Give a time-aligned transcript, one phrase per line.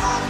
[0.00, 0.23] Sotto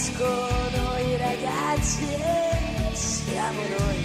[0.00, 3.99] escono i ragazzi e siamo noi.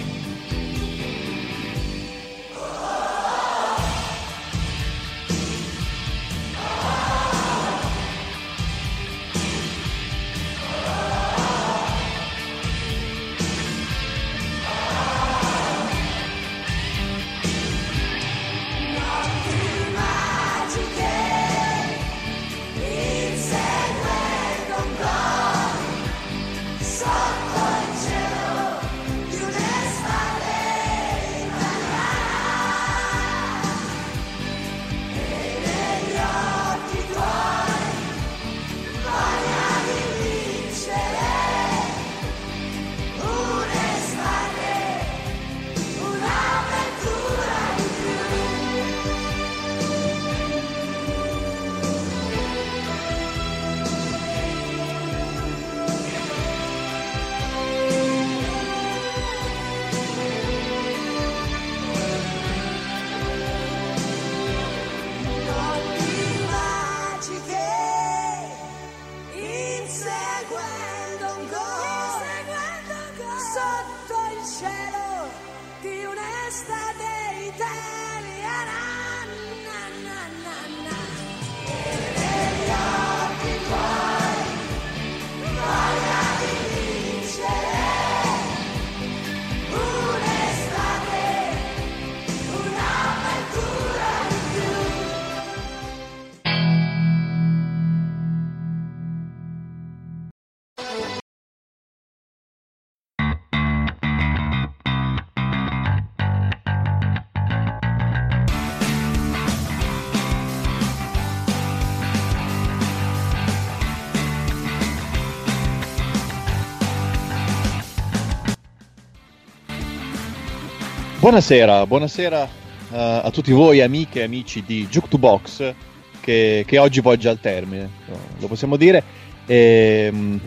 [121.26, 122.44] Buonasera, buonasera
[122.92, 125.74] eh, a tutti voi amiche e amici di Juke to Box
[126.20, 127.90] che, che oggi volge al termine,
[128.38, 129.02] lo possiamo dire.
[129.44, 130.40] E, mh,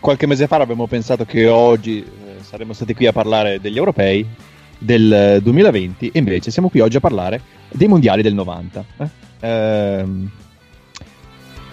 [0.00, 4.26] qualche mese fa abbiamo pensato che oggi eh, saremmo stati qui a parlare degli europei
[4.76, 8.84] del eh, 2020 e invece siamo qui oggi a parlare dei mondiali del 90.
[8.96, 9.08] eh.
[9.38, 10.30] Ehm,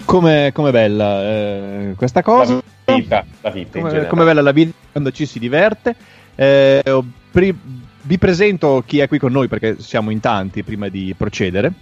[0.05, 2.61] come come bella eh, questa cosa?
[2.85, 4.07] La vita, la vita in come, generale.
[4.07, 5.95] come bella la vita quando ci si diverte.
[6.35, 6.83] Eh,
[7.31, 7.57] pri-
[8.05, 11.73] vi presento chi è qui con noi perché siamo in tanti prima di procedere.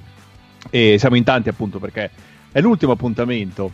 [0.70, 2.10] E siamo in tanti appunto perché
[2.52, 3.72] è l'ultimo appuntamento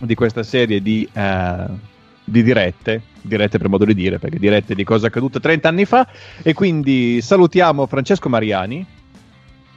[0.00, 1.66] di questa serie di, eh,
[2.24, 6.08] di dirette, dirette per modo di dire, perché dirette di cosa accaduto 30 anni fa.
[6.42, 8.84] E quindi salutiamo Francesco Mariani,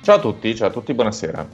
[0.01, 1.47] Ciao a tutti, ciao a tutti, buonasera.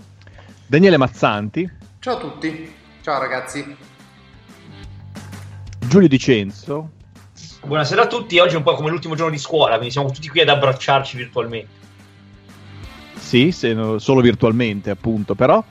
[0.68, 1.70] Daniele Mazzanti,
[2.00, 2.72] Ciao a tutti,
[3.02, 3.76] ciao ragazzi.
[5.88, 6.92] Giulio Dicenzo,
[7.66, 10.28] Buonasera a tutti, oggi è un po' come l'ultimo giorno di scuola, quindi siamo tutti
[10.30, 11.84] qui ad abbracciarci virtualmente.
[13.18, 15.64] sì, se no- solo virtualmente appunto, però.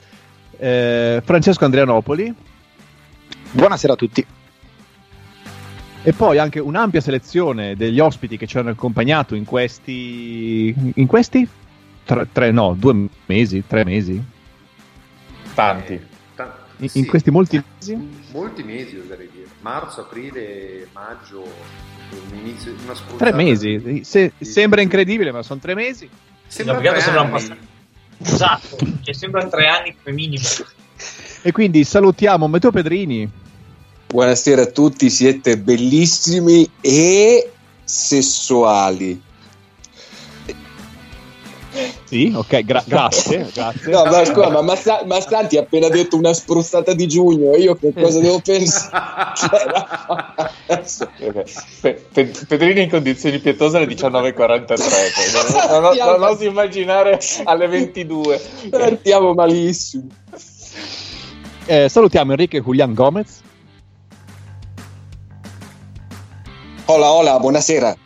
[0.57, 2.33] eh, Francesco Andrianopoli.
[3.53, 4.27] Buonasera a tutti.
[6.07, 10.75] E poi anche un'ampia selezione degli ospiti che ci hanno accompagnato in questi.
[10.95, 11.49] In questi?
[12.05, 14.23] Tre, tre- no, due mesi, tre mesi.
[15.55, 16.01] Tanti.
[16.35, 17.97] Ta- In, sì, in questi molti mesi.
[18.33, 19.34] molti mesi oserei dire.
[19.65, 24.05] Marzo, aprile, maggio, un inizio, una spruzzata Tre mesi.
[24.05, 26.07] Se- di- sembra incredibile, ma sono tre mesi.
[26.47, 27.01] Sembra tre anni.
[27.01, 27.57] sembrano
[28.19, 30.47] Esatto, che sembra tre anni come minimo.
[31.41, 33.27] E quindi salutiamo Matteo Pedrini.
[34.07, 37.51] Buonasera a tutti, siete bellissimi e
[37.85, 39.19] sessuali.
[42.15, 43.91] Sì, ok, gra- grazie, grazie.
[43.91, 47.93] No, ma scusa, ma Massa- Massanti ha appena detto una spruzzata di giugno, io che
[47.93, 49.03] cosa devo pensare?
[51.81, 54.77] Pe- Pe- Pedrini in condizioni pietose alle 19.43.
[54.77, 58.41] cioè, Non, non, non oso immaginare alle 22.
[58.71, 60.05] Partiamo malissimo.
[61.67, 63.41] Eh, salutiamo Enrique Julian Gomez.
[66.85, 67.97] Hola, hola, buonasera.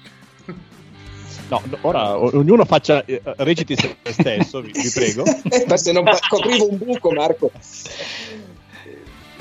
[1.49, 5.25] No, no, ora ognuno faccia, eh, reciti se stesso, vi, vi prego.
[5.67, 7.51] Ma se non coprivo un buco, Marco.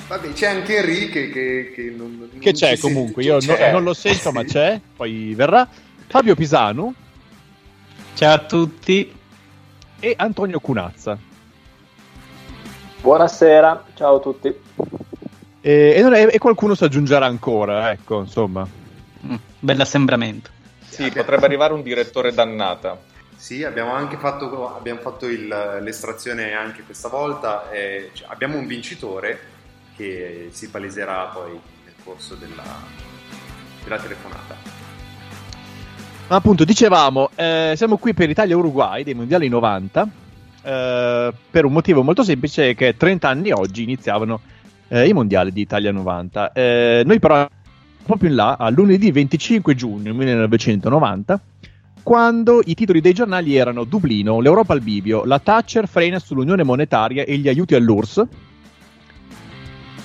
[0.07, 3.71] Vabbè, c'è anche Enrique che, che non, non Che c'è comunque, io no- C'è.
[3.73, 5.67] non lo sento ma c'è, poi verrà.
[6.07, 6.93] Fabio Pisanu
[8.13, 9.11] Ciao a tutti.
[9.99, 11.17] e Antonio Cunazza.
[13.01, 14.53] Buonasera, ciao a tutti.
[15.59, 18.65] E, e non è- e qualcuno si aggiungerà ancora, ecco, insomma.
[19.25, 20.49] Mm, Bell'assembramento.
[20.97, 22.97] Sì, potrebbe arrivare un direttore dannata.
[23.35, 27.69] Sì, abbiamo anche fatto, abbiamo fatto il- l'estrazione anche questa volta.
[27.69, 29.39] e cioè, abbiamo un vincitore
[29.95, 32.63] che si paleserà poi nel corso della,
[33.83, 34.55] della telefonata.
[36.29, 40.07] Ma appunto, dicevamo, eh, siamo qui per Italia-Uruguay dei mondiali 90,
[40.63, 44.41] eh, per un motivo molto semplice che 30 anni oggi iniziavano
[44.87, 46.53] eh, i mondiali di Italia 90.
[46.53, 47.47] Eh, noi però
[48.15, 51.41] più in là, a lunedì 25 giugno 1990,
[52.03, 57.23] quando i titoli dei giornali erano Dublino, l'Europa al bivio, la Thatcher frena sull'unione monetaria
[57.23, 58.25] e gli aiuti all'URSS,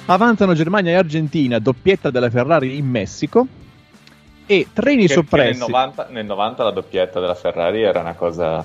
[0.06, 3.46] avanzano Germania e Argentina, doppietta della Ferrari in Messico,
[4.46, 5.60] e treni Che- che soppressi.
[5.60, 8.64] nel, 90, nel 90 la doppietta della Ferrari era una cosa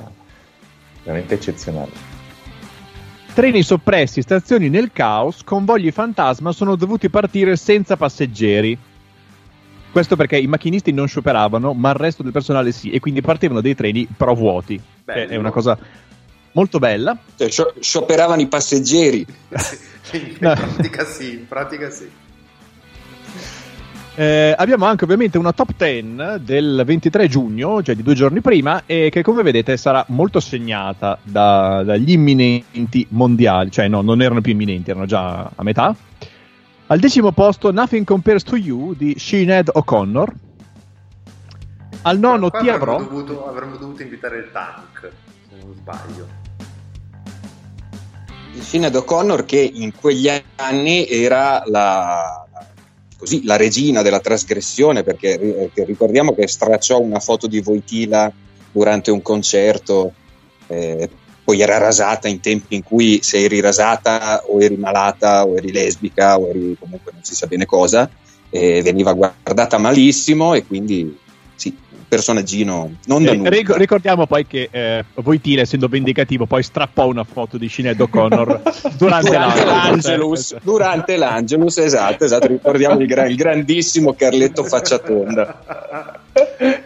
[1.04, 1.92] veramente eccezionale.
[3.34, 8.76] Treni soppressi, stazioni nel caos, convogli fantasma sono dovuti partire senza passeggeri.
[9.98, 13.62] Questo perché i macchinisti non scioperavano, ma il resto del personale sì, e quindi partivano
[13.62, 14.80] dei treni però vuoti.
[15.04, 15.28] Bello.
[15.28, 15.76] Che è una cosa
[16.52, 17.18] molto bella.
[17.36, 19.26] Cioè, scio- scioperavano i passeggeri.
[20.14, 20.54] in No.
[20.54, 22.08] pratica sì, in pratica sì.
[24.14, 28.84] Eh, abbiamo anche ovviamente una top 10 del 23 giugno, cioè di due giorni prima,
[28.86, 34.42] e che come vedete sarà molto segnata da- dagli imminenti mondiali, cioè no, non erano
[34.42, 35.96] più imminenti, erano già a metà.
[36.90, 40.34] Al decimo posto Nothing Compares to You di Sinead O'Connor.
[42.04, 42.98] Al nono ti avremmo avrò.
[43.00, 45.12] dovuto, avremmo dovuto invitare il tank,
[45.50, 46.28] se non sbaglio.
[48.56, 52.46] Il Sinead O'Connor che in quegli anni era la,
[53.18, 58.32] così, la regina della trasgressione perché che ricordiamo che stracciò una foto di Voitila
[58.72, 60.14] durante un concerto
[60.68, 61.10] eh,
[61.48, 65.72] poi era rasata in tempi in cui se eri rasata o eri malata o eri
[65.72, 68.10] lesbica o eri comunque non si sa bene cosa
[68.50, 71.18] e veniva guardata malissimo e quindi
[71.56, 73.50] sì, un personaggino non da Eh, nulla.
[73.50, 78.62] ric- ricordiamo poi che eh, Voitile, essendo vendicativo, poi strappò una foto di Sinead O'Connor
[79.00, 85.62] durante, durante la- l'Angelus, durante l'Angelus, esatto, esatto, ricordiamo il, gran- il grandissimo Carletto Facciatonda.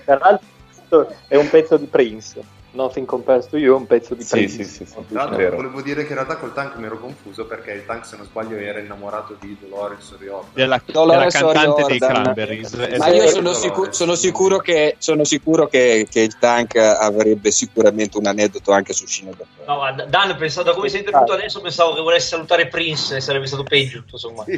[0.06, 2.60] Tra l'altro è un pezzo di Prince.
[2.74, 4.64] Nothing Compares to You è un pezzo di Sì, Prince.
[4.64, 4.94] sì, sì, sì.
[4.94, 5.56] Tra l'altro Vero.
[5.58, 8.26] volevo dire che in realtà col tank mi ero confuso perché il tank se non
[8.26, 10.52] sbaglio era innamorato di Dolores O'Riordan.
[10.54, 12.22] della, Dolores della cantante dei O'Riordan.
[12.24, 12.74] Cranberries.
[12.74, 13.12] Ma Ma Esatto.
[13.14, 13.62] io sono, Dolores.
[13.62, 18.94] sicu- sono sicuro, che, sono sicuro che, che il tank avrebbe sicuramente un aneddoto anche
[18.94, 19.48] su O'Connor.
[19.68, 23.20] No, ma Dan, pensavo, da come sei intervenuto adesso, pensavo che volesse salutare Prince e
[23.22, 24.00] sarebbe stato peggio.
[24.00, 24.50] tutto sommato.
[24.50, 24.58] Sì,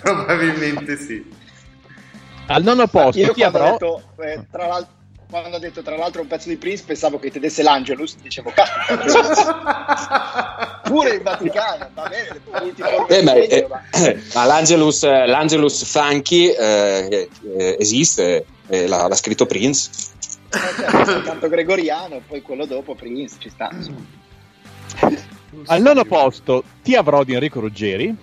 [0.00, 1.48] probabilmente sì.
[2.46, 3.66] Al nono posto Io ti avrò.
[3.66, 4.92] ho detto, eh, tra l'altro,
[5.30, 8.50] quando ho detto tra l'altro un pezzo di Prince pensavo che ti desse l'Angelus, dicevo
[8.52, 12.40] caspita, pure il Vaticano, va bene,
[13.08, 13.82] Eh, ma, eh, ma-
[14.34, 19.90] ma l'Angelus, l'Angelus Funky eh, eh, esiste, eh, l'ha, l'ha scritto Prince.
[20.50, 23.70] certo, canto gregoriano, poi quello dopo Prince, ci sta.
[25.66, 28.14] Al nono posto ti avrò di Enrico Ruggeri.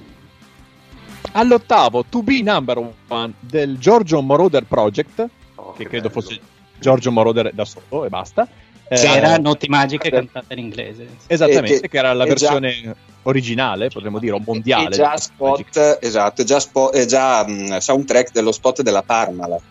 [1.34, 5.28] All'ottavo To Be Number One del Giorgio Moroder Project,
[5.60, 6.22] Oh, che che credo bello.
[6.22, 6.40] fosse
[6.80, 8.48] Giorgio Moroder da solo e basta.
[8.90, 11.08] Eh, Che era Notti Magiche cantata in inglese.
[11.28, 12.60] Esattamente, Eh, che- che, era la è già-
[13.24, 14.88] originale, potremmo dire, o mondiale.
[14.88, 17.46] È già del spot, esatto, è già, spo- è già
[17.82, 19.62] soundtrack dello spot della Parmalat.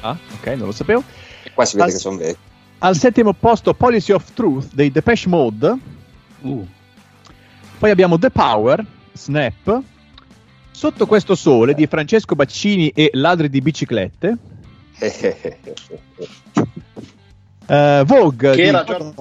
[0.00, 1.02] Ah, ok, non lo sapevo.
[1.42, 2.38] E qua si vede Al- che sono vecchi.
[2.78, 5.76] Al settimo posto Policy of Truth dei Depeche Mode.
[6.42, 6.66] Uh,
[7.78, 9.80] Poi abbiamo The Power, Snap.
[10.70, 14.36] Sotto questo sole di Francesco Baccini e Ladri di biciclette.
[17.66, 19.14] Eh, Vogue Che era Giorgio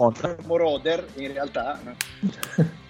[0.45, 1.79] Moroder, in realtà.
[1.83, 1.95] no?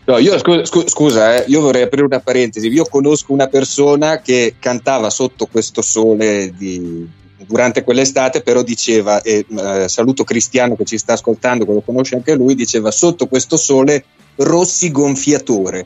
[0.06, 2.68] No, io scu- scu- scusa, eh, io vorrei aprire una parentesi.
[2.68, 7.08] Io conosco una persona che cantava sotto questo sole di
[7.46, 12.16] durante quell'estate però diceva, e eh, saluto Cristiano che ci sta ascoltando, che lo conosce
[12.16, 14.06] anche lui, diceva sotto questo sole
[14.38, 15.86] Rossi gonfiatore,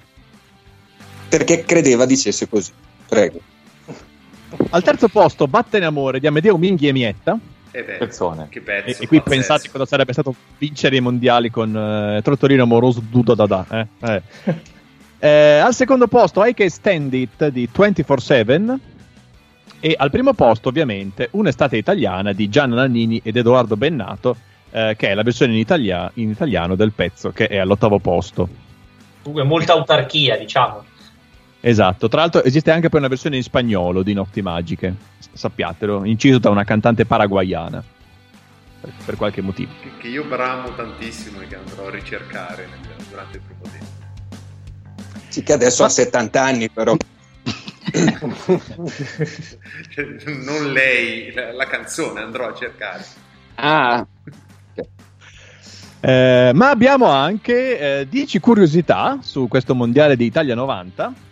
[1.27, 2.71] perché credeva dicesse così.
[3.07, 3.39] Prego.
[4.69, 7.37] Al terzo posto, Vattene Amore di Amedeo Minghi e Mietta.
[7.71, 8.47] Eh beh, Pezzone.
[8.49, 8.87] Che pezzo.
[8.87, 9.29] E, e qui pazzesco.
[9.29, 13.65] pensate cosa sarebbe stato vincere i mondiali con eh, Trottolino Amoroso Duda da da.
[13.69, 13.87] Eh?
[14.01, 14.21] Eh.
[15.17, 18.75] Eh, al secondo posto I Can Stand It di 24-7
[19.79, 24.35] e al primo posto ovviamente Un'estate italiana di Gianna Nannini ed Edoardo Bennato
[24.75, 28.47] eh, che è la versione in, italia- in italiano del pezzo che è all'ottavo posto.
[29.23, 30.83] Comunque molta autarchia, diciamo.
[31.67, 34.93] Esatto, tra l'altro esiste anche poi una versione in spagnolo di Notti Magiche,
[35.33, 37.83] sappiatelo, inciso da una cantante paraguayana
[38.81, 39.71] per, per qualche motivo.
[39.81, 43.85] Che, che io bramo tantissimo e che andrò a ricercare nel- durante il primo tempo.
[45.29, 46.95] Sì, che adesso ha 70 anni, però.
[50.45, 53.03] Non lei, la, la canzone andrò a cercare.
[53.55, 54.05] Ah,
[55.99, 61.23] Eh, ma abbiamo anche 10 curiosità su questo mondiale di Italia 90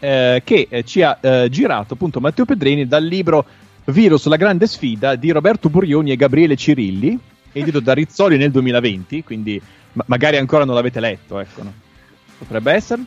[0.00, 3.44] eh, che eh, ci ha eh, girato appunto Matteo Pedrini dal libro
[3.84, 7.18] Virus, la grande sfida di Roberto Burioni e Gabriele Cirilli,
[7.52, 9.60] edito da Rizzoli nel 2020, quindi
[9.92, 11.62] ma- magari ancora non l'avete letto, ecco.
[11.62, 11.72] no?
[12.38, 13.02] Potrebbe essere.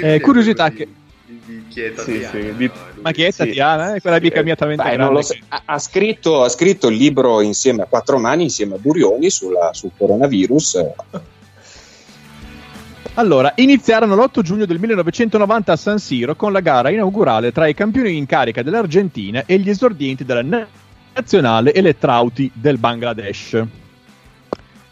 [0.00, 0.88] Eh, è curiosità che...
[1.26, 1.64] di, di,
[2.02, 2.52] Sì, sì, no?
[2.56, 2.70] di-
[3.02, 3.38] Ma chi è Sì.
[3.38, 3.94] Tatiana?
[3.94, 5.34] Eh, quella Eh, grande so.
[5.66, 9.90] ha scritto, ha scritto il libro insieme a quattro mani, insieme a Burioni, sulla- sul
[9.96, 10.78] coronavirus.
[13.16, 17.74] Allora, iniziarono l'8 giugno del 1990 a San Siro con la gara inaugurale tra i
[17.74, 20.66] campioni in carica dell'Argentina e gli esordienti della na-
[21.14, 23.64] nazionale Elettrauti del Bangladesh.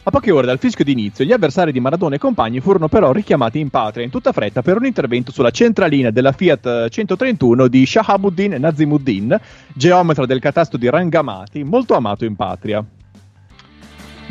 [0.05, 3.59] A poche ore dal fischio d'inizio, gli avversari di Maradona e compagni furono però richiamati
[3.59, 7.85] in patria in tutta fretta per un intervento sulla centralina della Fiat eh, 131 di
[7.85, 9.37] Shahabuddin Nazimuddin,
[9.75, 12.85] geometra del catasto di Rangamati, molto amato in patria.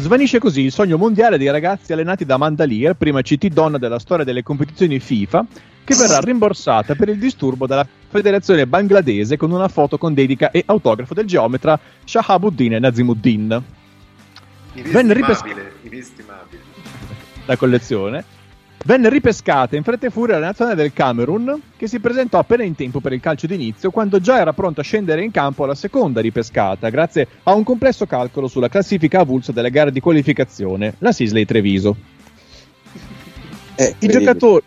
[0.01, 4.25] Svanisce così il sogno mondiale dei ragazzi allenati da Mandalier, prima CT donna della storia
[4.25, 5.45] delle competizioni FIFA,
[5.83, 10.63] che verrà rimborsata per il disturbo dalla federazione bangladese con una foto con dedica e
[10.65, 13.63] autografo del geometra Shahabuddin Nazimuddin.
[14.73, 16.61] Inestimabile, inestimabile.
[17.45, 18.30] la collezione.
[18.83, 22.73] Venne ripescata in fretta e furia la nazionale del Camerun, che si presentò appena in
[22.73, 26.19] tempo per il calcio d'inizio, quando già era pronto a scendere in campo alla seconda
[26.19, 31.45] ripescata, grazie a un complesso calcolo sulla classifica avulsa delle gare di qualificazione, la Sisley
[31.45, 31.95] Treviso.
[33.75, 34.63] Eh, I giocatori,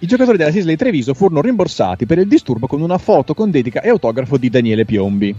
[0.00, 3.80] I giocatori della Sisley Treviso furono rimborsati per il disturbo con una foto con dedica
[3.80, 5.34] e autografo di Daniele Piombi.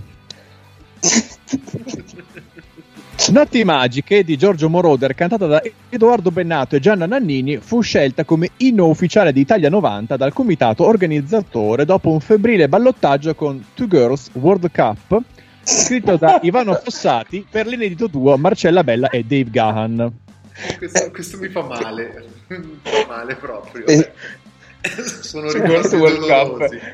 [3.31, 8.51] Notti magiche di Giorgio Moroder, cantata da Edoardo Bennato e Gianna Nannini, fu scelta come
[8.57, 14.29] inno ufficiale di Italia 90 dal comitato organizzatore dopo un febbrile ballottaggio con Two Girls
[14.33, 15.21] World Cup,
[15.63, 20.11] scritto da Ivano Fossati per l'inedito duo Marcella Bella e Dave Gahan.
[20.77, 23.85] Questo, questo mi fa male, mi fa male proprio.
[23.87, 24.11] Eh.
[25.21, 26.77] Sono World dolorosi.
[26.77, 26.93] Cup.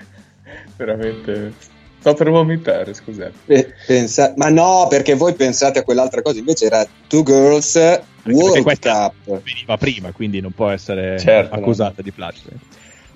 [0.78, 1.80] Veramente.
[2.02, 3.32] Sto per vomitare, scusate.
[3.46, 8.32] Pe- pensa- ma no, perché voi pensate a quell'altra cosa, invece era Two Girls perché
[8.40, 9.42] World questa- Cup.
[9.44, 12.42] Veniva prima, quindi non può essere Certo, accusata di plagio.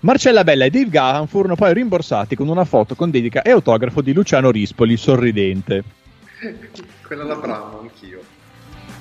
[0.02, 4.02] Marcella Bella e Dave Gahan furono poi rimborsati con una foto con dedica e autografo
[4.02, 5.84] di Luciano Rispoli, sorridente.
[7.08, 8.22] Quella la bramo anch'io.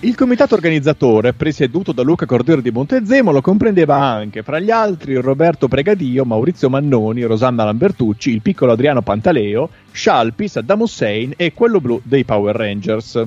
[0.00, 5.66] Il comitato organizzatore, presieduto da Luca Cordero di Montezemolo, comprendeva anche, fra gli altri, Roberto
[5.66, 12.00] Pregadio, Maurizio Mannoni, Rosanna Lambertucci, il piccolo Adriano Pantaleo, Scialpi, Saddam Hussein e quello blu
[12.04, 13.24] dei Power Rangers.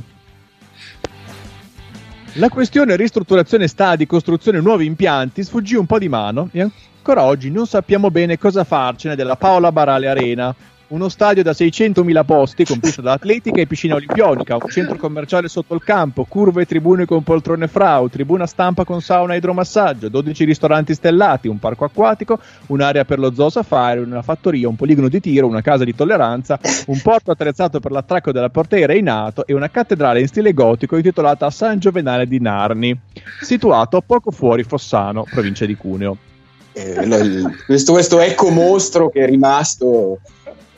[2.33, 7.49] La questione ristrutturazione stadi, costruzione nuovi impianti sfuggì un po' di mano e ancora oggi
[7.49, 10.53] non sappiamo bene cosa farcene della Paola Barale Arena,
[10.89, 15.49] uno stadio da 600.000 posti con pista da atletica e piscina olimpionica, un centro commerciale
[15.49, 20.07] sotto il campo, curve e tribune con poltrone frau, tribuna stampa con sauna e idromassaggio,
[20.07, 25.09] 12 ristoranti stellati, un parco acquatico, un'area per lo zoo safari, una fattoria, un poligono
[25.09, 29.45] di tiro, una casa di tolleranza, un porto attrezzato per l'attracco della portiera in nato
[29.45, 32.97] e una cattedrale in stile gotico intitolata San Giovenale di Narni,
[33.41, 36.17] situato poco fuori Fossano, provincia di Cuneo.
[36.73, 40.19] Eh, il- questo, questo eco mostro che è rimasto.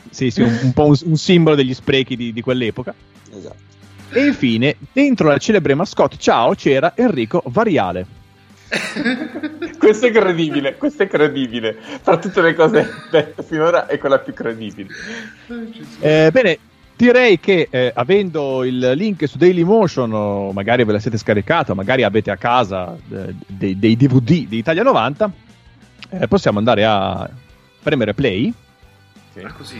[0.10, 2.94] Sì, sì, un, un po' un, un simbolo degli sprechi di, di quell'epoca.
[3.36, 3.68] Esatto.
[4.12, 8.18] E infine, dentro la celebre mascotte Ciao c'era Enrico Variale.
[9.80, 11.78] Questo è credibile, questo è credibile.
[12.04, 14.90] Tra tutte le cose dette finora è quella più credibile.
[16.02, 16.60] Eh, bene,
[16.96, 22.04] direi che eh, avendo il link su Dailymotion, o magari ve la siete scaricata, magari
[22.04, 25.32] avete a casa eh, dei, dei DVD di Italia 90,
[26.10, 27.28] eh, possiamo andare a
[27.82, 28.54] premere play.
[29.44, 29.80] Ah, così?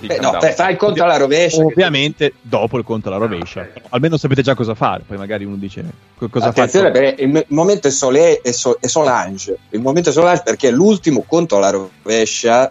[0.00, 1.58] Il Eh, no, per fare il conto alla rovescia.
[1.58, 3.62] che- Ovviamente dopo il conto alla rovescia.
[3.62, 3.82] ok.
[3.90, 5.02] Almeno sapete già cosa fare.
[5.04, 5.84] Poi magari uno dice
[6.16, 7.00] co- cosa Attenzione faccio.
[7.00, 9.58] perché il momento è, Solé e, So- e Solange.
[9.70, 12.70] Il momento è Solange perché è l'ultimo conto alla rovescia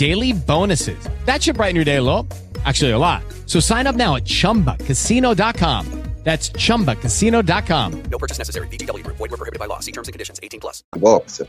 [0.01, 0.97] daily bonuses.
[1.25, 2.25] That should brighten your day a little.
[2.65, 3.21] Actually, a lot.
[3.45, 5.85] So sign up now at chumbacasino.com.
[6.23, 7.91] That's chumbacasino.com.
[8.11, 8.67] No purchase necessary.
[8.67, 9.17] VGW Group.
[9.17, 9.79] Void were prohibited by law.
[9.79, 10.39] See terms and conditions.
[10.43, 10.83] 18 plus.
[10.97, 11.43] Box.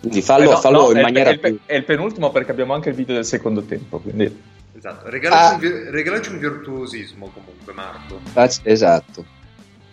[0.00, 1.58] Quindi fallo, Eh, no, fallo no, in è, maniera è il, più...
[1.66, 3.98] è il penultimo perché abbiamo anche il video del secondo tempo.
[4.00, 4.42] Quindi...
[4.76, 5.68] Esatto, regalaci, Ah.
[5.68, 8.20] un, regalaci un virtuosismo comunque, Marco.
[8.64, 9.24] Esatto.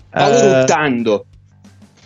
[0.10, 1.26] Fallo Eh, ruttando.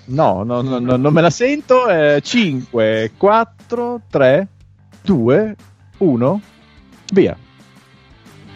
[0.06, 1.86] No, no, no, no, non me la sento.
[2.21, 4.47] 5, 4, 3,
[5.01, 5.55] 2,
[5.97, 6.41] 1,
[7.13, 7.38] via.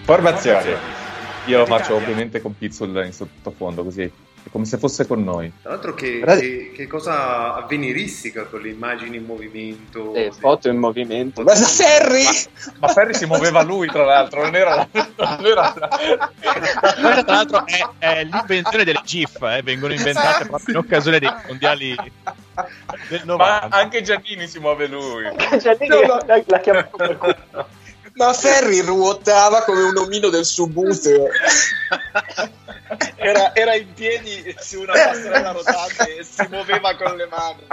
[0.04, 1.00] Formazione.
[1.46, 4.12] Io lo faccio ovviamente con Pizzul in sottofondo, così
[4.44, 5.52] è come se fosse con noi.
[5.62, 10.14] Tra l'altro che, Guardate- che- che cosa avveniristica con le immagini in movimento.
[10.16, 10.40] Eh, Sì.
[10.40, 11.44] foto in movimento.
[11.44, 12.24] Guarda Ferri!
[12.80, 14.88] Ma Ferri si muoveva lui, tra l'altro, non era.
[14.92, 15.74] Non era...
[16.42, 19.42] Questa, tra l'altro, è, è l'invenzione delle GIF.
[19.44, 21.96] eh, Vengono inventate proprio in occasione dei mondiali
[23.10, 23.34] del Ma
[23.70, 23.76] 90.
[23.78, 25.24] anche Giannini si muove lui.
[25.60, 27.68] Giannini la, la chiamato per quello.
[28.14, 31.28] Ma Ferri ruotava come un omino del subuteo.
[33.16, 37.68] Era, era in piedi su una passerella rotante e si muoveva con le mani.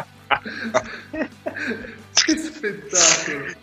[2.12, 3.55] Che spettacolo.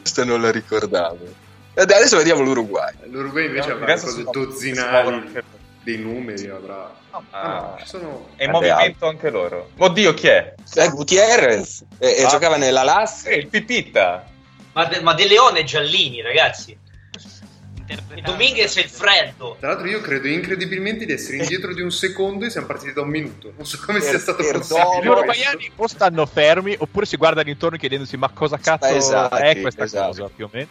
[0.00, 1.48] Questo non la ricordavo.
[1.74, 2.92] E adesso vediamo l'Uruguay.
[3.04, 5.32] L'Uruguay invece avrà si muove- si dozzinali
[5.82, 6.94] dei numeri, avrà.
[7.10, 8.28] Ah, Ah, ci sono...
[8.36, 9.70] È in movimento anche loro.
[9.78, 10.54] Oddio, chi è?
[10.74, 12.28] Eh, Gutierrez e, e Ah.
[12.28, 13.30] giocava nella Lazio.
[13.30, 14.26] È il Pipita.
[14.72, 16.78] Ma, De, ma De Leone e Giallini, ragazzi.
[18.22, 19.56] Dominguez e il freddo.
[19.58, 23.00] Tra l'altro io credo incredibilmente di essere indietro di un secondo e siamo partiti da
[23.00, 23.52] un minuto.
[23.56, 24.42] Non so come Per- sia stato.
[24.42, 25.08] Gli possibile.
[25.08, 29.84] uruguayani o stanno fermi oppure si guardano intorno chiedendosi ma cosa cazzo Esatto, è questa
[29.84, 30.06] esatto.
[30.06, 30.68] cosa più o meno.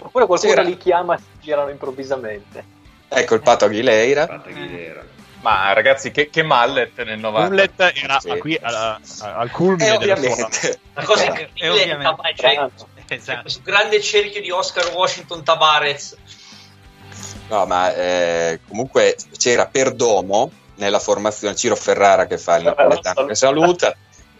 [0.00, 2.64] Oppure qualcuno C'era- li chiama e si girano improvvisamente.
[3.08, 4.24] Ecco il Pato Aguilera.
[4.24, 5.04] Guarda chi era.
[5.42, 7.48] Ma ragazzi, che, che mallet nel 90.
[7.48, 8.38] Mullet era Sì.
[8.38, 10.80] qui alla- a- al culmine E della sua- ovviamente.
[10.94, 12.02] La cosa Eh, incredibile è ovviamente.
[12.02, 12.70] Tava- cioè,
[13.08, 13.42] Esatto.
[13.42, 16.16] questo grande cerchio di Oscar Washington Tavares.
[17.48, 23.34] No, ma eh, comunque c'era Perdomo nella formazione Ciro Ferrara che fa il napoletano che
[23.34, 23.96] saluta.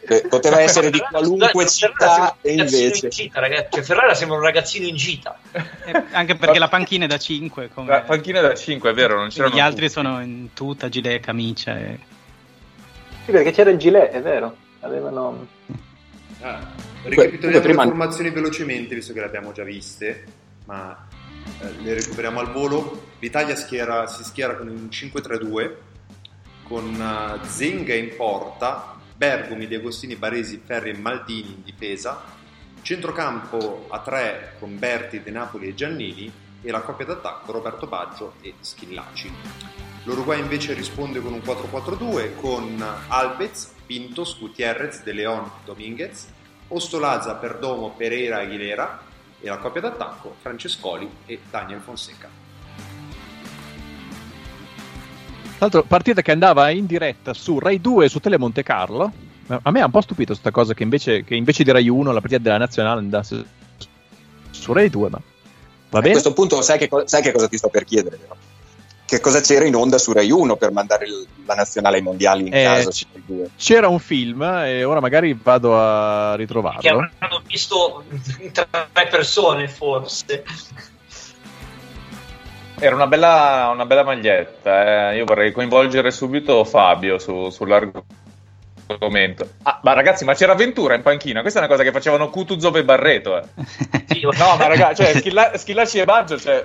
[0.07, 3.69] che poteva essere di qualunque Ferrara città e invece in gita, ragazzi.
[3.73, 5.39] Cioè, Ferrara sembra un ragazzino in gita.
[5.53, 9.17] Eh, anche perché la panchina è da 5, come La panchina da 5, è vero,
[9.17, 9.93] non c'erano gli altri tutti.
[9.93, 11.77] sono in tuta, gilet e camicia.
[11.77, 11.99] E...
[13.25, 14.57] Sì, perché c'era il gilet, è vero.
[14.81, 15.47] Avevano...
[16.41, 16.61] Ah,
[17.05, 20.25] ricapitoliamo prima- le formazioni velocemente, visto che le abbiamo già viste,
[20.67, 21.07] ma
[21.61, 23.07] eh, le recuperiamo al volo.
[23.19, 25.75] L'Italia schiera- si schiera con un 5-3-2,
[26.65, 32.23] con eh, Zenga in porta, Bergomi, De Agostini, Baresi, Ferri e Maldini in difesa,
[32.83, 36.31] centrocampo a 3 con Berti, De Napoli e Giannini
[36.63, 39.33] e la coppia d'attacco Roberto Baggio e Schillaci.
[40.05, 46.29] L'Uruguay invece risponde con un 4-4-2 con Alves, Pintos, Gutierrez, De Leon, Dominguez,
[46.69, 49.01] Ostolaza, Perdomo, Pereira, Aguilera
[49.41, 52.29] e la coppia d'attacco Francescoli e Daniel Fonseca.
[55.59, 59.13] Tra l'altro, partita che andava in diretta su Rai 2 e su Tele Monte Carlo.
[59.49, 62.13] A me ha un po' stupito questa cosa che invece, che invece di Rai 1
[62.13, 63.45] la partita della nazionale andasse
[64.51, 65.21] su Rai 2, ma
[65.91, 66.13] va a bene.
[66.13, 68.37] questo punto sai che, sai che cosa ti sto per chiedere però?
[69.09, 72.47] Che cosa c'era in onda su Rai 1 per mandare il- la nazionale ai mondiali
[72.47, 73.49] in Eh, casa c- su Rai 2?
[73.57, 76.89] C'era un film e ora magari vado a Che ritrovarlo.
[77.19, 78.05] avranno visto
[78.53, 80.45] tre persone, forse.
[82.81, 85.11] Era una bella, una bella maglietta.
[85.13, 85.17] eh.
[85.17, 89.49] Io vorrei coinvolgere subito Fabio su- sull'argomento.
[89.63, 91.41] Ah, ma ragazzi, ma c'era Ventura in panchina?
[91.41, 93.39] Questa è una cosa che facevano Kutuzov e Barreto.
[93.39, 93.45] Eh.
[94.37, 96.65] No, ma ragazzi, cioè, Schilla- Schillaci e Baggio, cioè,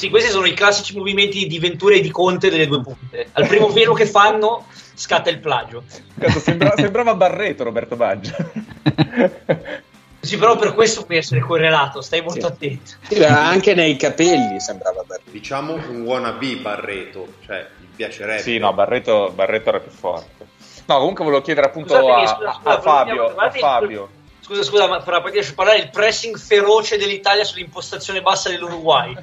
[0.00, 3.28] Sì, questi sono i classici movimenti di Ventura e di Conte delle due punte.
[3.32, 5.82] Al primo velo che fanno scatta il plagio.
[6.18, 8.32] Cazzo, sembra- sembrava Barreto Roberto Baggio.
[10.22, 12.46] Sì, però per questo puoi essere correlato, stai molto Sì.
[12.46, 12.90] attento.
[13.08, 15.30] Sì, anche nei capelli sembrava Barreto.
[15.30, 18.42] Diciamo un wannabe Barreto, cioè mi piacerebbe.
[18.42, 20.46] Sì, no, Barreto, Barreto era più forte.
[20.84, 23.34] No, comunque volevo chiedere appunto Scusatemi, a, scusa, a- scusa, a Fabio.
[23.34, 24.08] A Fabio.
[24.42, 29.14] Scusa, scusa, ma fra poi riesci a parlare il pressing feroce dell'Italia sull'impostazione bassa dell'Uruguay.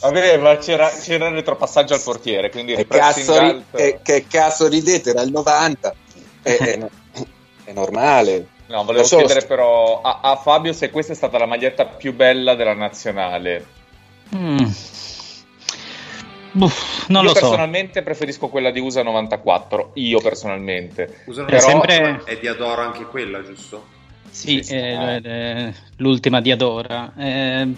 [0.00, 3.76] Vabbè, ma c'era, c'era il retropassaggio al portiere, quindi Che cazzo, ri- alto.
[3.76, 5.10] eh, che cazzo ridete?
[5.10, 5.94] Era il 90.
[6.42, 6.86] È, è-
[7.64, 8.46] è normale.
[8.66, 11.86] No, volevo so, chiedere st- però a, a Fabio se questa è stata la maglietta
[11.86, 13.66] più bella della nazionale.
[14.34, 14.58] Mm.
[16.58, 17.40] Uff, non io lo so.
[17.40, 21.22] personalmente preferisco quella di USA 94, io personalmente.
[21.26, 23.86] Usano È sempre- è di Adoro anche quella, giusto?
[24.30, 24.74] Sì, Sì, sì.
[24.74, 27.12] eh, eh, l'ultima di Adora.
[27.16, 27.68] Eh,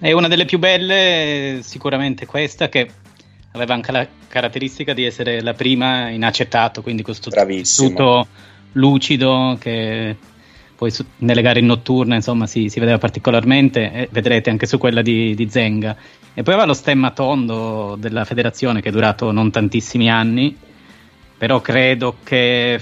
[0.00, 2.88] è una delle più belle, sicuramente questa, che
[3.52, 7.88] aveva anche la caratteristica di essere la prima in acetato, quindi questo Bravissimo.
[7.88, 8.26] tessuto
[8.72, 10.16] lucido che
[10.76, 15.02] poi su- nelle gare notturne insomma si, si vedeva particolarmente e vedrete anche su quella
[15.02, 15.96] di, di Zenga.
[16.34, 20.54] E poi aveva lo stemma tondo della federazione che è durato non tantissimi anni,
[21.38, 22.78] però credo che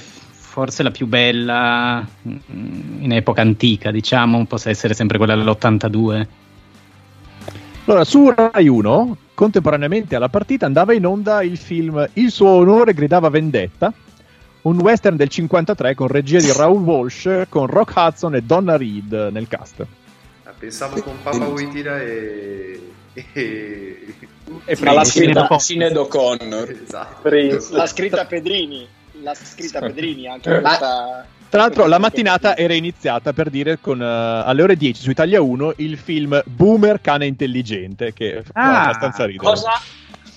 [0.54, 6.26] forse la più bella mm, in epoca antica, diciamo, possa essere sempre quella dell'82.
[7.86, 12.94] Allora, su Rai 1, contemporaneamente alla partita, andava in onda il film Il suo onore
[12.94, 13.92] gridava vendetta,
[14.64, 19.28] un western del 53 con regia di Raoul Walsh, con Rock Hudson e Donna Reed
[19.32, 19.84] nel cast.
[20.44, 22.80] Ah, Pensavo con Papa Witira e...
[23.12, 24.14] e...
[24.66, 25.10] E Ma la Prince.
[25.22, 26.70] scritta, Sinead O'Connor.
[26.84, 27.28] Esatto.
[27.28, 28.86] Prince, l'ha scritta Pedrini.
[29.22, 31.26] L'ha scritta Pedrini anche questa.
[31.48, 35.40] Tra l'altro la mattinata era iniziata per dire con, eh, alle ore 10 su Italia
[35.40, 39.44] 1 il film Boomer cane intelligente, che fa Ah, abbastanza ridere.
[39.44, 39.70] Cosa?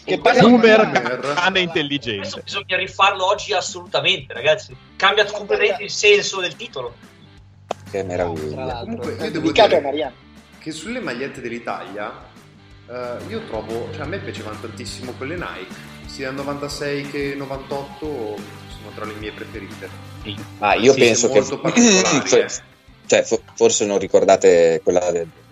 [0.08, 2.41] Che parla Boomer cane Questo intelligente.
[2.43, 4.74] bisogna rifarlo oggi assolutamente, ragazzi.
[4.96, 6.96] Cambia completamente il senso del titolo.
[7.91, 8.63] Che Tra meraviglia.
[8.63, 10.13] l'altro, Comunque, io è devo dire-.
[10.60, 12.12] Che sulle magliette dell'Italia
[12.89, 18.91] eh, io trovo, cioè a me piacevano tantissimo quelle Nike, sia 96 che 98 sono
[18.96, 19.89] tra le mie preferite.
[20.60, 22.48] Ma io Sì, penso che molto particolari, eh.
[23.08, 25.46] cioè, fo- forse non ricordate quella del 2002.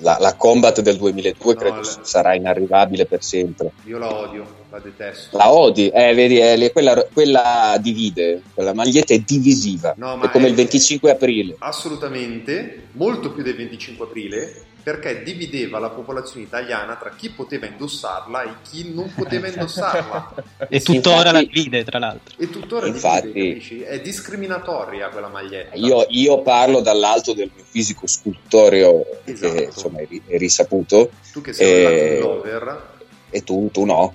[0.00, 3.72] La, la combat del 2002 No, credo le- sarà inarrivabile per sempre.
[3.86, 5.36] Io la odio, la detesto.
[5.36, 10.30] La odi, eh, vedi, eh, quella, quella divide, quella maglietta è divisiva, No, ma è
[10.30, 11.56] come è- il 25 aprile.
[11.58, 14.52] Assolutamente, molto più del 25 aprile,
[14.90, 20.32] perché divideva la popolazione italiana tra chi poteva indossarla e chi non poteva indossarla.
[20.66, 22.34] E tuttora la Infatti- divide, tra l'altro.
[22.38, 23.84] E tuttora Infatti- divide?
[23.86, 25.76] È discriminatoria quella maglietta.
[25.76, 29.52] Io, io parlo dall'alto del mio fisico scultoreo, Esatto.
[29.54, 32.88] che insomma è, ri- è risaputo, Tu che sei un eh, lover,
[33.28, 34.14] e tu, tu no.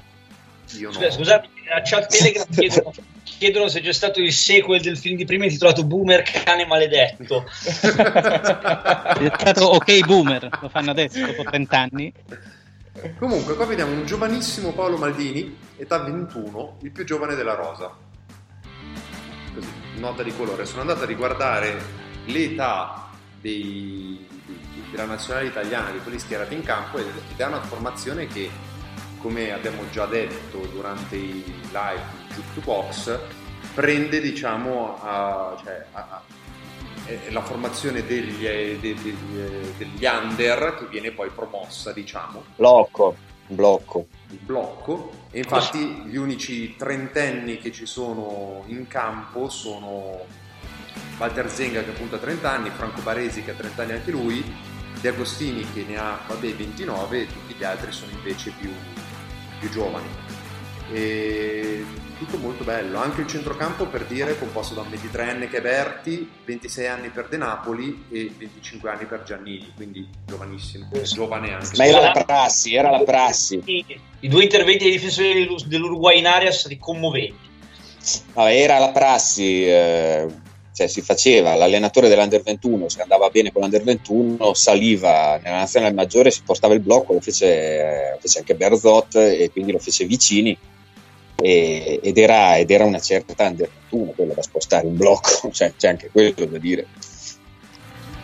[0.80, 0.94] io no.
[0.94, 2.94] Scusa, scusate, a chat Telegram chiedono,
[3.44, 7.44] chiedono se c'è stato il sequel del film di prima intitolato Boomer cane maledetto.
[7.62, 12.14] È stato ok boomer, lo fanno adesso dopo 30 anni.
[13.20, 17.92] Comunque, qua vediamo un giovanissimo Paolo Maldini, età 21, il più giovane della rosa.
[19.54, 20.66] Così, nota di colore.
[20.66, 21.76] Sono andato a riguardare
[22.28, 23.10] l'età
[23.42, 28.28] dei- di- della nazionale italiana, di quelli schierati in campo, ed ed è una formazione
[28.28, 28.50] che,
[29.24, 33.18] come abbiamo già detto durante i live di Jukebox,
[33.74, 36.22] prende, diciamo, a- cioè, a- a-
[37.30, 43.16] la formazione degli, eh, de- de- de- degli under che viene poi promossa, diciamo, Blocco,
[43.48, 44.08] blocco.
[44.28, 50.20] blocco e infatti gli unici trentenni che ci sono in campo sono
[51.18, 54.72] Walter Zenga che appunto ha 30 anni, Franco Baresi che ha 30 anni anche lui,
[55.02, 58.72] De Agostini che ne ha vabbè 29 e tutti gli altri sono invece più,
[59.64, 60.08] più giovani.
[60.92, 61.86] E
[62.18, 66.30] tutto molto bello, anche il centrocampo per dire composto da un 23enne che è Berti,
[66.46, 71.78] 26 anni per De Napoli e 25 anni per Giannini, quindi giovanissimo, giovane anche.
[71.78, 73.62] Ma era la prassi, era la prassi.
[74.20, 77.52] I, due interventi dei difensori dell'U- dell'Uruguay in area sono stati commoventi.
[78.36, 80.28] No, era la prassi, eh,
[80.74, 85.94] cioè si faceva, l'allenatore dell'Under 21, se andava bene con l'Under 21, saliva nella nazionale
[85.94, 90.06] maggiore, si portava il blocco, lo fece, eh, fece anche Berzot e quindi lo fece
[90.06, 90.58] vicini
[91.36, 95.74] e- ed, era, ed era una certa Under 21 quella da spostare in blocco, cioè,
[95.78, 96.88] c'è anche quello da dire.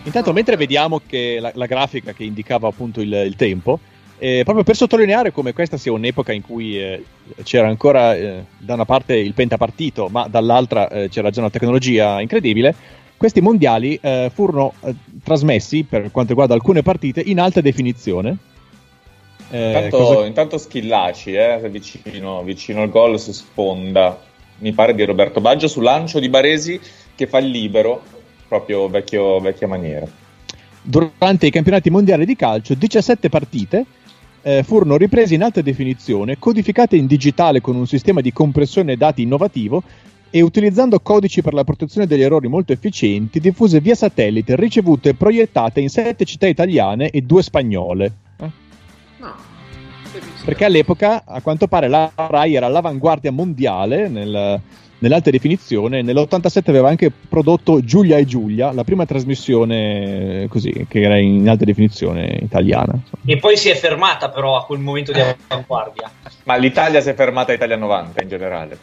[0.03, 3.79] Intanto, mentre vediamo la, la grafica che indicava appunto il, il tempo,
[4.19, 7.03] eh, proprio per sottolineare come questa sia un'epoca in cui eh,
[7.43, 12.19] c'era ancora eh, da una parte il pentapartito, ma dall'altra eh, c'era già una tecnologia
[12.19, 12.75] incredibile,
[13.15, 18.37] questi mondiali eh, furono eh, trasmessi, per quanto riguarda alcune partite, in alta definizione.
[19.51, 24.21] Intanto, cosa- intanto Schillaci, eh, vicino, vicino al gol su sponda,
[24.59, 26.79] mi pare di Roberto Baggio, su lancio di Baresi
[27.15, 28.01] che fa il libero,
[28.47, 30.05] proprio vecchio, vecchia maniera.
[30.81, 33.85] Durante i campionati mondiali di calcio, 17 partite
[34.41, 39.21] eh, furono riprese in alta definizione, codificate in digitale con un sistema di compressione dati
[39.21, 39.83] innovativo
[40.29, 45.13] e utilizzando codici per la protezione degli errori molto efficienti, diffuse via satellite, ricevute e
[45.15, 48.11] proiettate in sette città italiane e due spagnole.
[49.17, 49.35] No,
[50.45, 54.61] Perché all'epoca, a quanto pare, la Rai era all'avanguardia mondiale nel-
[54.99, 56.01] nell'alta definizione.
[56.01, 61.47] Nell'87 aveva anche prodotto Giulia e Giulia, la prima trasmissione eh, così, che era in
[61.49, 62.99] alta definizione italiana.
[63.25, 66.11] E poi si è fermata però a quel momento di avanguardia.
[66.45, 68.77] Ma l'Italia si è fermata a Italia 90 in generale.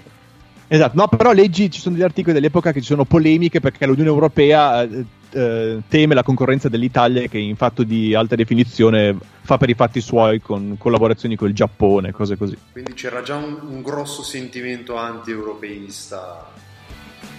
[0.69, 4.09] Esatto, no, però leggi, ci sono degli articoli dell'epoca che ci sono polemiche perché l'Unione
[4.09, 9.71] Europea eh, eh, teme la concorrenza dell'Italia che in fatto di alta definizione fa per
[9.71, 12.57] i fatti suoi con collaborazioni con il Giappone, cose così.
[12.73, 16.51] Quindi c'era già un, un grosso sentimento anti-europeista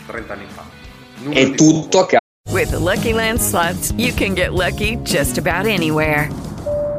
[0.07, 0.63] 30 anni fa.
[1.23, 2.21] Numero È tutto a caso.
[2.49, 6.29] With the Lucky Land slots, you can get lucky just about anywhere.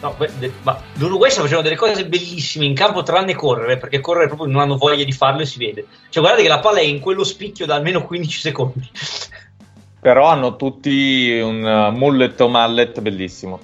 [0.00, 0.14] No,
[0.62, 4.60] ma l'Uruguay sta facendo delle cose bellissime in campo tranne correre, perché correre proprio non
[4.60, 5.86] hanno voglia di farlo e si vede.
[6.10, 8.90] Cioè guardate che la palla è in quello spicchio da almeno 15 secondi.
[9.98, 13.58] Però hanno tutti un uh, mullet o mallet bellissimo.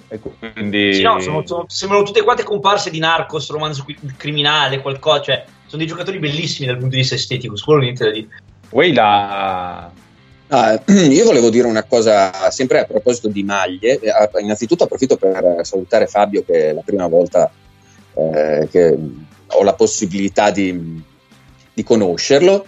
[0.54, 0.94] Quindi...
[0.94, 3.84] Sì, no, sono- sono- sembrano tutte quante comparse di Narcos, romanzo
[4.16, 8.10] criminale, qualcosa, cioè sono dei giocatori bellissimi dal punto di vista estetico, quello niente da
[8.10, 8.26] dire.
[8.70, 9.90] Way la...
[10.54, 13.98] Ah, io volevo dire una cosa sempre a proposito di maglie.
[13.98, 17.50] Eh, Innanzitutto approfitto per salutare Fabio, che è la prima volta
[18.14, 18.98] eh, che
[19.46, 21.02] ho la possibilità di,
[21.72, 22.66] di conoscerlo.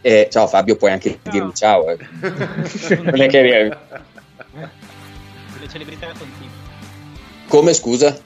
[0.00, 1.90] E, ciao Fabio, puoi anche dirmi ciao.
[1.90, 1.98] eh.
[3.04, 3.76] Non è che-
[5.60, 6.54] Le celebrità continue.
[7.48, 8.18] Come scusa?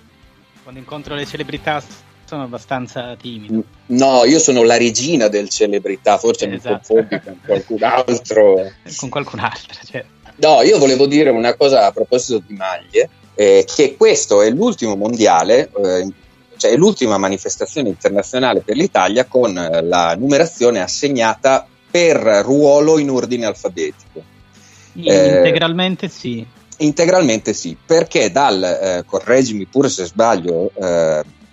[0.62, 1.82] Quando incontro le celebrità
[2.30, 3.64] sono abbastanza timido.
[3.86, 6.94] No, io sono la regina del celebrità, forse mi Esatto.
[6.94, 8.72] confondi con qualcun altro.
[8.96, 10.04] Con qualcun altro, cioè.
[10.36, 14.94] No, io volevo dire una cosa a proposito di maglie, eh, che questo è l'ultimo
[14.94, 16.08] mondiale, eh,
[16.56, 23.10] cioè è l'ultima manifestazione internazionale per l'Italia con eh, la numerazione assegnata per ruolo in
[23.10, 24.22] ordine alfabetico.
[25.02, 26.46] Eh, Integralmente sì.
[26.78, 30.70] Integralmente sì, perché dal, eh, correggimi pure se sbaglio,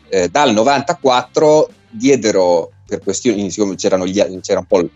[0.09, 4.89] eh, dal 94 diedero, per questioni, siccome gli, c'era un po' il-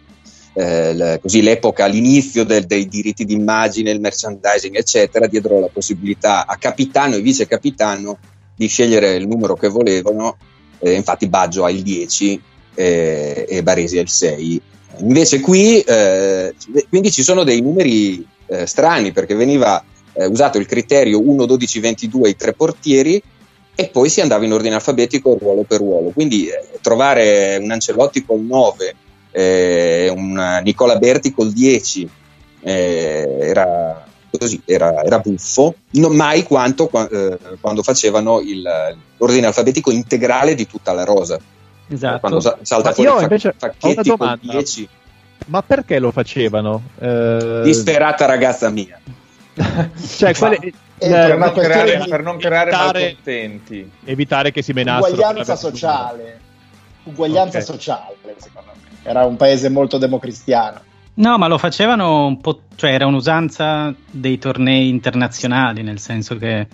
[0.53, 6.57] eh, così l'epoca, l'inizio del- dei diritti d'immagine, il merchandising, eccetera, diedero la possibilità a
[6.57, 8.17] capitano e vice capitano
[8.55, 10.37] di scegliere il numero che volevano,
[10.79, 12.39] eh, infatti Baggio ha il 10
[12.75, 14.61] eh, e Baresi ha il 6.
[14.99, 16.53] Invece qui, eh,
[16.89, 21.79] quindi ci sono dei numeri eh, strani perché veniva eh, usato il criterio 1, 12,
[21.79, 23.21] 22 i tre portieri
[23.75, 26.09] e poi si andava in ordine alfabetico ruolo per ruolo.
[26.11, 28.95] Quindi eh, trovare un Ancelotti col 9,
[29.31, 32.09] eh, un Nicola Berti col 10
[32.63, 34.05] eh, era
[34.37, 40.55] così, era, era buffo, non mai quanto qua- eh, quando facevano il- l'ordine alfabetico integrale
[40.55, 41.39] di tutta la rosa.
[41.87, 42.19] Esatto.
[42.19, 44.51] Quando sa- salta fuori Fac- invece Facchetti col domanda.
[44.51, 44.87] 10,
[45.47, 46.81] Ma perché lo facevano?
[46.99, 48.99] Eh, disperata ragazza mia.
[50.17, 50.73] cioè, eh,
[51.09, 53.91] per una per, questione creare, di per non creare evitare- malcontenti.
[54.05, 55.13] evitare che si menassero.
[55.13, 56.39] uguaglianza la- sociale.
[57.03, 57.63] Uguaglianza Ok.
[57.63, 59.09] sociale, secondo me.
[59.09, 60.79] Era un paese molto democristiano.
[61.15, 66.67] No, ma lo facevano un po', cioè era un'usanza dei tornei internazionali, nel senso che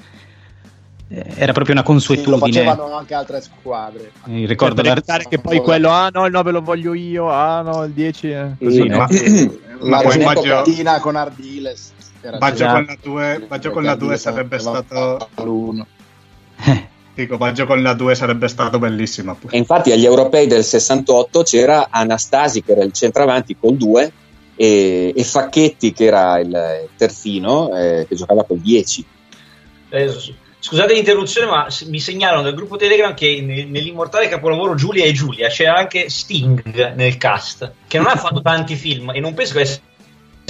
[1.09, 2.63] eh, era proprio una Sì, lo consuetudine.
[2.65, 4.11] facevano anche altre squadre.
[4.27, 7.29] Eh, ricordo per la- evitare che poi quello, ah no, il 9 lo voglio io,
[7.31, 8.29] ah no, il 10.
[8.29, 8.97] eh, Così, Sì, no?
[8.97, 9.07] ma-
[9.79, 11.93] La poi Renato immagino- Cattina con Ardiles.
[12.37, 15.85] Baggio con la 2, Baggio con la 2 sarebbe stato l'uno.
[17.13, 19.37] Dico, Baggio con la 2 sarebbe stato bellissimo.
[19.49, 24.11] E infatti agli europei del 68 c'era Anastasi che era il centravanti col 2
[24.55, 29.05] e, e Facchetti che era il terzino eh, che giocava col 10.
[29.89, 30.13] Eh,
[30.59, 35.47] scusate l'interruzione, ma mi segnalano dal gruppo Telegram che ne- nell'immortale capolavoro Giulia e Giulia
[35.47, 39.79] c'era anche Sting nel cast, che non ha fatto tanti film e non penso che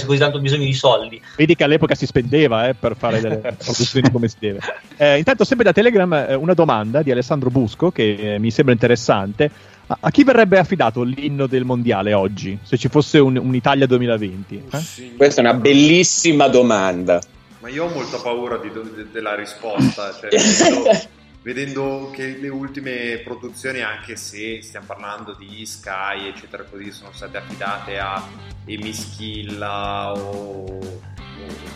[0.06, 1.20] così tanto bisogno di soldi.
[1.36, 4.60] Vedi che all'epoca si spendeva eh, per fare delle produzioni come si deve.
[4.96, 8.74] Eh, intanto, sempre da Telegram, eh, una domanda di Alessandro Busco che eh, mi sembra
[8.74, 9.50] interessante.
[9.86, 14.62] A, a chi verrebbe affidato l'inno del mondiale oggi, se ci fosse un- un'Italia 2020?
[14.70, 15.12] eh?
[15.16, 17.20] Questa è una bellissima domanda.
[17.60, 20.28] Ma io ho molta paura di- de- della risposta, cioè,
[21.42, 27.36] vedendo, che le ultime produzioni, anche se stiamo parlando di Sky, eccetera, così, sono state
[27.38, 28.22] affidate a
[28.64, 30.78] Emischilla o...
[30.78, 31.06] o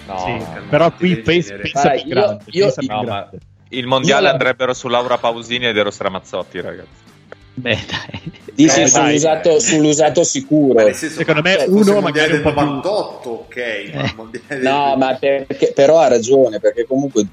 [0.07, 2.45] No, Sì, però qui pensa, pensa Ah, più io- grande.
[2.51, 3.39] io- pensa più No, ma grande.
[3.69, 7.11] il mondiale Io andrebbero su Laura Pausini ed Eros Ramazzotti, ragazzi.
[7.55, 8.33] Beh, dai.
[8.63, 10.93] Dici Eh, sull'usato, sull'usato sicuro.
[10.95, 15.15] Senso, Secondo me cioè, uno magari un po' del più- 98, ok, mondiale No, ma
[15.17, 17.27] perché, però ha ragione, perché comunque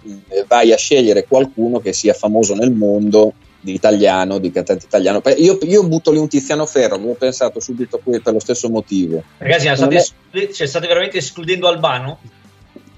[0.47, 5.21] vai a scegliere qualcuno che sia famoso nel mondo di italiano, di cantante italiano.
[5.37, 8.69] Io, io butto lì un Tiziano Ferro, avevo pensato subito a qui per lo stesso
[8.69, 9.21] motivo.
[9.37, 12.19] Ragazzi, state, esclude- cioè, state veramente escludendo Albano?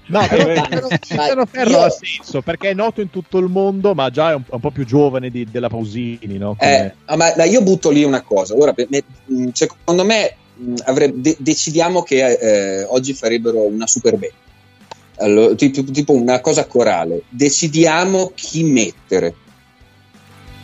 [0.06, 3.38] No, però Eh, però ma Tiziano Ferro io- ha senso perché è noto in tutto
[3.38, 6.56] il mondo, ma già è un, un po' più giovane di- della Pausini, no?
[6.58, 8.54] Come- Eh, ma, ma io butto lì una cosa.
[8.56, 13.86] Ora, per me- mh, secondo me, mh, avre- de- decidiamo che eh, oggi farebbero una
[13.86, 14.32] super band.
[15.18, 17.22] Allora, tipo, tipo una cosa corale.
[17.28, 19.34] Decidiamo chi mettere.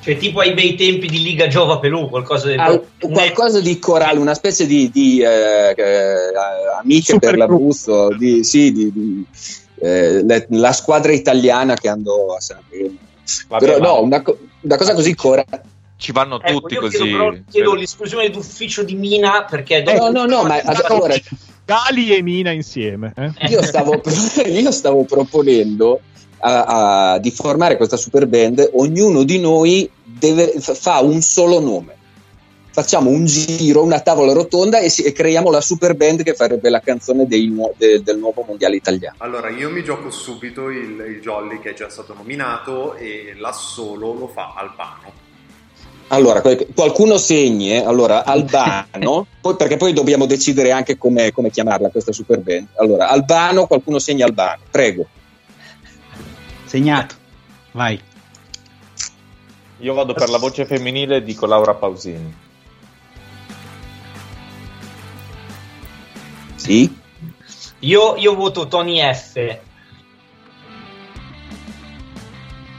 [0.08, 4.18] Cioè, tipo ai bei tempi di Liga Giova Pelù, qualcosa del Al- qualcosa di corale,
[4.18, 6.32] una specie di, di, eh, eh,
[6.80, 9.24] amiche Super per l'Abruzzo, di, sì, di, di,
[9.82, 12.96] eh, le- la squadra italiana che andò a Sanremo.
[13.58, 14.24] Però no, una,
[14.62, 15.62] una cosa così corale.
[15.98, 16.96] ci vanno Ecco, tutti io così.
[16.96, 21.14] chiedo, però, chiedo l'esclusione d'ufficio di Mina perché dopo No, no, no, ma allora,
[21.66, 23.12] Gali e Mina insieme.
[23.14, 23.30] eh?
[23.50, 24.00] io stavo,
[24.48, 26.00] io stavo proponendo
[26.40, 31.96] a- a- di formare questa super band, ognuno di noi deve, fa- un solo nome.
[32.70, 36.70] Facciamo un giro, una tavola rotonda e, si- e creiamo la super band che farebbe
[36.70, 39.16] la canzone dei de- del nuovo mondiale italiano.
[39.18, 44.12] Allora, io mi gioco subito il, il Jolly che è già stato nominato e l'assolo
[44.14, 45.26] lo fa Albano.
[46.10, 47.84] Allora, qual- qualcuno segni, eh?
[47.84, 52.68] allora Albano, poi- perché poi dobbiamo decidere anche come, come chiamarla questa super band.
[52.76, 55.06] Allora, Albano, qualcuno segna Albano, prego.
[56.68, 57.14] Segnato.
[57.72, 57.98] Vai.
[59.78, 62.46] Io vado per la voce femminile e dico Laura Pausini.
[66.56, 66.94] Sì?
[67.80, 69.58] io, io voto Tony F.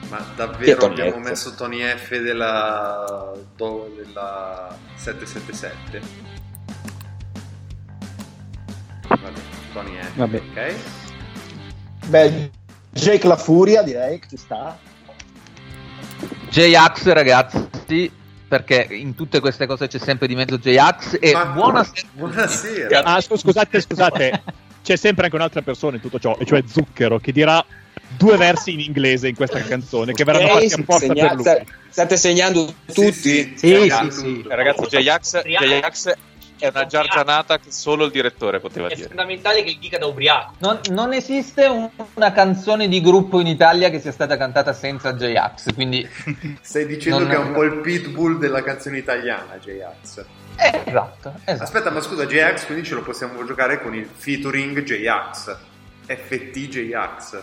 [0.10, 1.28] Ma davvero abbiamo F?
[1.28, 6.02] messo Tony F della, della 777?
[9.08, 9.32] Vabbè,
[9.74, 10.38] Tony F, Vabbè.
[10.38, 10.76] ok?
[12.08, 12.52] Beh,
[13.00, 14.78] Jake La Furia direi che ci sta.
[16.50, 18.12] J-Ax ragazzi,
[18.48, 22.08] perché in tutte queste cose c'è sempre di mezzo J-Ax e Ma- buonasera.
[22.14, 23.04] Buonasera.
[23.04, 24.44] Ah, scu- scusate, scusate,
[24.84, 27.64] c'è sempre anche un'altra persona in tutto ciò, e cioè Zucchero, che dirà
[28.18, 31.44] due versi in inglese in questa canzone, che verranno fatti apposta segna- per lui.
[31.44, 33.12] sta- state segnando tutti?
[33.14, 34.50] Sì, Sì, sì, tutto.
[34.50, 36.14] Eh, Ragazzi, J-Ax, J-Ax
[36.60, 39.08] è una giargianata che solo il direttore poteva È dire.
[39.08, 40.54] fondamentale che dica da ubriaco.
[40.60, 45.14] Non, non esiste un- una canzone di gruppo in Italia che sia stata cantata senza
[45.14, 46.08] J-Ax, quindi
[46.62, 50.26] Stai dicendo Non- che è un po' il pitbull della canzone italiana, J-Ax.
[50.58, 51.64] esatto, esatto.
[51.64, 55.58] Aspetta, ma scusa, J-Ax quindi ce lo possiamo giocare con il featuring J-Ax.
[56.06, 57.42] FT J-Ax.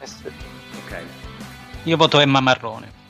[0.00, 1.02] Ok.
[1.84, 3.00] Io voto Emma Marrone.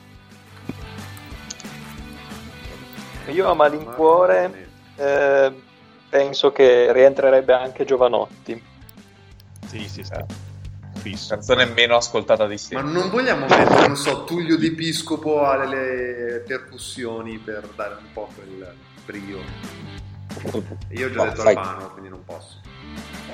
[3.27, 5.53] Io a malincuore eh,
[6.09, 8.61] penso che rientrerebbe anche Giovanotti.
[9.67, 10.11] Sì, sì, sì.
[10.95, 11.33] Fisso.
[11.33, 12.91] Canzone meno ascoltata di Ma sempre.
[12.91, 18.73] non vogliamo mettere, non so, Tullio d'Episcopo alle percussioni per dare un po' quel
[19.05, 19.39] brio.
[20.89, 22.57] Io ho già No, detto fai- Albano, quindi non posso.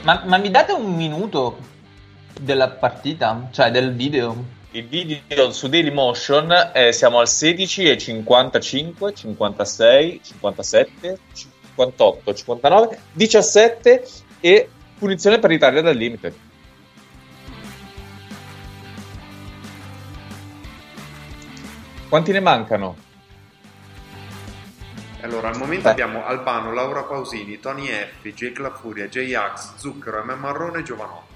[0.03, 1.57] Ma, ma mi date un minuto
[2.39, 4.57] della partita, cioè del video?
[4.71, 14.07] Il video su Dailymotion eh, siamo al 16 e 55, 56, 57, 58, 59, 17
[14.39, 16.47] e punizione per l'Italia dal limite.
[22.07, 22.95] Quanti ne mancano?
[25.21, 25.89] Allora, al momento Beh.
[25.89, 30.37] abbiamo Albano, Laura Pausini, Tony F, Jake La Furia, J-Ax, Zucchero, M.
[30.39, 31.28] Marrone e Giovanotti.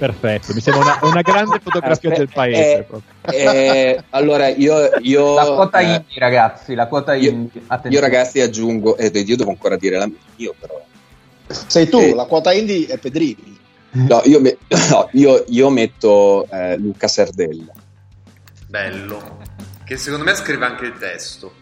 [0.00, 2.86] Perfetto, mi sembra una, una grande fotografia del paese.
[3.30, 7.60] Eh, eh, allora io, io La quota eh, indie, ragazzi, la quota io, indie.
[7.90, 10.82] io ragazzi aggiungo eh, io devo ancora dire la mia io però
[11.46, 12.14] Sei tu, Eh.
[12.14, 13.58] la quota indie è Pedrini.
[13.90, 14.56] no, io, me-
[14.88, 17.72] no, io, io metto eh, Luca Sardella
[18.66, 19.38] Bello.
[19.84, 21.52] Che secondo me scrive anche il testo.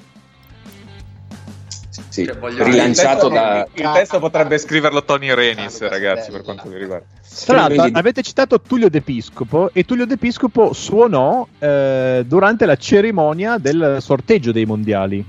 [2.18, 6.68] Sì, Cioè, rilanciato il, da testo, il testo potrebbe scriverlo Tony Renis, ragazzi, per quanto
[6.68, 7.06] mi riguarda.
[7.44, 13.98] Tra l'altro, avete citato Tullio D'Episcopo e Tullio D'Episcopo suonò eh, durante la cerimonia del
[14.00, 15.24] sorteggio dei mondiali.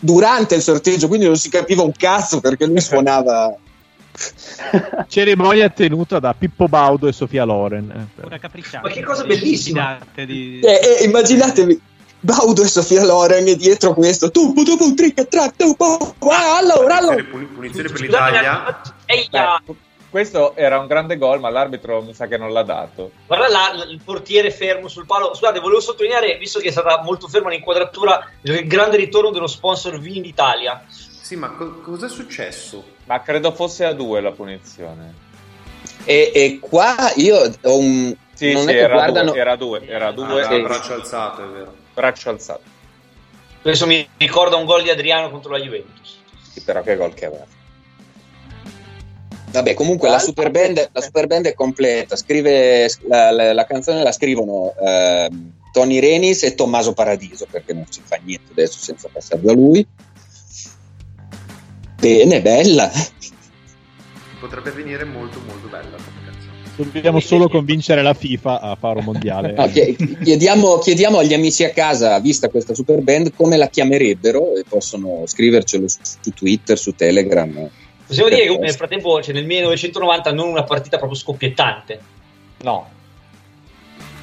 [0.00, 3.56] durante il sorteggio quindi non si capiva un cazzo perché lui suonava
[5.08, 7.90] Cerimonia tenuta da Pippo Baudo e Sofia Loren.
[7.90, 8.20] eh.
[8.20, 8.86] Pura capricciata.
[8.86, 9.98] Ma che cosa bellissima!
[10.14, 10.60] Di...
[10.60, 11.80] Eh, eh, immaginatevi
[12.20, 15.76] Baudo e Sofia Loren e dietro questo tu tu tu trick track tu
[16.28, 18.80] allora allora Puni- Punizione per l'Italia.
[19.06, 19.74] Ehi, ah, Beh,
[20.10, 23.10] questo era un grande gol, ma l'arbitro mi sa che non l'ha dato.
[23.26, 25.34] Guarda là, il portiere fermo sul palo.
[25.34, 29.98] Scusate, volevo sottolineare, visto che è stata molto ferma l'inquadratura, il grande ritorno dello sponsor
[30.00, 30.82] Vini d'Italia.
[30.88, 32.82] Sì, ma co- cosa è successo?
[33.04, 35.12] Ma credo fosse a due la punizione.
[36.04, 39.56] e, e qua io ho un Sì, non sì, è che era, guardano due, era
[39.56, 40.60] due, era due, Ah, sì.
[40.62, 41.74] braccio alzato, è vero.
[41.98, 42.62] Braccio alzato.
[43.60, 46.18] Questo mi ricorda un gol di Adriano contro la Juventus.
[46.52, 47.44] Sì, però che gol che aveva
[49.50, 52.14] Vabbè, comunque la super, band, la super band è completa.
[52.16, 57.86] Scrive la, la- la canzone la scrivono ehm, Tony Renis e Tommaso Paradiso perché non
[57.88, 59.84] si fa niente adesso senza passare da lui.
[61.96, 62.90] Bene, bella.
[64.38, 66.17] Potrebbe venire molto molto bella.
[66.84, 69.54] Dobbiamo solo convincere la FIFA a fare un mondiale.
[69.58, 74.56] No, chie- chiediamo, chiediamo agli amici a casa, vista questa super band, come la chiamerebbero
[74.56, 77.68] e possono scrivercelo su, su Twitter, su Telegram.
[78.06, 82.00] Possiamo dire che nel frattempo, cioè nel 1990, non una partita proprio scoppiettante.
[82.62, 82.88] No.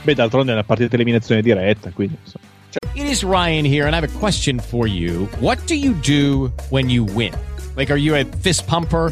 [0.03, 2.45] Beh, d'altronde è una partita di eliminazione diretta, quindi insomma.
[2.93, 5.27] It is Ryan here, and I have a question for you.
[5.39, 7.33] What do you do when you win?
[7.75, 9.11] Like, are you a fist pumper?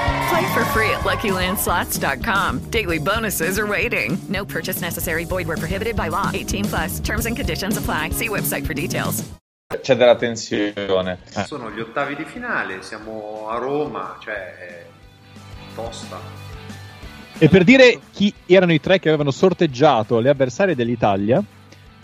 [0.31, 2.59] Play for free at LuckyLandSlots.com.
[2.69, 4.17] Daily bonuses are waiting.
[4.29, 5.25] No purchase necessary.
[5.25, 6.29] Void were prohibited by law.
[6.33, 6.99] 18 plus.
[7.01, 8.11] Terms and conditions apply.
[8.11, 9.23] See website for details.
[9.81, 11.19] C'è della tensione.
[11.45, 14.85] Sono gli ottavi di finale, siamo a Roma, cioè è
[15.75, 16.17] tosta.
[17.37, 21.43] E per dire chi erano i tre che avevano sorteggiato le avversarie dell'Italia,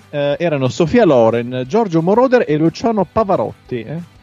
[0.10, 3.84] eh, erano Sofia Loren, Giorgio Moroder e Luciano Pavarotti.
[3.84, 4.16] eh.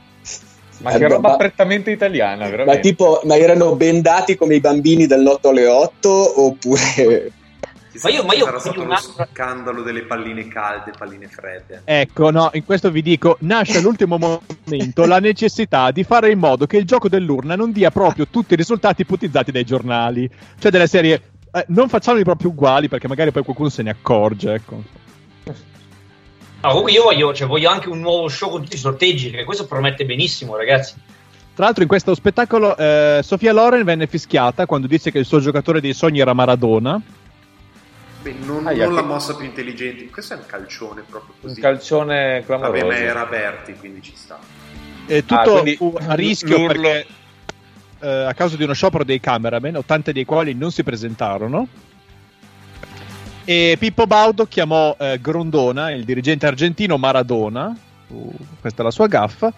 [0.85, 2.81] Ma Eh, che roba ma- prettamente italiana, Ma veramente.
[2.81, 7.33] tipo, ma erano bendati come i bambini dell'8 alle 8 oppure...
[8.03, 11.29] Ma io, ma io, Sarà io stato un lo altro- scandalo delle palline calde, palline
[11.29, 11.83] fredde.
[11.85, 16.67] Ecco, no, in questo vi dico, nasce all'ultimo momento la necessità di fare in modo
[16.67, 20.29] che il gioco dell'urna non dia proprio tutti i risultati ipotizzati dai giornali.
[20.59, 21.23] Cioè delle serie,
[21.53, 24.83] eh, non facciamoli proprio uguali perché magari poi qualcuno se ne accorge, ecco.
[26.65, 29.45] No, comunque io voglio, cioè, voglio anche un nuovo show con tutti i sorteggi, perché
[29.45, 30.95] questo promette benissimo, ragazzi.
[31.55, 35.41] Tra l'altro in questo spettacolo eh, Sofia Loren venne fischiata quando disse che il suo
[35.41, 37.01] giocatore dei sogni era Maradona.
[38.23, 40.09] Beh, non, Aia, non la che- mossa più intelligente.
[40.09, 41.61] Questo è un calcione proprio Un così.
[41.61, 42.87] calcione clamoroso.
[42.87, 44.39] Vabbè, ma era aperti, quindi ci sta.
[45.07, 47.07] E tutto Ah, quindi fu a rischio l'urlo- perché
[48.01, 51.69] eh, a causa di uno sciopero dei cameraman, 80 dei quali non si presentarono.
[53.45, 57.77] E Pippo Baudo chiamò eh, Grondona, il dirigente argentino, Maradona.
[58.61, 59.53] questa è la sua gaffa.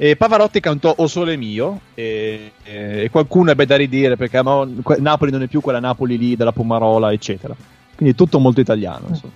[0.00, 1.80] E Pavarotti cantò O Sole Mio.
[1.94, 4.40] E, e- qualcuno ebbe da ridire perché
[4.82, 7.54] que- Napoli non è più quella Napoli lì della Pomarola, eccetera.
[7.96, 9.06] Quindi tutto molto italiano.
[9.08, 9.32] insomma.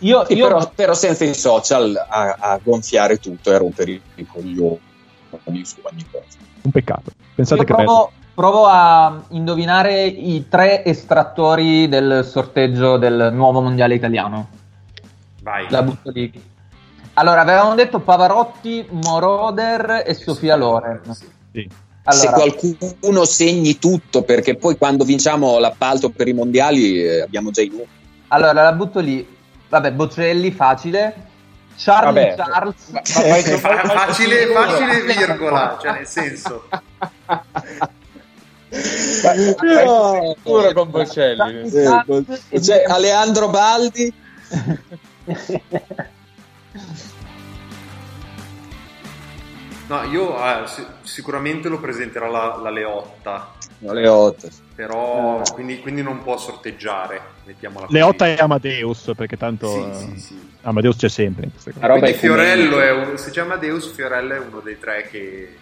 [0.00, 4.26] Io, io- però, però senza i social a, a gonfiare tutto e a rompere i
[4.26, 4.78] coglioni
[5.64, 6.24] su ogni cosa.
[6.62, 7.12] Un peccato.
[7.34, 8.12] Pensate io che bello.
[8.40, 14.48] Provo, a indovinare i tre estrattori del sorteggio del nuovo mondiale italiano.
[15.42, 15.66] Vai.
[15.68, 16.32] La butto lì.
[17.14, 21.02] Allora, avevamo detto Pavarotti, Moroder e Sofia Loren.
[21.52, 21.68] Sì.
[22.08, 22.50] se Allora.
[22.50, 27.68] qualcuno segni tutto, perché poi quando vinciamo l'appalto per i mondiali eh, abbiamo già i
[27.68, 27.88] numeri.
[28.28, 29.36] Allora, la butto lì.
[29.68, 31.28] Vabbè, Bocelli, facile.
[31.76, 32.50] Charlie Vabbè.
[32.50, 32.90] Charles.
[32.90, 36.64] Fa- facile, facile virgola, cioè nel senso.
[38.70, 41.70] Sicuro con Bocelli.
[41.70, 44.12] C'è Aleandro Baldi.
[49.86, 53.54] No, io eh, si- sicuramente lo presenterò la, la Leotta.
[53.78, 54.48] Le 8.
[54.76, 57.98] Però quindi, quindi non può sorteggiare, mettiamola così.
[57.98, 60.48] Leotta e Amadeus, perché tanto Sì, sì, sì.
[60.62, 61.86] Amadeus c'è sempre in queste cose.
[61.88, 65.56] Quindi Fiorello è un, se c'è Amadeus, Fiorello è uno dei tre che,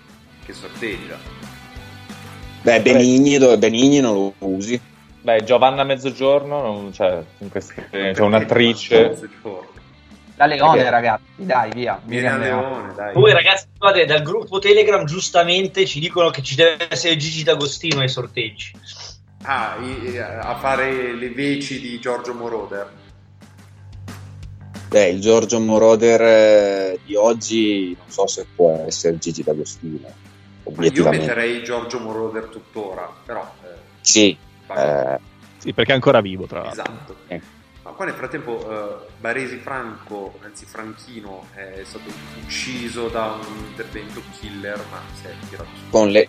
[0.44, 1.16] che sorteggia.
[2.68, 4.78] Beh, Benigni, dove Benigni non lo usi.
[5.22, 9.18] Beh, Giovanna Mezzogiorno, non- cioè, in queste- c'è un'attrice.
[10.36, 12.00] La Leone, Perché- ragazzi, dai, via.
[12.04, 13.12] Miriam Leone, dai.
[13.12, 18.00] Poi ragazzi, guardate, dal gruppo Telegram giustamente ci dicono che ci deve essere Gigi D'Agostino
[18.00, 18.72] ai sorteggi.
[19.42, 22.88] Ah, i- a fare le veci di Giorgio Moroder.
[24.88, 30.26] Beh, il Giorgio Moroder eh, di oggi non so se può essere Gigi D'Agostino.
[30.80, 33.54] Io metterei Giorgio Moroder tuttora, però...
[33.62, 33.66] eh,
[34.00, 34.36] Sì.
[34.76, 35.18] eh,
[35.58, 36.82] Sì, perché è ancora vivo, tra l'altro.
[36.82, 37.16] Esatto.
[37.82, 42.10] Ma qua nel frattempo eh, Baresi Franco, anzi Franchino, è stato
[42.44, 46.28] ucciso da un intervento killer, ma si è tirato su con le...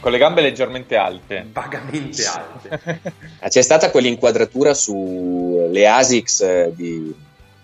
[0.00, 1.48] Con le gambe leggermente alte.
[1.52, 3.00] vagamente alte.
[3.48, 7.12] C'è stata quell'inquadratura sulle ASICS eh, di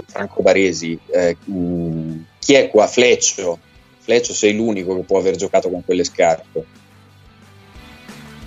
[0.07, 0.99] Franco Baresi.
[1.13, 2.89] eh, mh, chi è qua?
[2.89, 3.59] Fleccio.
[4.05, 6.65] Fleccio sei l'unico che può aver giocato con quelle scarpe.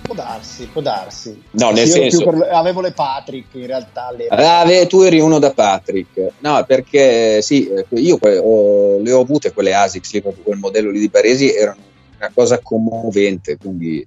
[0.02, 1.42] Può darsi, può darsi.
[1.50, 4.12] No, nel senso- per- avevo le Patrick in realtà.
[4.16, 4.28] Le...
[4.28, 6.34] Ah, beh, tu eri uno da Patrick.
[6.38, 10.90] No, perché sì, io que- ho- le ho avute quelle ASICS, lì, proprio quel modello
[10.90, 11.80] lì di Baresi, erano
[12.18, 14.06] una cosa commovente, quindi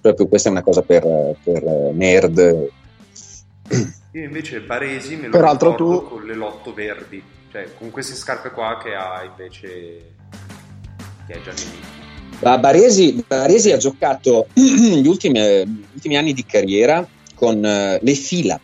[0.00, 1.02] proprio questa è una cosa per,
[1.42, 2.68] per eh, nerd.
[4.12, 7.22] Io invece Baresi me lo Peraltro ricordo tu- con le lotto verdi,
[7.52, 10.14] cioè con queste scarpe qua che ha invece
[11.26, 11.94] che è Giannini.
[12.40, 18.14] Ma Baresi, Baresi ha giocato gli ultimi, gli ultimi anni di carriera con eh, le
[18.14, 18.60] fila.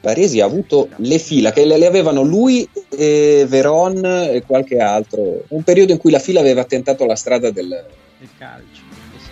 [0.00, 5.44] Baresi ha avuto le fila che le, le avevano lui, e Veron e qualche altro.
[5.48, 7.68] Un periodo in cui la fila aveva tentato la strada del,
[8.18, 8.82] del calcio.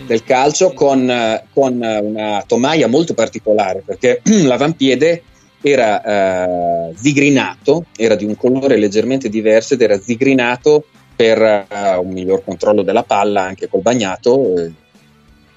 [0.05, 5.21] Del calcio con, eh, con una tomaia molto particolare perché l'avampiede
[5.61, 10.85] era eh, zigrinato, era di un colore leggermente diverso ed era zigrinato
[11.15, 14.55] per eh, un miglior controllo della palla anche col bagnato.
[14.57, 14.71] eh.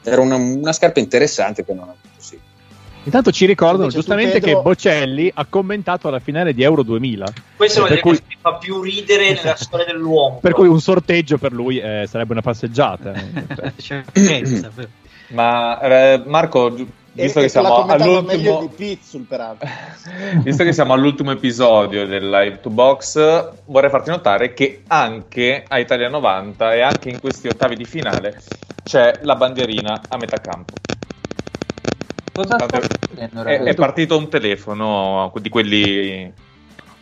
[0.04, 2.38] Era una, una scarpa interessante che non ha avuto sì.
[3.04, 7.26] Intanto ci ricordano Invece giustamente Pedro- che Bocelli ha commentato alla finale di Euro 2000.
[7.56, 10.38] Questo è delle cui, che fa più ridere nella storia dell'uomo.
[10.40, 13.12] per cui un sorteggio per lui eh, sarebbe una passeggiata.
[13.14, 13.42] eh.
[14.74, 14.88] Però.
[15.28, 16.74] Ma eh, Marco,
[17.22, 19.68] visto e che siamo commentato meglio all'ultimo, di Pizzul, peraltro.
[20.42, 25.78] visto che siamo all'ultimo episodio del Live to Box, vorrei farti notare che anche a
[25.78, 28.40] Italia 90 e anche in questi ottavi di finale
[28.84, 30.76] c'è la bandierina a metà campo.
[32.34, 33.68] Cosa sta Tanto- succedendo, È, ragazzi?
[33.70, 36.32] è partito un telefono di quelli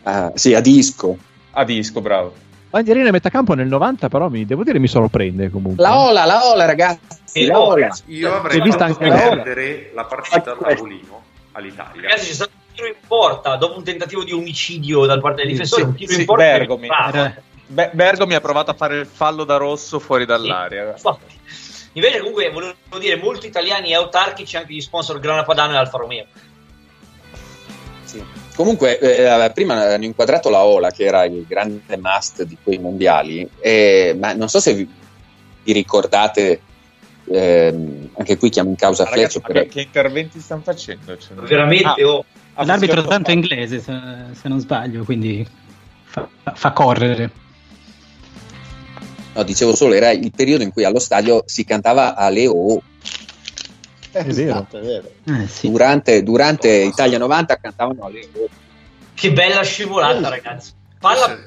[0.03, 1.17] Ah, sì, a disco.
[1.51, 2.33] a disco, bravo.
[2.75, 5.81] Bandierina a metà campo nel 90, però mi devo dire mi sorprende comunque.
[5.81, 7.45] La Ola, la Ola, ragazzi.
[7.45, 7.97] La Ola.
[8.07, 11.23] Io avrei fatto anche perdere la partita a tavolino
[11.53, 12.01] all'Italia.
[12.01, 15.51] Ragazzi, c'è stato un tiro in porta dopo un tentativo di omicidio da parte del
[15.51, 15.83] difensore.
[15.83, 16.43] Sì, un tiro sì, in porta.
[16.43, 16.89] Bergomi.
[17.67, 20.89] Be- Bergomi ha provato a fare il fallo da rosso fuori dall'area.
[20.89, 21.39] Infatti.
[21.93, 25.97] Invece, comunque, volevo dire, molto italiani e autarchici anche gli sponsor Grana Padano e Alfa
[25.97, 26.25] Romeo.
[28.55, 33.47] Comunque, eh, prima hanno inquadrato la Ola, che era il grande must di quei mondiali,
[33.59, 34.89] e- ma non so se vi,
[35.63, 36.61] vi ricordate,
[37.31, 41.17] ehm, anche qui chiamo in causa ragazzi, Fleccio, ma per- che, che interventi stanno facendo?
[41.17, 42.25] Cioè, Veramente, Ah, oh.
[42.53, 43.93] ah, L'arbitro tanto è inglese, se,
[44.31, 45.45] se non sbaglio, quindi
[46.05, 47.29] fa, fa correre.
[49.33, 52.81] no, dicevo solo, era il periodo in cui allo stadio si cantava a Leo.
[54.15, 54.65] È vero.
[54.71, 55.11] È vero.
[55.25, 55.69] Eh, sì.
[55.69, 58.47] Durante, durante Italia 90 cantavano Leo.
[59.13, 60.71] Che bella scivolata, Eh, ragazzi.
[60.99, 61.37] Palla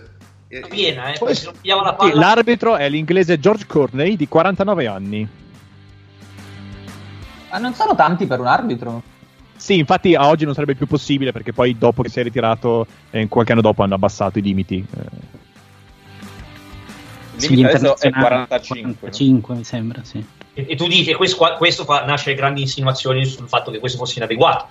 [0.49, 1.19] Eh, piena, eh.
[1.19, 1.53] poi- la Sì,
[1.97, 2.15] palla.
[2.15, 5.27] l'arbitro è l'inglese George Corney di 49 anni.
[7.51, 9.03] Ma non sono tanti per un arbitro?
[9.57, 12.87] Sì, infatti a oggi non sarebbe più possibile perché poi dopo che si è ritirato,
[13.11, 14.77] eh, qualche anno dopo hanno abbassato i limiti.
[14.97, 15.37] eh.
[17.41, 18.83] Il limite adesso è internazionali, 45.
[18.91, 18.95] no?
[19.01, 20.25] 45, mi sembra, sì.
[20.59, 23.97] E, e tu dici che questo, questo fa nascere grandi insinuazioni sul fatto che questo
[23.97, 24.67] fosse inadeguato.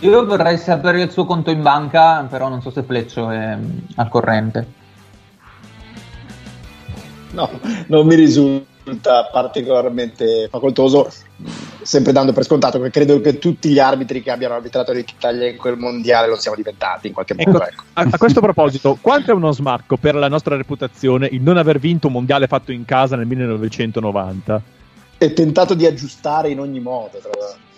[0.00, 3.78] Io vorrei sapere il suo conto in banca, però non so se Fleccio è mm,
[3.96, 4.66] al corrente.
[7.30, 7.48] No,
[7.86, 8.71] non mi risulta
[9.30, 11.10] particolarmente facoltoso,
[11.82, 15.56] sempre dando per scontato che credo che tutti gli arbitri che abbiano arbitrato l'Italia in
[15.56, 17.50] quel mondiale lo siamo diventati in qualche modo.
[17.50, 17.82] Ecco, Ecco.
[17.92, 21.78] a, a questo proposito, quanto è uno smarco per la nostra reputazione il non aver
[21.78, 24.62] vinto un mondiale fatto in casa nel 1990?
[25.18, 27.70] E tentato di aggiustare in ogni modo, tra l'altro.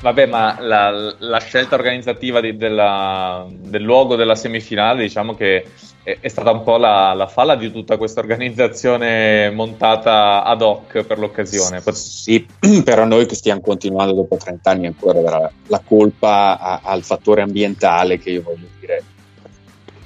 [0.00, 5.64] Vabbè, ma la, la scelta organizzativa di- della- del luogo della semifinale, diciamo che
[6.02, 11.02] è, è stata un po' la, la falla di tutta questa organizzazione montata ad hoc
[11.04, 11.80] per l'occasione.
[11.92, 12.46] Sì,
[12.84, 17.42] però noi che stiamo continuando dopo 30 anni ancora la, la colpa a- al fattore
[17.42, 19.02] ambientale che io voglio dire.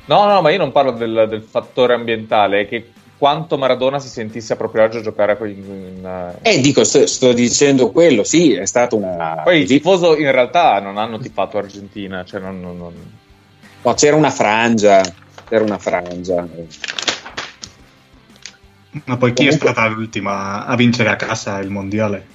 [0.05, 4.09] No, no, ma io non parlo del, del fattore ambientale, è che quanto Maradona si
[4.09, 8.53] sentisse a proprio agio a giocare con- in, Eh, dico, sto, sto dicendo quello, sì,
[8.53, 9.41] è stata una...
[9.43, 12.93] Poi i tifoso in realtà non hanno tifato Argentina, cioè non- non- non...
[13.83, 15.01] No, c'era una frangia,
[15.49, 16.47] c'era una frangia.
[19.05, 22.27] Ma poi chi è stata l'ultima a vincere a casa il mondiale?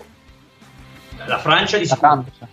[1.26, 2.48] La Francia di Francia.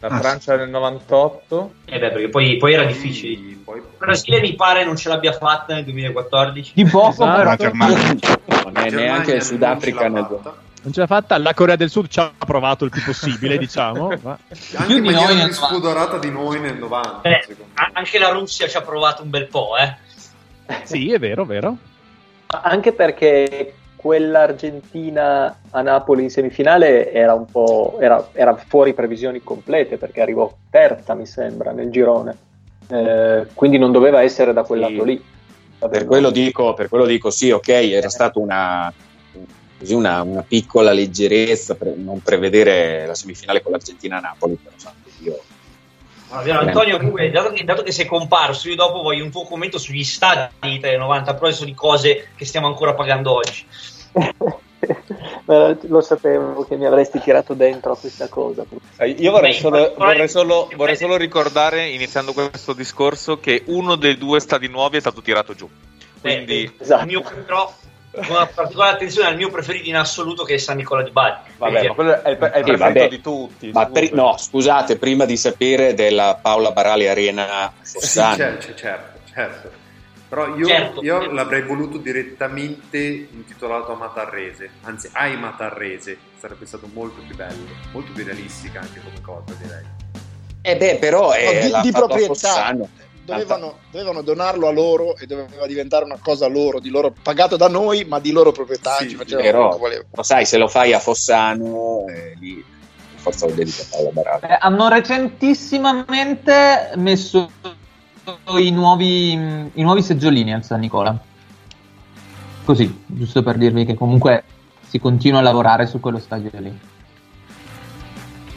[0.00, 1.72] La Ah, Francia nel 98?
[1.84, 3.32] Eh beh, perché poi, poi era difficile.
[3.34, 3.58] Il
[3.98, 6.72] Brasile mi pare non ce l'abbia fatta nel 2014.
[6.74, 7.36] Di poco, Esatto.
[7.36, 7.44] però.
[7.50, 7.96] La Germania.
[7.98, 10.26] Non è Germania neanche il Sudafrica nel.
[10.82, 14.08] Non ce l'ha fatta, la Corea del Sud ci ha provato il più possibile, diciamo.
[14.22, 14.38] ma-
[14.76, 15.52] Anche di noi più nel 90.
[15.52, 17.46] spudorata di noi nel 90, Eh,
[17.92, 19.94] anche la Russia ci ha provato un bel po', eh.
[20.84, 21.76] Sì, è vero, vero.
[22.46, 29.98] Anche perché quell'Argentina a Napoli in semifinale era un po' era, era fuori previsioni complete
[29.98, 32.36] perché arrivò terza, mi sembra, nel girone.
[32.88, 34.90] Eh, quindi non doveva essere da quel Sì.
[34.90, 35.24] lato lì.
[35.78, 38.92] Per quello dico, per quello dico sì, ok, era stata una,
[39.88, 45.08] una, una piccola leggerezza per non prevedere la semifinale con l'Argentina a Napoli, però santo
[45.18, 45.38] Dio.
[46.30, 49.42] Va bene, Antonio, comunque, dato che, dato che sei comparso, io dopo voglio un tuo
[49.42, 53.66] commento sugli stadi dei 90, a proposito di cose che stiamo ancora pagando oggi.
[55.46, 58.64] Eh, Lo sapevo che mi avresti tirato dentro a questa cosa.
[58.96, 64.16] Eh, Io vorrei solo, vorrei, solo, vorrei solo ricordare, iniziando questo discorso, che uno dei
[64.16, 65.68] due stadi nuovi è stato tirato giù.
[66.20, 67.02] Quindi, Eh, Esatto.
[67.02, 67.72] il mio, però,
[68.10, 71.34] con una particolare attenzione al mio preferito in assoluto che è San Nicola di Bari.
[71.58, 73.08] vabbè, ma quello è il, è il preferito vabbè.
[73.08, 73.70] di tutti.
[73.72, 79.70] Ma pri- no, scusate, prima di sapere della Paola Barali Arena Sì, certo, certo, certo.
[80.30, 81.02] Però io, Certo.
[81.02, 87.64] io l'avrei voluto direttamente intitolato a Matarrese, anzi ai Matarrese, sarebbe stato molto più bello,
[87.92, 89.84] molto più realistica anche come cosa direi.
[90.62, 92.32] eh beh, però è No, di, l'ha di fatto a proprietà.
[92.32, 92.88] Fossano.
[93.24, 97.68] Dovevano, dovevano donarlo a loro e doveva diventare una cosa loro, di loro pagato da
[97.68, 98.96] noi, ma di loro proprietà.
[98.98, 99.78] Sì, Però,
[100.12, 102.64] lo sai, se lo fai a Fossano, eh, lì
[103.16, 104.46] forza lo dedica a Paola Barali.
[104.46, 107.50] Eh, hanno recentissimamente messo
[108.58, 111.18] i nuovi, i nuovi seggiolini al San Nicola.
[112.64, 114.44] Così, giusto per dirvi che comunque
[114.88, 116.78] si continua a lavorare su quello stadio lì.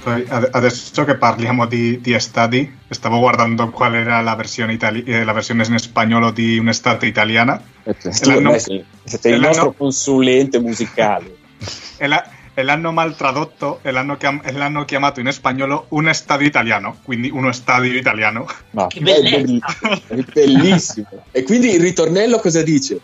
[0.05, 5.23] Ade- adesso che parliamo di, di stadi, stavo guardando qual era la versione, itali- eh,
[5.23, 7.61] la versione in spagnolo di un'estate italiana.
[7.83, 11.37] Tu, l'hanno- beh, sì, sei il nostro consulente musicale.
[11.97, 12.21] E, la-
[12.55, 16.97] e l'hanno mal tradotto e l'hanno, chiam- e l'hanno chiamato in spagnolo un stadio italiano,
[17.03, 18.45] quindi uno stadio italiano.
[18.71, 19.37] Ma Che è, bellezza!
[19.37, 19.61] belli-
[20.07, 21.07] è bellissimo.
[21.31, 22.99] E quindi il ritornello cosa dice?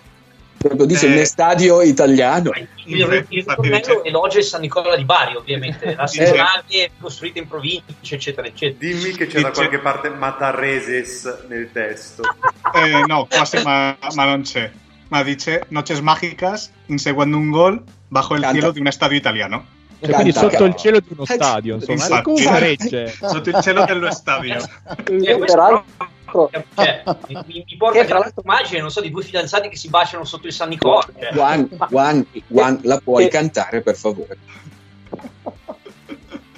[0.59, 2.51] Proprio dice Eh, un stadio italiano.
[2.53, 6.91] Il, il infatti ritornello dice- elogia il San Nicola di Bari, ovviamente, la Dice- stradale
[6.99, 7.85] costruita in provincia,
[8.15, 8.77] eccetera, eccetera.
[8.77, 12.23] Dimmi che c'è da Dice- qualche parte Matarreses nel testo.
[12.75, 14.69] Eh, no, quasi, ma, ma non c'è.
[15.07, 18.51] Ma dice Noches mágicas inseguendo un gol bajo Canta.
[18.53, 19.65] cielo di un stadio italiano.
[20.01, 22.23] Cioè, quindi Canta- sotto il cielo di uno Eh, stadio, insomma, infatti.
[22.23, 23.07] come regge.
[23.09, 24.57] Sotto il cielo dello stadio.
[25.09, 29.23] Eh, questo Peraltro, cioè, mi, mi- porta Che tra grande immagine, non so, di due
[29.23, 31.01] fidanzati che si baciano sotto il San Nicola.
[31.19, 31.31] cioè.
[31.33, 34.37] Juan, Juan, Juan, la puoi cantare per favore?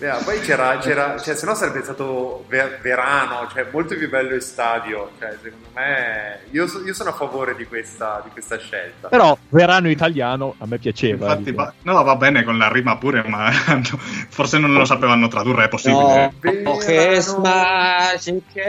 [0.01, 4.33] Eh, poi c'era, c'era cioè, se no sarebbe stato Ver- Verano, cioè molto più bello
[4.33, 5.11] il stadio.
[5.19, 9.09] Cioè, secondo me, io, so- io sono a favore di questa, di questa scelta.
[9.09, 11.27] Però verano italiano a me piaceva.
[11.27, 11.57] Infatti, dico.
[11.57, 13.51] va, no, va bene con la rima pure, ma
[14.29, 16.33] forse non lo sapevano tradurre, è possibile.
[16.41, 18.63] No, che es magiques.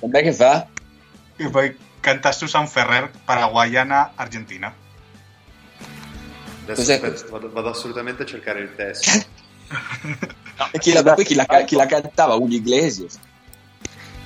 [0.00, 0.66] Com'è che fa?
[1.36, 4.72] E poi canta Susan Ferrer, paraguayana, argentina.
[6.62, 7.30] Adesso Cos'è aspetta, questo?
[7.30, 9.42] vado, vado assolutamente a cercare il testo.
[10.70, 12.34] E chi la, poi chi la, chi la cantava?
[12.36, 13.18] Un Iglesias.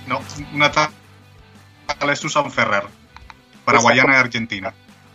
[0.07, 0.23] No,
[0.53, 2.87] una tale Susan Ferrer,
[3.65, 4.73] paraguayana e argentina.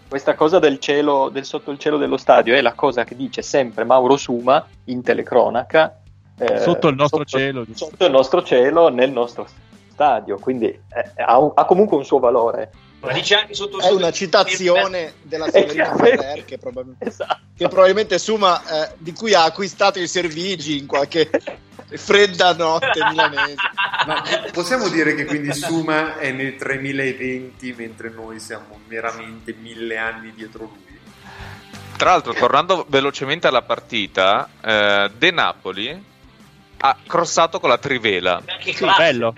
[0.07, 3.41] questa cosa del cielo, del sotto il cielo dello stadio è la cosa che dice
[3.41, 5.99] sempre Mauro Suma in telecronaca.
[6.37, 7.85] eh, Sotto il nostro sotto- cielo, giusto?
[7.85, 9.47] Sotto il nostro cielo, nel nostro
[9.91, 10.37] stadio.
[10.39, 12.71] Quindi eh, ha, un- ha comunque un suo valore
[13.03, 17.13] Ma dice anche sotto È una citazione della Severina Ferrer che, probabilmente,
[17.57, 21.29] che probabilmente Suma, eh, di cui ha acquistato i servigi in qualche
[21.89, 23.55] fredda notte milanese.
[24.07, 24.23] Ma
[24.53, 30.71] possiamo dire che quindi Suma è nel 3020 mentre noi siamo meramente mille anni dietro
[30.73, 30.81] lui?
[31.97, 36.03] Tra l'altro, tornando velocemente alla partita, eh, De Napoli
[36.77, 38.41] ha crossato con la trivela.
[38.59, 39.35] Che Sì, bello.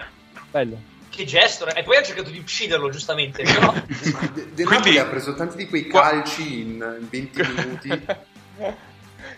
[0.51, 0.93] Bello.
[1.15, 1.65] Che gesto.
[1.67, 3.43] E poi ha cercato di ucciderlo, giustamente.
[3.43, 3.73] Però...
[4.53, 8.05] De Napoli ha preso tanti di quei calci in, in 20 minuti.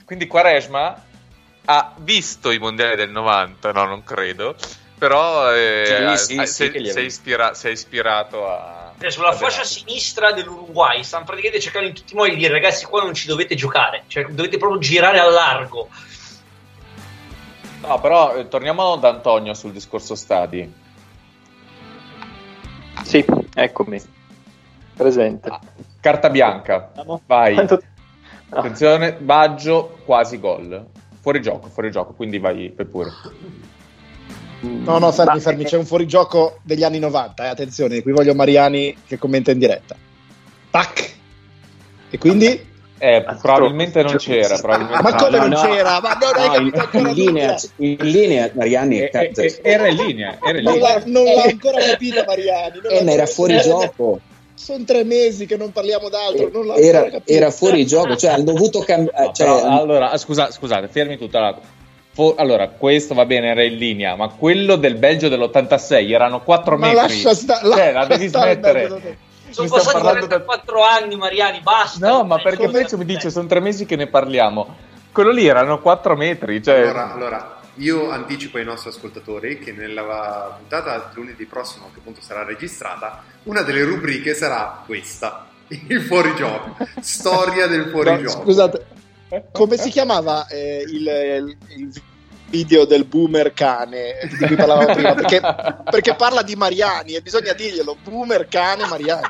[0.05, 1.03] Quindi Quaresma
[1.65, 4.55] ha visto i mondiali del 90, no, non credo.
[4.97, 8.93] Però eh, Sì, sì, ha- sì, si, è ispira- si è ispirato a.
[8.99, 12.37] Cioè, sulla a De fascia sinistra dell'Uruguay stanno praticamente cercando in tutti i modi di
[12.37, 15.87] dire ragazzi qua non ci dovete giocare cioè dovete proprio girare a largo
[17.81, 20.85] No, però eh, torniamo ad Antonio sul discorso stadi.
[23.03, 23.23] Sì,
[23.53, 23.99] eccomi.
[24.95, 25.49] Presente.
[25.99, 26.91] Carta bianca,
[27.25, 27.53] vai.
[27.53, 27.81] Quanto-
[28.49, 30.85] Attenzione, Baggio, quasi gol.
[31.19, 33.11] Fuori gioco, fuori gioco, quindi vai vai pure.
[34.61, 38.95] No, no, fermi, fermi, c'è un fuorigioco degli anni 90, eh, attenzione, qui voglio Mariani
[39.05, 39.95] che commenta in diretta.
[40.71, 41.13] Tac!
[42.09, 42.66] E quindi?
[42.99, 44.57] Eh, probabilmente non c'era.
[44.57, 45.61] Probabilmente Ma come no, non no.
[45.61, 45.99] c'era?
[46.01, 49.95] Ma non hai capito ancora in linea, in linea, Mariani, Eh, cazzo, eh, era in
[49.95, 50.93] linea, era in Non linea.
[50.95, 52.79] l'ha, non l'ha ancora capito Mariani.
[52.83, 54.19] non eh, ma era fuori gioco.
[54.55, 58.43] Sono tre mesi che non parliamo d'altro, non l'ha Era, era fuori gioco, cioè hanno
[58.43, 59.25] dovuto cambiare.
[59.27, 61.59] No, Cioè, hanno- allora, ah, scusa, scusate, fermi tutta la.
[62.37, 66.87] allora, questo va bene, era in linea, ma quello del Belgio dell'86 erano 4 Ma
[66.87, 67.01] metri.
[67.01, 69.17] lascia sta- cioè, lascia la devi smettere.
[69.49, 73.47] Sono passati parlando da- 44 anni Mariani basta No, ma perché invece mi dice sono
[73.47, 74.75] tre mesi che ne parliamo.
[75.11, 76.61] Quello lì erano 4 metri.
[76.61, 76.79] Cioè...
[76.81, 82.21] Allora, allora, io anticipo ai nostri ascoltatori che nella puntata di lunedì prossimo, che appunto
[82.21, 88.41] sarà registrata, una delle rubriche sarà questa, il fuorigioco, storia del No, fuorigioco.
[88.43, 88.85] scusate,
[89.51, 92.01] come si chiamava eh, il, il- il
[92.49, 95.13] video del boomer cane di cui parlavamo prima?
[95.15, 95.41] Perché,
[95.89, 99.27] perché parla di Mariani e bisogna dirglielo, boomer cane Mariani.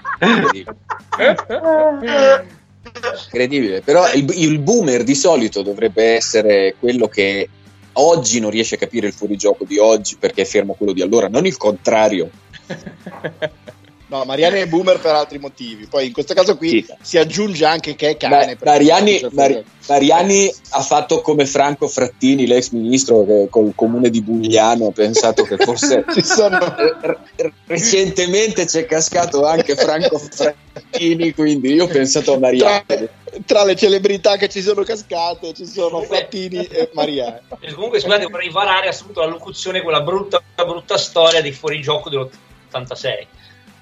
[3.25, 3.81] incredibile.
[3.81, 7.49] Però il, il boomer di solito dovrebbe essere quello che
[7.93, 11.27] oggi non riesce a capire il fuorigioco di oggi perché è fermo quello di allora,
[11.27, 12.29] non il contrario.
[14.09, 15.85] No, Mariani è boomer per altri motivi.
[15.85, 18.35] Poi in questo caso qui si aggiunge anche che è cane.
[18.35, 24.09] Ma- perché Mariani, fuori- Mariani ha fatto come Franco Frattini, l'ex ministro che col comune
[24.09, 27.19] di Bugliano ha pensato che forse Ci sono R-
[27.65, 32.83] recentemente c'è cascato anche Franco Frattini, quindi io ho pensato a Mariani.
[32.85, 33.07] tra,
[33.45, 37.39] tra le celebrità che ci sono cascate ci sono Frattini e Mariani.
[37.59, 43.35] E comunque scusate vorrei varare assunto la locuzione quella brutta brutta storia dei fuorigioco dell'86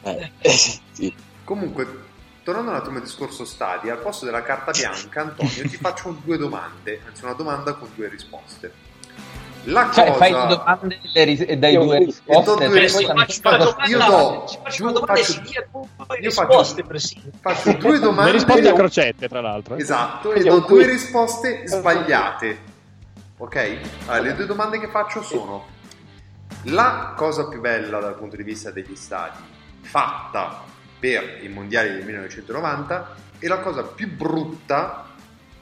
[0.42, 1.14] Eh, sì.
[1.44, 1.88] Comunque,
[2.44, 6.38] tornando un attimo al discorso stadi, al posto della carta bianca, Antonio, ti faccio due
[6.38, 8.84] domande, anzi una domanda con due risposte.
[9.68, 10.18] La Cioè, cosa...
[10.20, 12.68] fai due domande e, ris- dai Io- due do risposte.
[12.68, 13.08] due risposte.
[13.08, 15.68] domanda Io do- ci faccio io una domanda e faccio- io
[16.20, 18.32] risposte faccio- Faccio due domande.
[18.32, 19.76] Le risposte a crocette, tra l'altro.
[19.76, 19.82] eh.
[19.82, 22.58] Esatto, e do due risposte sbagliate.
[23.38, 23.78] Ok?
[24.06, 25.66] Allora, le due domande che faccio sono:
[26.66, 29.54] la cosa più bella dal punto di vista degli stadi
[29.86, 30.64] fatta
[31.00, 35.06] per i mondiali del 1990 e la cosa più brutta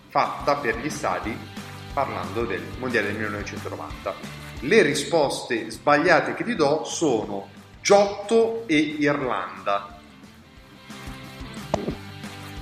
[0.09, 1.35] fatta per gli stadi
[1.93, 4.13] parlando del mondiale del 1990.
[4.61, 7.49] Le risposte sbagliate che ti do sono
[7.81, 9.99] Giotto e Irlanda.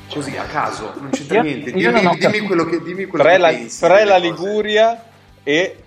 [0.10, 1.70] Così a caso, non c'entra Io- niente.
[1.70, 3.80] io non Dimmi, dimmi quello che, dimmi quello Tre che la, pensi.
[3.80, 4.26] tre la cose.
[4.30, 5.06] Liguria
[5.44, 5.84] e...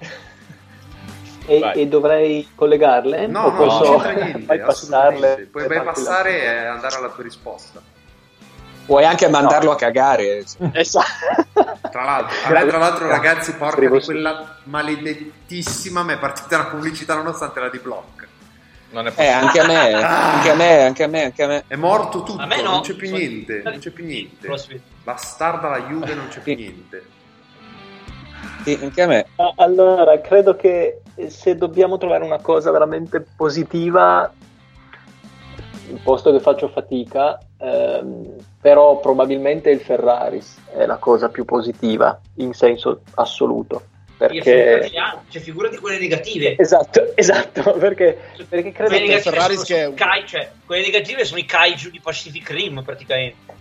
[1.47, 3.27] E, e dovrei collegarle?
[3.27, 4.69] No, o no, posso non c'entra niente, bypassarle?
[5.27, 5.43] assolutamente.
[5.51, 7.83] Puoi e bypassare e andare alla tua risposta.
[8.87, 10.45] Puoi anche mandarlo a cagare.
[10.73, 11.47] Esatto.
[11.91, 16.57] Tra l'altro, a me, tra l'altro ragazzi, porca Scrivo di quella maledettissima, mi è partita
[16.59, 18.27] la pubblicità nonostante la di block.
[18.91, 21.65] Non è Eh, anche a me, anche a me, anche a me, anche a me.
[21.67, 22.71] È morto tutto, A me no.
[22.71, 24.47] non c'è più Sono- niente, non c'è più niente.
[24.47, 24.81] Prossimi.
[25.03, 27.05] Bastarda la Juve, non c'è più niente.
[28.65, 29.27] Sì, anche a me.
[29.57, 34.33] Allora, credo che se dobbiamo trovare una cosa veramente positiva,
[36.03, 42.53] posto che faccio fatica, ehm, però probabilmente il Ferraris è la cosa più positiva in
[42.53, 43.87] senso assoluto.
[44.17, 44.91] Perché...
[45.29, 46.57] Cioè, figurati quelle negative.
[46.57, 48.19] Esatto, esatto, perché,
[48.49, 51.45] perché credo Quelle che negative Ferraris sono, che sono kai- cioè, quelle negative sono i
[51.45, 53.53] kaiju di Pacific Rim praticamente.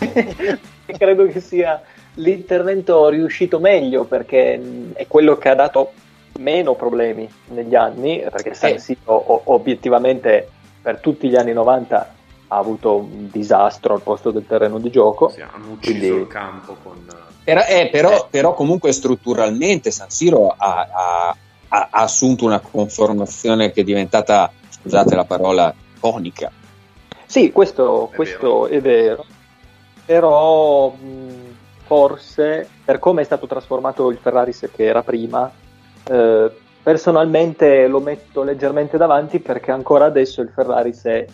[0.98, 1.82] credo che sia
[2.20, 5.92] l'intervento riuscito meglio perché mh, è quello che ha dato
[6.38, 8.78] meno problemi negli anni perché San Eh.
[8.78, 10.48] Siro obiettivamente
[10.80, 12.14] per tutti gli anni 90
[12.52, 15.28] ha avuto un disastro al posto del terreno di gioco.
[15.28, 17.06] Sì, hanno ucciso quindi- il campo con...
[17.44, 21.36] Era- eh, però, però comunque strutturalmente San Siro ha, ha-
[21.68, 26.50] ha assunto una conformazione che è diventata, scusate la parola, conica.
[27.26, 29.24] Sì, questo, questo è, vero.
[30.04, 31.49] però mh,
[31.90, 35.50] forse per come è stato trasformato il Ferraris che era prima,
[36.08, 36.48] eh,
[36.84, 41.26] personalmente lo metto leggermente davanti perché ancora adesso il Ferraris è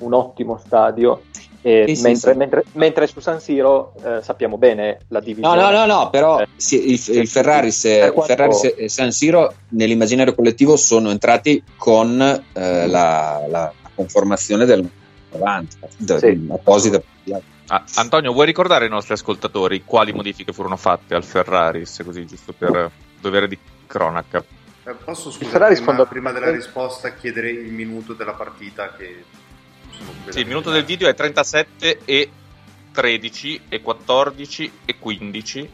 [0.00, 1.22] un ottimo stadio.
[1.62, 2.36] e sì, mentre, sì.
[2.38, 5.60] mentre- mentre su San Siro eh, sappiamo bene la No, divisione.
[5.62, 7.82] no, no, no, però sì, il, il Ferraris,
[8.12, 14.86] quanto- Ferraris e San Siro nell'immaginario collettivo sono entrati con eh, la, la conformazione del
[15.32, 17.00] 90, d- apposita.
[17.74, 22.52] Ah, Antonio, vuoi ricordare ai nostri ascoltatori quali modifiche furono fatte al Ferraris, così giusto
[22.52, 22.88] per
[23.20, 23.58] dovere di
[23.88, 24.44] cronaca?
[24.84, 29.24] Eh, posso Ferrari scusare prima, prima della risposta chiedere il minuto della partita che
[30.28, 32.30] Sì, il minuto del video è 37 e
[32.92, 35.70] 13 e 14 e 15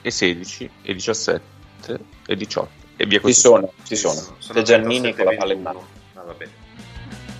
[0.00, 3.34] e 16 e 17 e 18 e via così.
[3.34, 4.14] Ci sono, ci sono.
[4.38, 5.80] sono C'è Giannini 37, con la palla in 21.
[5.80, 5.88] mano.
[6.14, 6.48] Ah, vabbè.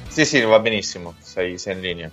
[0.08, 2.10] Sì, sì, va benissimo, sei, sei in linea.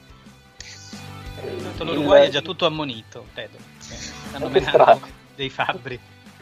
[1.39, 3.57] Tanto L'Uruguay è già tutto ammonito, credo.
[4.31, 5.07] Menando strano.
[5.35, 5.99] dei fabbri.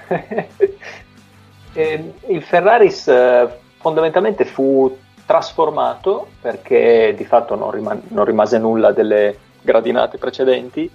[1.74, 8.92] Eh, il Ferraris eh, fondamentalmente fu trasformato perché di fatto non, rima- non rimase nulla
[8.92, 10.90] delle gradinate precedenti,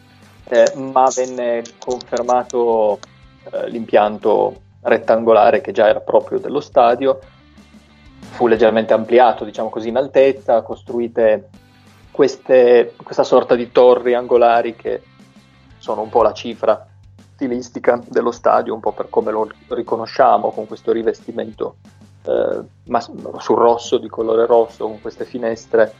[0.48, 2.98] eh, ma venne confermato
[3.52, 7.20] eh, l'impianto rettangolare che già era proprio dello stadio,
[8.30, 11.48] fu leggermente ampliato, diciamo così, in altezza, costruite
[12.12, 15.02] queste, questa sorta di torri angolari che
[15.78, 16.86] sono un po' la cifra
[17.34, 21.76] stilistica dello stadio, un po' per come lo riconosciamo, con questo rivestimento
[22.24, 25.92] eh, ma- sul rosso, di colore rosso, con queste finestre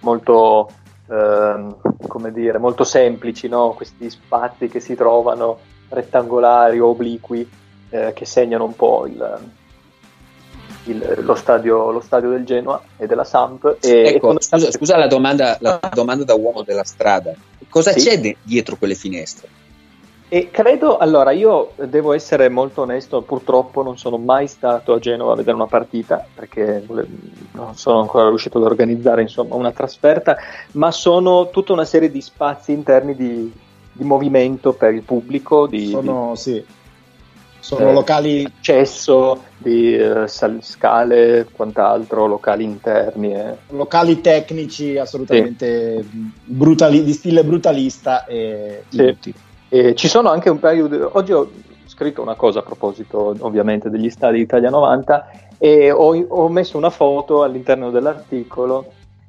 [0.00, 0.68] molto,
[1.08, 3.70] ehm, come dire, molto semplici, no?
[3.70, 5.58] questi spazi che si trovano
[5.88, 7.48] rettangolari o obliqui
[7.90, 9.50] eh, che segnano un po' il,
[10.84, 13.76] il- lo, stadio, lo stadio del Genoa e della Samp.
[13.80, 17.32] E, Ecco, e scusa, scusa la, domanda, la domanda da uomo della strada.
[17.68, 19.48] Cosa c'è de- dietro quelle finestre?
[20.28, 25.34] E credo, allora io devo essere molto onesto, purtroppo non sono mai stato a Genova
[25.34, 26.82] a vedere una partita perché
[27.52, 30.38] non sono ancora riuscito ad organizzare insomma, una trasferta,
[30.72, 33.52] ma sono tutta una serie di spazi interni di,
[33.92, 36.64] di movimento per il pubblico, di, Sono, di- sì,
[37.62, 43.32] sono eh, locali accesso, di eh, scale, quant'altro, locali interni.
[43.32, 43.56] eh.
[43.68, 46.04] locali tecnici assolutamente
[46.44, 49.32] brutali- di stile brutalista e Sì.
[49.68, 50.98] E ci sono anche un paio di...
[51.00, 51.50] Oggi ho
[51.86, 56.90] scritto una cosa a proposito ovviamente degli stadi Italia 90 e ho, ho messo una
[56.90, 58.92] foto all'interno dell'articolo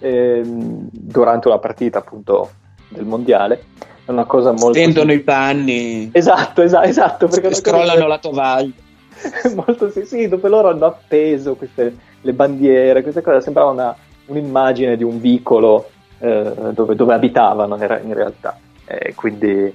[0.00, 2.50] ehm, durante una partita appunto
[2.88, 3.64] del mondiale
[4.04, 8.72] è una cosa molto Stendono i panni, esatto esatto, esatto perché cosa- scrollano la tovaglia.
[9.54, 13.96] molto sì, sì, dove loro hanno appeso queste, le bandiere, queste cose, sembrava una-
[14.26, 18.58] un'immagine di un vicolo eh, dove, dove abitavano in realtà.
[18.86, 19.72] Eh, quindi,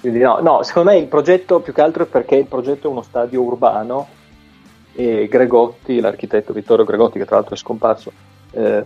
[0.00, 2.90] quindi no, no, secondo me il progetto più che altro è perché il progetto è
[2.90, 4.08] uno stadio urbano
[4.94, 8.12] e Gregotti, l'architetto Vittorio Gregotti, che tra l'altro è scomparso
[8.52, 8.84] eh,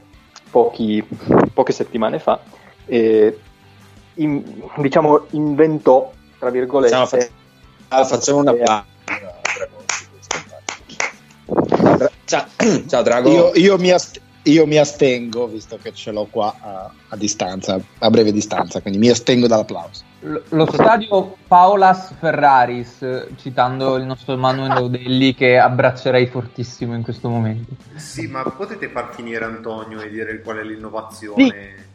[0.50, 1.06] pochi-
[1.52, 2.40] poche settimane fa,
[2.86, 3.38] eh,
[4.14, 4.42] in-
[4.76, 7.30] diciamo inventò, tra virgolette, Facciamo, fac-
[7.88, 8.86] ah, facciamo una eh, pausa.
[12.24, 12.44] Ciao,
[12.86, 13.30] ciao Drago.
[13.30, 17.78] Io, io mi ast- io mi astengo, visto che ce l'ho qua a, a distanza,
[17.98, 20.04] a breve distanza, quindi mi astengo dall'applauso.
[20.20, 27.28] Lo, stadio Paolas Ferraris, eh, citando il nostro Emanuele Audelli, che abbraccerei fortissimo in questo
[27.28, 27.76] momento.
[27.94, 31.86] Sì, ma potete far finire Antonio e dire qual è l'innovazione?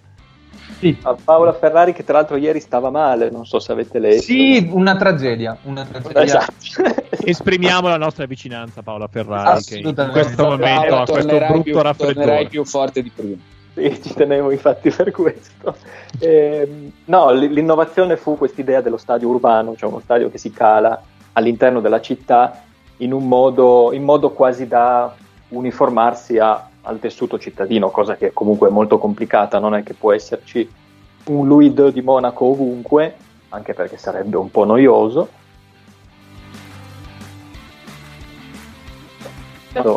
[0.80, 0.98] Sì.
[1.02, 4.22] A Paola Ferrari che tra l'altro ieri stava male, non so se avete letto.
[4.22, 5.58] Sì, una tragedia.
[5.64, 6.24] Una tragedia.
[6.24, 7.06] Esatto.
[7.26, 11.82] Esprimiamo la nostra vicinanza a Paola Ferrari che in questo momento ha questo brutto più,
[11.82, 12.14] raffreddore.
[12.14, 13.42] tornerai più forte di prima.
[13.74, 15.76] Sì, ci tenevo infatti per questo.
[16.20, 21.02] Ehm, no, l'innovazione fu quest'idea dello stadio urbano, cioè uno stadio che si cala
[21.34, 22.62] all'interno della città
[22.98, 25.16] in un modo, in modo quasi da
[25.50, 30.14] uniformarsi a- al tessuto cittadino, cosa che comunque è molto complicata, non è che può
[30.14, 30.70] esserci
[31.26, 33.16] un Louis II di Monaco ovunque,
[33.50, 35.42] anche perché sarebbe un po' noioso.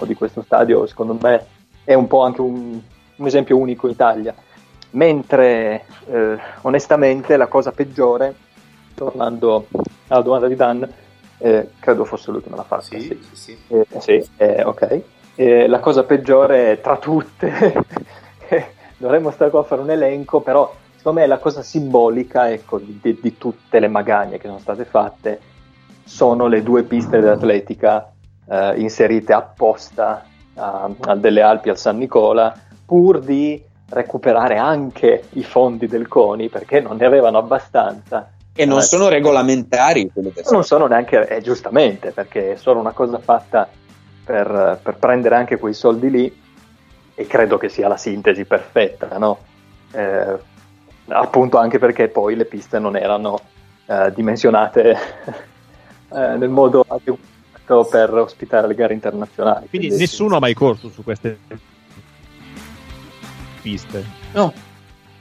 [0.07, 1.45] di questo stadio secondo me
[1.85, 2.81] è un po' anche un,
[3.17, 4.35] un esempio unico in Italia.
[4.91, 8.35] Mentre eh, onestamente la cosa peggiore
[8.95, 9.67] tornando
[10.09, 10.89] alla domanda di Dan
[11.39, 15.03] eh, credo fosse l'ultima la fatta sì, sì, Eh, sì, eh, ok.
[15.35, 17.75] Eh, la cosa peggiore tra tutte
[18.97, 22.99] dovremmo stare qua a fare un elenco però secondo me la cosa simbolica ecco, di,
[23.03, 25.41] di- di tutte le magagne che sono state fatte
[26.05, 28.11] sono le due piste dell'atletica
[28.49, 32.57] eh, inserite apposta a, a delle Alpi al San Nicola
[32.87, 38.79] pur di recuperare anche i fondi del CONI perché non ne avevano abbastanza E non
[38.79, 43.19] Eh, sono regolamentari quelle del non sono neanche, eh, giustamente, perché è solo una cosa
[43.19, 43.69] fatta
[44.25, 46.41] per, per prendere anche quei soldi lì
[47.15, 49.39] e credo che sia la sintesi perfetta, no?
[49.93, 50.39] Eh,
[51.09, 53.39] appunto anche perché poi le piste non erano
[53.87, 54.91] eh, dimensionate
[56.13, 59.69] eh, nel modo adeguato per ospitare le gare internazionali.
[59.69, 61.39] Quindi nessuno ha mai corso su queste
[63.71, 64.05] piste.
[64.33, 64.53] No,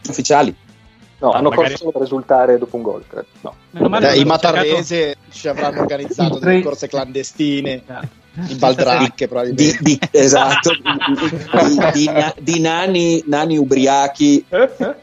[0.08, 0.56] ufficiali.
[1.18, 3.04] No, hanno Magari- corso per risultare dopo un gol.
[3.42, 3.56] No.
[4.00, 7.82] Dai, I Matarrese ci avranno organizzato delle corse clandestine,
[8.48, 9.78] i baldracche probabilmente.
[9.82, 10.82] Di, di- esatto, di,
[11.24, 14.96] di- di na- di nani, nani ubriachi che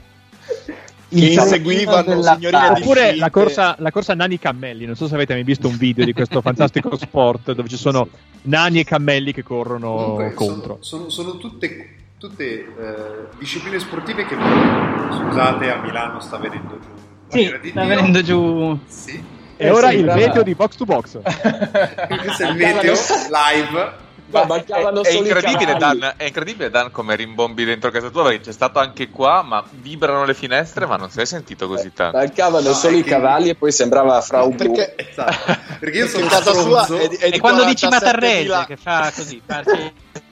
[1.09, 4.85] inseguivano signorine Oppure la corsa, la corsa Nani Cammelli.
[4.87, 8.09] Non so se avete mai visto un video di questo fantastico sport dove ci sono
[8.43, 10.77] nani e cammelli che corrono Comunque, contro.
[10.81, 11.89] Sono, sono- sono tutte,
[12.29, 16.89] tutte, eh, discipline sportive che non, scusate a Milano sta venendo giù.
[17.29, 17.73] Sì, sta Dio.
[17.75, 18.79] venendo giù.
[18.87, 19.23] Sì.
[19.57, 20.21] E ora sì, il brava.
[20.21, 21.19] meteo di box to box.
[21.23, 23.93] Questo è il meteo live.
[24.31, 25.75] Ma È i incredibile.
[25.75, 29.63] Dan, è incredibile Dan come rimbombi dentro casa tua perché c'è stato anche qua, ma
[29.71, 32.17] vibrano le finestre, ma non si è sentito così tanto.
[32.17, 35.57] Mancavano No, solo è i che- cavalli e poi sembrava fra un Perché, Esatto.
[35.81, 37.05] Perché io sono perché casa sua stronzo.
[37.05, 39.43] è, di- è di E quando dici 47.000 Matarrese che fa così,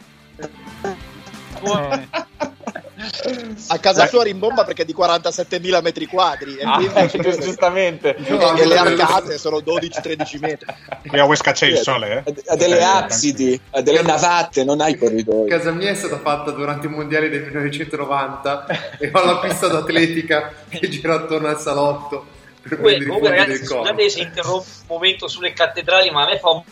[3.68, 6.76] a casa sua rimbomba perché è di 47.000 metri quadri e, Ah,
[7.08, 8.16] quindi- giustamente.
[8.16, 10.66] e- e le arcate sono 12-13 metri.
[11.06, 12.34] Qui a Huesca c'è il sole, eh?
[12.46, 15.48] Ha delle absidi, ha delle navatte, non hai corridoi.
[15.48, 18.66] Casa mia è stata fatta durante i mondiali del 1990
[18.98, 22.26] e ho la pista d'atletica che gira attorno al salotto
[22.62, 26.50] per Comunque, comunque, ragazzi, scusate se interrompo un momento sulle cattedrali, ma a me fa
[26.50, 26.62] un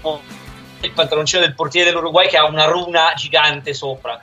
[0.00, 0.20] po'
[0.80, 4.20] il pantaloncino del portiere dell'Uruguay che ha una runa gigante sopra.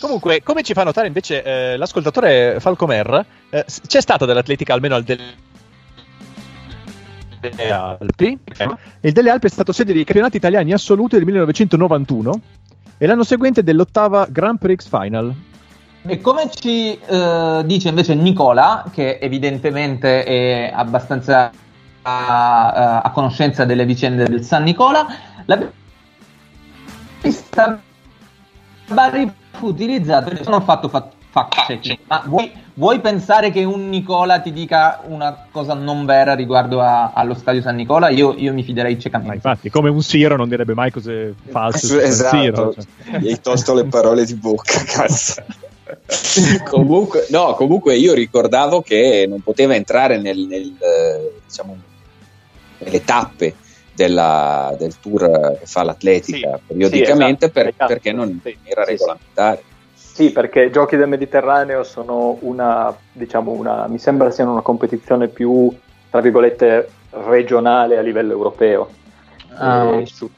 [0.00, 5.02] Comunque, come ci fa notare invece eh, l'ascoltatore Falcomer, eh, c'è stata dell'atletica almeno al
[5.02, 5.20] del...
[7.40, 8.38] delle Alpi.
[9.00, 12.40] Il delle Alpi è stato sede dei campionati italiani assoluti del 1991
[12.98, 15.34] e l'anno seguente dell'ottava Grand Prix Final.
[16.06, 21.50] E come ci eh, dice invece Nicola, che evidentemente è abbastanza
[22.02, 25.06] a, a conoscenza delle vicende del San Nicola,
[25.46, 25.56] la
[29.52, 30.30] fu utilizzata.
[30.44, 35.00] Non ho fatto fa- fact checking, ma vuoi, vuoi pensare che un Nicola ti dica
[35.06, 38.08] una cosa non vera riguardo a- allo stadio San Nicola?
[38.08, 39.34] Io, io mi fiderei Ma ciecamente.
[39.34, 42.74] infatti, come un Siro non direbbe mai cose false sul Esatto, Siro.
[42.74, 43.18] cioè.
[43.18, 45.42] gli hai tosto le parole di bocca, cazzo.
[46.70, 51.76] comunque, no, comunque io ricordavo che non poteva entrare nel, nel, eh, diciamo,
[52.78, 53.54] nelle tappe
[53.94, 57.86] della- del tour che fa l'atletica periodicamente Sì, per- esatto.
[57.86, 59.62] perché non Sì, era sì, regolamentare.
[59.94, 65.28] Sì, perché i giochi del Mediterraneo sono una, diciamo, una, mi sembra siano una competizione
[65.28, 65.72] più,
[66.10, 68.90] tra virgolette, regionale a livello europeo.
[69.56, 70.00] Ah.
[70.00, 70.28] E su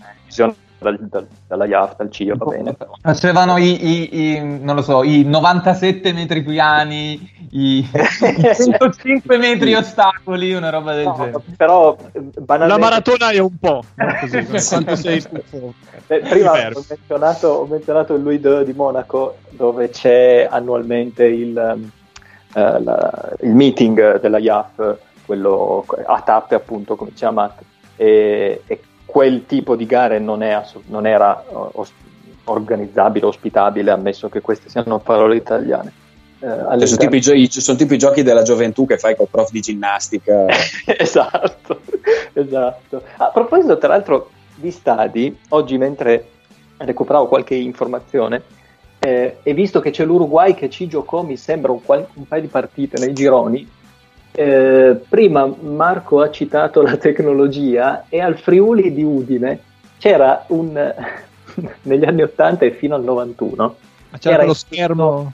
[0.79, 2.73] dal- dal- dalla IAF, dal CIO, va bene.
[2.79, 2.93] Però.
[3.01, 9.75] Facevano i, i- i- non lo so, i 97 metri piani, i, i 105 metri
[9.75, 11.41] ostacoli, una roba del No, genere.
[11.57, 13.83] però eh, La banalmente maratona è un po'
[14.21, 15.23] così, quanto sei.
[16.09, 21.57] Eh, prima ho menzionato, ho menzionato il Louis II di Monaco dove c'è annualmente il,
[21.57, 21.91] ehm,
[22.55, 27.61] eh, la- il meeting della IAF, quello a tappe appunto come diceva Matt,
[27.97, 28.81] e, e
[29.17, 31.91] quel tipo di gare non, è assu- non era eh, os-
[32.45, 35.91] organizzabile, ospitabile, ammesso che queste siano parole italiane.
[36.39, 39.51] Eh, sono, tipo i gio- sono tipo i giochi della gioventù che fai col prof
[39.51, 40.45] di ginnastica.
[40.85, 41.81] esatto,
[42.35, 43.03] esatto.
[43.17, 46.29] A proposito, tra l'altro, di stadi, oggi mentre
[46.77, 48.43] recuperavo qualche informazione,
[48.99, 52.43] eh, e visto che c'è l'Uruguay che ci giocò, mi sembra, un, qual- un paio
[52.43, 53.67] di partite nei gironi,
[54.37, 59.61] eh, prima Marco ha citato la tecnologia e al Friuli di Udine
[59.99, 60.95] c'era un...
[61.83, 63.77] negli anni 80 e fino al 91
[64.11, 65.33] Ma c'era in- schermo.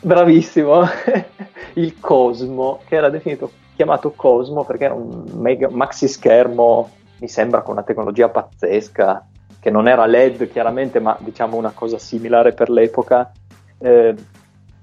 [0.00, 0.86] Bravissimo,
[1.74, 7.62] il Cosmo, che era definito, chiamato Cosmo perché era un mega, maxi schermo, mi sembra
[7.62, 9.26] con una tecnologia pazzesca,
[9.60, 13.30] che non era LED chiaramente, ma diciamo una cosa similare per l'epoca,
[13.78, 14.14] eh,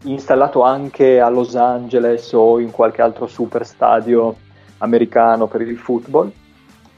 [0.05, 4.35] installato anche a Los Angeles o in qualche altro super stadio
[4.79, 6.31] americano per il football.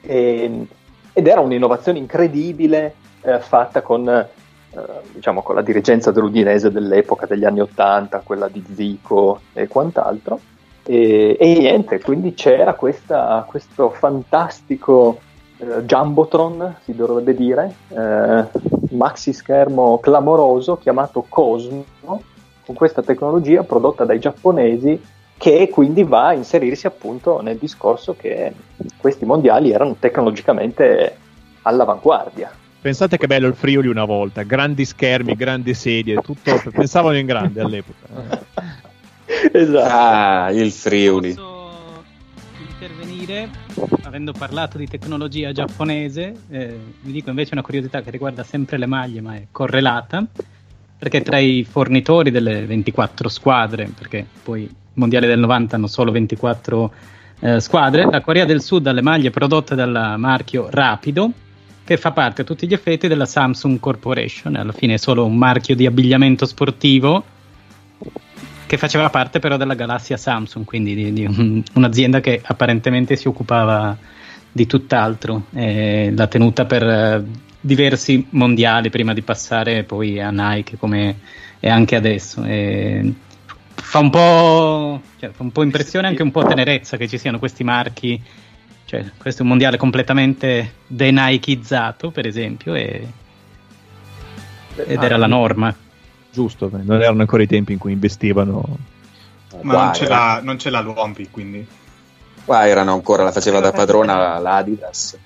[0.02, 0.68] E-
[1.14, 4.26] ed era un'innovazione incredibile eh, fatta con eh,
[5.12, 10.40] diciamo con la dirigenza dell'Udinese dell'epoca degli anni Ottanta, quella di Zico e quant'altro.
[10.84, 15.20] E, e niente, quindi c'era questa- questo fantastico
[15.58, 18.46] eh, Jumbotron, si dovrebbe dire, eh,
[18.92, 21.84] maxi schermo clamoroso chiamato Cosmo,
[22.68, 25.02] con questa tecnologia prodotta dai giapponesi
[25.38, 28.54] che quindi va a inserirsi appunto nel discorso che
[28.98, 31.16] questi mondiali erano tecnologicamente
[31.62, 32.52] all'avanguardia.
[32.82, 37.62] Pensate che bello il Friuli una volta, grandi schermi, grandi sedie, tutto pensavano in grande
[37.62, 38.44] all'epoca.
[39.54, 39.90] esatto.
[39.90, 41.36] Ah, il Friuli.
[42.70, 43.50] intervenire,
[44.04, 48.88] avendo parlato di tecnologia giapponese, eh, vi dico invece una curiosità che riguarda sempre le
[48.88, 50.26] maglie, ma è correlata,
[50.98, 56.12] perché tra i fornitori delle 24 squadre, perché poi i mondiali del 90 hanno solo
[56.12, 56.94] 24
[57.40, 61.32] eh, squadre, la Corea del Sud ha le maglie prodotte dal marchio Rapido,
[61.84, 65.38] che fa parte a tutti gli effetti della Samsung Corporation, alla fine è solo un
[65.38, 67.24] marchio di abbigliamento sportivo
[68.66, 73.28] che faceva parte però della galassia Samsung, quindi di, di un- un'azienda che apparentemente si
[73.28, 73.98] occupava
[74.52, 75.46] di tutt'altro.
[75.54, 77.24] Eh, l'ha tenuta per eh,
[77.68, 81.18] diversi mondiali prima di passare poi a Nike come
[81.60, 82.44] è anche adesso.
[82.44, 83.14] E
[83.76, 87.38] fa, un po', cioè, fa un po' impressione, anche un po' tenerezza che ci siano
[87.38, 88.20] questi marchi.
[88.86, 93.06] Cioè, questo è un mondiale completamente denikizzato, per esempio, e-
[94.76, 95.76] ed era la norma.
[96.32, 98.64] Giusto, non erano ancora i tempi in cui investivano.
[99.62, 101.66] Ma non ce, l'ha, non ce l'ha l'Uompi, quindi.
[102.46, 105.18] Qua erano ancora, la faceva da padrona l'Adidas.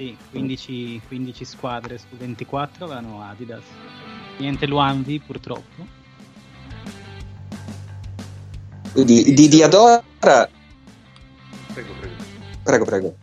[0.00, 3.62] Sì, 15, 15 squadre su 24 avevano Adidas.
[4.38, 5.86] Niente Luanvi purtroppo.
[8.94, 10.02] Di, di Diadora.
[10.18, 10.48] Prego,
[12.00, 12.14] prego.
[12.62, 13.14] Prego, prego.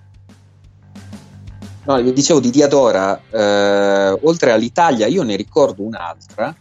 [1.86, 6.56] No, vi dicevo di Diadora, eh, oltre all'Italia, io ne ricordo un'altra.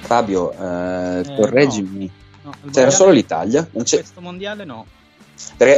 [0.00, 2.04] Fabio, eh, correggimi.
[2.42, 3.66] No, il C'era mondiale- solo l'Italia?
[3.72, 4.84] Non c'è- Questo mondiale no.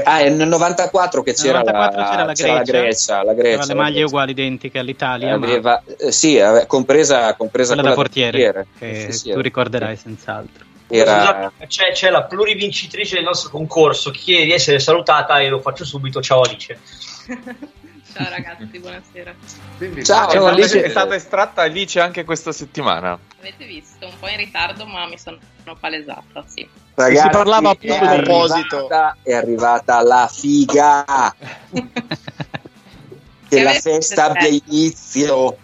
[0.04, 3.14] Ah, è nel 94 che c'era, Nel 94 la, c'era la c'era la Grecia, Grecia.
[3.14, 4.06] La aveva Grecia, le maglie Grecia.
[4.06, 9.06] uguali identiche all'Italia, ma Aveva- eh, sì, ave- compresa, compresa quella da quella portiere, che
[9.10, 10.64] Sì, sì, tu era- ricorderai senz'altro.
[10.88, 14.10] Era, c'è, c'è la plurivincitrice del nostro concorso.
[14.10, 16.20] Chi chiede di essere salutata e lo faccio subito.
[16.20, 16.78] Ciao Alice.
[18.14, 19.34] Ciao ragazzi, buonasera.
[19.78, 20.82] Ciao, è, stata, Alice.
[20.82, 23.18] è stata estratta Alice anche questa settimana.
[23.38, 25.38] Avete visto, un po' in ritardo, ma mi sono
[25.80, 26.68] palesata, sì.
[26.94, 31.34] Ragazzi, si parlava di- arrivata, è arrivata la figa.
[33.48, 35.56] che la festa abbia inizio.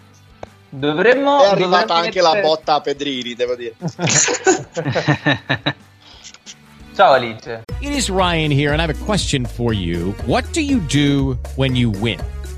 [0.69, 1.43] Dovremmo.
[1.43, 3.75] È arrivata anche la mettere- botta a Pedrini, devo dire.
[6.95, 7.61] Ciao Alice.
[7.79, 10.15] It is Ryan here, and I have a question for you.
[10.25, 12.19] What do you do when you win?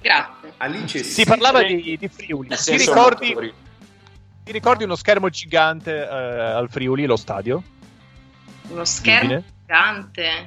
[0.00, 0.52] Grazie.
[0.58, 2.48] Alice Si parlava di, di Friuli.
[2.56, 3.34] Ti ricordi,
[4.44, 7.62] ti ricordi uno schermo gigante eh, al Friuli, lo stadio?
[8.68, 9.44] Uno schermo Udine?
[9.66, 10.44] gigante.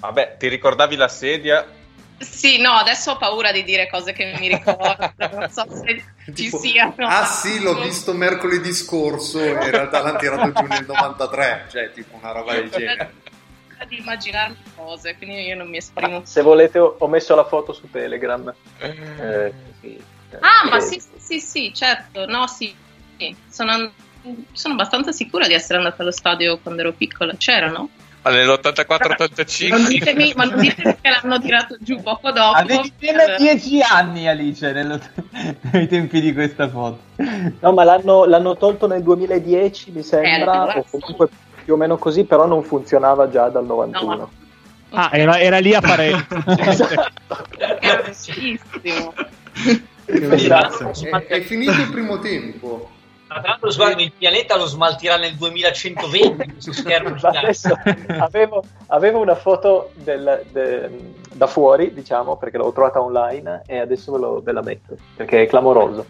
[0.00, 1.66] Vabbè, ti ricordavi la sedia?
[2.18, 6.32] Sì, no, adesso ho paura di dire cose che mi ricordo, non so se ci
[6.32, 6.94] Tipo, siano.
[6.98, 12.16] Ah sì, l'ho visto mercoledì scorso, in realtà l'hanno tirato giù nel 93, cioè tipo
[12.20, 13.14] una roba del genere.
[13.84, 16.22] di immaginarmi cose, quindi io non mi esprimo.
[16.24, 18.52] Se volete ho, messo la foto su Telegram.
[18.78, 20.00] Eh, sì.
[20.40, 22.74] Ah, ma Eh, sì, sì, sì, sì, certo, no, sì,
[23.18, 23.34] sì.
[23.50, 23.92] Sono,
[24.52, 27.90] sono abbastanza sicura di essere andata allo stadio quando ero piccola, c'erano?
[28.22, 29.68] Ma nell'84-85.
[29.68, 32.56] Non ditemi, ma non ditemi che l'hanno tirato giù poco dopo.
[32.56, 35.00] Avevi appena 10 anni, Alice, nello-
[35.72, 37.00] nei tempi di questa foto.
[37.58, 41.28] No, ma l'hanno, l'hanno tolto nel 2010, mi Eh, sembra, allora o comunque
[41.64, 44.30] più o meno così, però non funzionava già dal 91.
[44.90, 46.26] Ah, era, era lì a fare.
[47.80, 49.14] Bellissimo.
[50.04, 50.90] Esatto.
[50.90, 52.90] È, è finito il primo tempo.
[53.32, 57.74] Tra l'altro, guarda, il pianeta lo smaltirà nel 2120 su schermo adesso
[58.18, 64.12] avevo, avevo una foto del- de- da fuori, diciamo, perché l'ho trovata online e adesso
[64.12, 66.04] ve, lo- ve la metto, perché è clamoroso.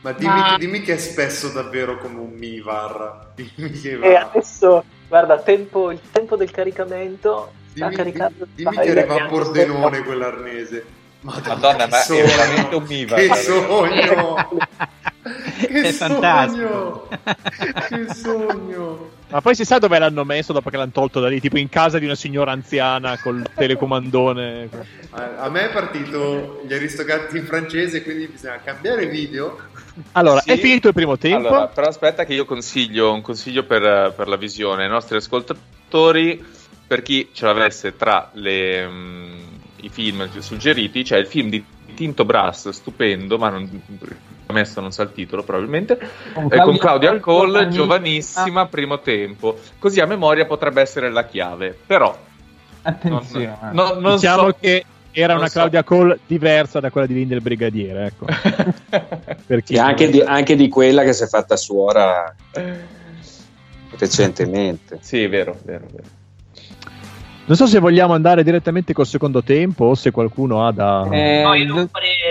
[0.00, 3.28] Ma dimmi, dimmi che è spesso davvero come un Mivar.
[3.36, 8.80] Dimmi che E adesso, guarda, tempo- il tempo del caricamento sta Dimmi, caricando dimmi il
[8.80, 10.84] che arriva a Pordenone quell'arnese.
[11.20, 13.18] Madonna, Madonna, ma è veramente un Mivar.
[13.20, 14.48] Che sogno!
[15.72, 17.08] che È sogno!
[17.88, 19.10] che sogno!
[19.28, 21.40] Ma poi si sa dove l'hanno messo dopo che l'hanno tolto da lì?
[21.40, 24.68] Tipo in casa di una signora anziana col telecomandone.
[25.10, 29.58] A, me è partito gli aristocrati in francese, quindi bisogna cambiare video.
[30.12, 30.50] Allora, Sì.
[30.50, 31.48] è finito il primo tempo.
[31.48, 36.44] Allora, però aspetta che io consiglio un consiglio per, per la visione ai nostri ascoltatori,
[36.86, 39.38] per chi ce l'avesse tra le, mm,
[39.76, 43.82] i film suggeriti, c'è il film di Tinto Brass, stupendo, ma non,
[44.52, 45.98] messo non sa il titolo probabilmente,
[46.32, 48.66] Con eh, con Claudia Cole, Cole, giovanissima.
[48.66, 49.58] primo tempo.
[49.78, 52.16] Così a memoria potrebbe essere la chiave, però
[52.82, 53.58] Attenzione.
[53.72, 55.58] no- non diciamo so- che era non una so.
[55.58, 58.26] Claudia Cole diversa da quella di Linda il Brigadiere, ecco.
[59.46, 62.34] Per chi Sì, anche, di, anche di quella che si è fatta suora
[63.98, 64.98] recentemente.
[65.00, 66.04] Sì, è vero, vero, vero.
[67.44, 71.06] Non so se vogliamo andare direttamente col secondo tempo o se qualcuno ha da...
[71.10, 71.88] Eh, No, io devo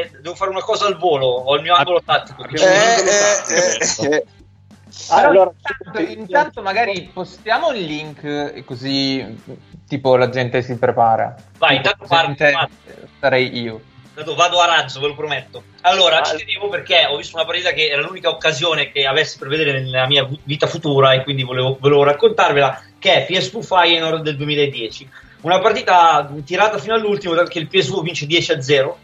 [0.10, 2.45] devo fare una cosa al volo, ho il mio angolo tattico.
[2.45, 4.26] Eh,
[5.07, 9.40] Ah, allora, Intanto, intanto magari postiamo il link e così
[9.88, 11.34] tipo la gente si prepara.
[11.57, 12.73] Vai, intanto parto, parto.
[13.19, 13.82] sarei io.
[14.14, 15.64] Vado, vado a razzo, ve lo prometto.
[15.82, 19.48] Allora, ci tenevo perché ho visto una partita che era l'unica occasione che avessi per
[19.48, 24.36] vedere nella mia vita futura e quindi volevo, volevo raccontarvela, che è PSV Feyenoord del
[24.36, 25.10] 2010.
[25.41, 28.98] Una partita tirata fino all'ultimo perché il PSV vince 10 a 0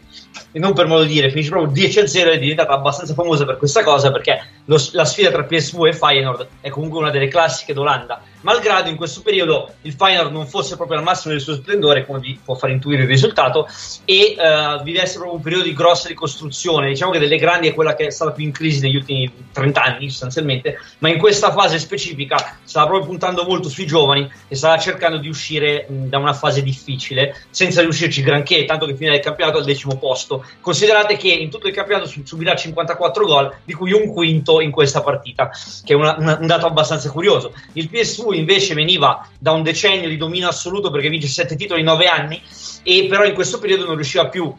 [0.52, 3.14] e non per modo di dire, finisce proprio 10 a 0 ed è diventata abbastanza
[3.14, 7.10] famosa per questa cosa perché lo- la sfida tra PSV e Feyenoord è comunque una
[7.10, 8.22] delle classiche d'Olanda.
[8.40, 12.20] Malgrado in questo periodo il Feyenoord non fosse proprio al massimo del suo splendore come
[12.20, 13.66] vi può far intuire il risultato
[14.04, 16.88] e eh, vivesse proprio un periodo di grossa ricostruzione.
[16.88, 19.82] Diciamo che delle grandi è quella che è stata più in crisi negli ultimi 30
[19.82, 24.78] anni sostanzialmente ma in questa fase specifica stava proprio puntando molto sui giovani e stava
[24.78, 29.20] cercando di uscire mh, da una fase difficile senza riuscirci granché tanto che fine del
[29.20, 30.44] campionato al decimo posto.
[30.60, 34.70] Considerate che in tutto il campionato su- subirà 54 gol di cui un quinto in
[34.70, 35.50] questa partita
[35.84, 37.52] che è una- una- un dato abbastanza curioso.
[37.74, 41.86] Il PSV invece veniva da un decennio di dominio assoluto perché vince 7 titoli in
[41.86, 42.40] 9 anni
[42.82, 44.52] e però in questo periodo non riusciva più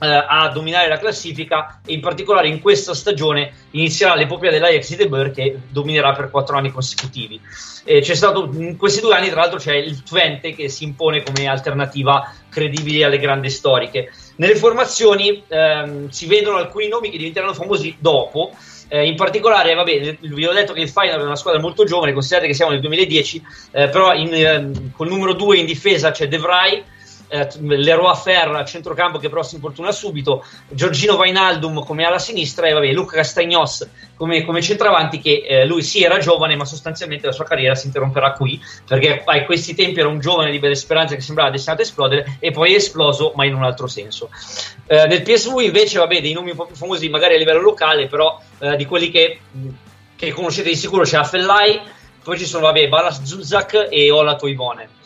[0.00, 4.96] eh, a dominare la classifica e in particolare in questa stagione inizierà l'epopea dell'Ajax di
[4.96, 7.40] De Boer che dominerà per 4 anni consecutivi.
[7.84, 11.24] Eh, c'è stato in questi due anni tra l'altro c'è il Twente che si impone
[11.24, 17.54] come alternativa credibile alle grandi storiche nelle formazioni ehm, si vedono alcuni nomi che diventeranno
[17.54, 18.52] famosi dopo.
[18.88, 22.12] Eh, in particolare, vabbè, vi ho detto che il Feyenoord è una squadra molto giovane,
[22.12, 26.28] considerate che siamo nel 2010, eh, però in, ehm, col numero 2 in difesa c'è
[26.28, 26.82] De Vrij,
[27.32, 32.66] eh, Leroy Fer a centrocampo che però si infortuna subito, Giorgino Vainaldum come ala sinistra
[32.66, 37.26] e vabbè, Luca Castagnos come, come centravanti che eh, lui sì era giovane ma sostanzialmente
[37.26, 40.74] la sua carriera si interromperà qui perché a questi tempi era un giovane di belle
[40.74, 44.28] speranze che sembrava destinato a esplodere e poi è esploso ma in un altro senso.
[44.86, 48.08] Eh, nel PSV invece vabbè dei nomi un po' più famosi magari a livello locale
[48.08, 49.40] però eh, di quelli che,
[50.14, 51.80] che conoscete di sicuro c'è Affellai,
[52.22, 55.00] poi ci sono vabbè Balas Zuzak e Ola Toivone.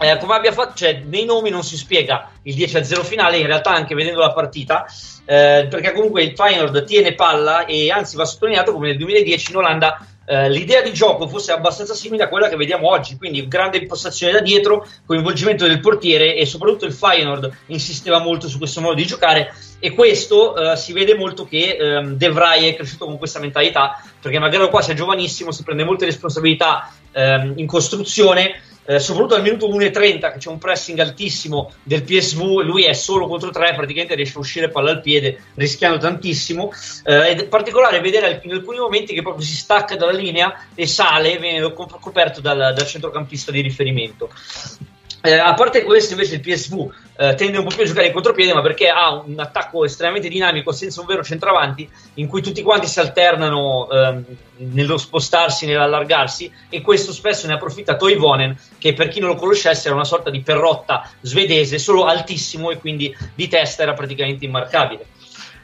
[0.00, 3.46] Eh, come abbia fatto, cioè, nei nomi non si spiega il 10 0 finale, in
[3.46, 4.86] realtà anche vedendo la partita,
[5.24, 9.56] eh, perché comunque il Feyenoord tiene palla e anzi va sottolineato come nel 2010 in
[9.56, 13.78] Olanda eh, l'idea di gioco fosse abbastanza simile a quella che vediamo oggi, quindi grande
[13.78, 18.94] impostazione da dietro, coinvolgimento del portiere e soprattutto il Feyenoord insisteva molto su questo modo
[18.94, 23.16] di giocare e questo eh, si vede molto che ehm, De Vrij è cresciuto con
[23.16, 28.98] questa mentalità, perché magari qua sia giovanissimo, si prende molte responsabilità ehm, in costruzione, eh,
[29.00, 33.50] soprattutto al minuto 1.30 che c'è un pressing altissimo del PSV, lui è solo contro
[33.50, 36.72] tre, praticamente riesce a uscire palla al piede rischiando tantissimo.
[37.04, 41.36] Eh, è particolare vedere in alcuni momenti che proprio si stacca dalla linea e sale,
[41.36, 44.30] viene coperto dal, dal centrocampista di riferimento.
[45.20, 46.90] Eh, a parte questo, invece, il PSV
[47.20, 50.28] eh, tende un po' più a giocare in contropiede, ma perché ha un attacco estremamente
[50.28, 54.24] dinamico senza un vero centravanti, in cui tutti quanti si alternano ehm,
[54.58, 59.88] nello spostarsi, nell'allargarsi, e questo spesso ne approfitta Toivonen, che per chi non lo conoscesse
[59.88, 65.06] era una sorta di perrotta svedese, solo altissimo e quindi di testa era praticamente immarcabile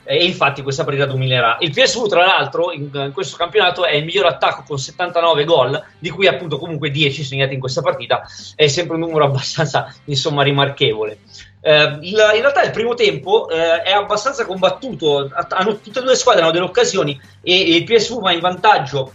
[0.04, 1.56] e infatti questa partita dominerà.
[1.60, 5.82] Il PSV, tra l'altro, in, in, questo campionato è il miglior attacco con 79 gol,
[5.98, 8.22] di cui appunto comunque 10 segnati in questa partita,
[8.54, 11.18] è sempre un numero abbastanza insomma rimarchevole.
[11.60, 16.10] Eh, il, in realtà il primo tempo eh, è abbastanza combattuto, hanno, tutte e due
[16.10, 19.12] le squadre hanno delle occasioni e, e il PSV va in vantaggio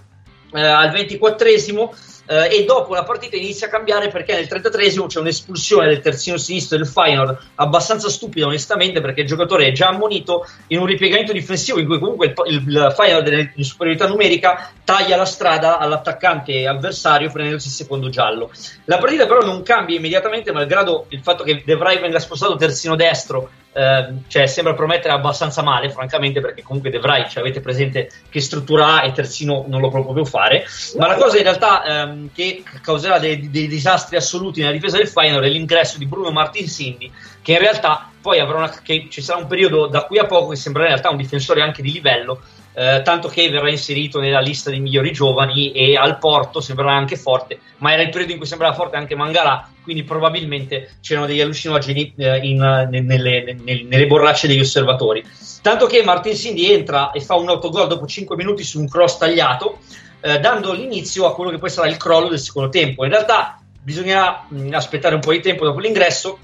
[0.54, 1.90] eh, al 24esimo
[2.30, 6.38] eh, e dopo la partita inizia a cambiare perché nel 33esimo c'è un'espulsione del terzino
[6.38, 11.34] sinistro del Feyenoord abbastanza stupida onestamente perché il giocatore è già ammonito in un ripiegamento
[11.34, 17.32] difensivo in cui comunque il, il Feyenoord in superiorità numerica taglia la strada all'attaccante avversario
[17.32, 18.52] prendendosi il secondo giallo.
[18.86, 22.96] La partita però non cambia immediatamente malgrado il fatto che De Vrij venga spostato terzino
[22.96, 23.50] destro
[23.80, 28.42] eh, cioè, sembra promettere abbastanza male, francamente, perché comunque De Vrij, cioè, avete presente che
[28.42, 30.66] struttura ha e terzino non lo può proprio fare.
[30.98, 35.08] Ma la cosa in realtà ehm, che causerà dei, dei, disastri assoluti nella difesa del
[35.08, 37.10] Feyenoord è l'ingresso di Bruno Martinsindi,
[37.42, 40.50] che in realtà poi avrà una, che ci sarà un periodo da qui a poco
[40.50, 42.42] che sembrerà in realtà un difensore anche di livello
[42.80, 47.18] eh, tanto che verrà inserito nella lista dei migliori giovani e al Porto sembrerà anche
[47.18, 51.42] forte, ma era il periodo in cui sembrava forte anche Mangala, quindi probabilmente c'erano degli
[51.42, 55.22] allucinogeni eh, in, nelle, nelle, nelle, borracce degli osservatori.
[55.62, 59.18] Tanto che Martin Cindy entra e fa un autogol dopo 5 minuti su un cross
[59.18, 59.80] tagliato,
[60.22, 63.04] eh, dando l'inizio a quello che poi sarà il crollo del secondo tempo.
[63.04, 66.40] In realtà bisognerà mh, aspettare un po' di tempo dopo l'ingresso,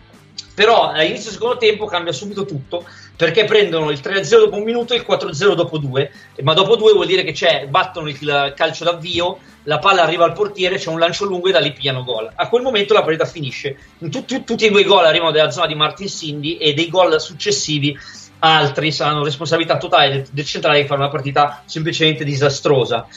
[0.54, 2.84] però all'inizio del secondo tempo cambia subito tutto
[3.16, 6.12] perché prendono il 3-0 dopo un minuto e il 4-0 dopo due,
[6.42, 10.78] ma dopo due vuol dire che battono il calcio d'avvio, la palla arriva al portiere,
[10.78, 12.32] c'è un lancio lungo e da lì pigliano gol.
[12.34, 13.78] A quel momento la partita finisce.
[14.12, 17.20] Tutti, tutti e due i gol arrivano dalla zona di Martin Cindy e dei gol
[17.20, 17.98] successivi
[18.40, 23.08] altri saranno responsabilità totale del, del centrale che fa una partita semplicemente disastrosa.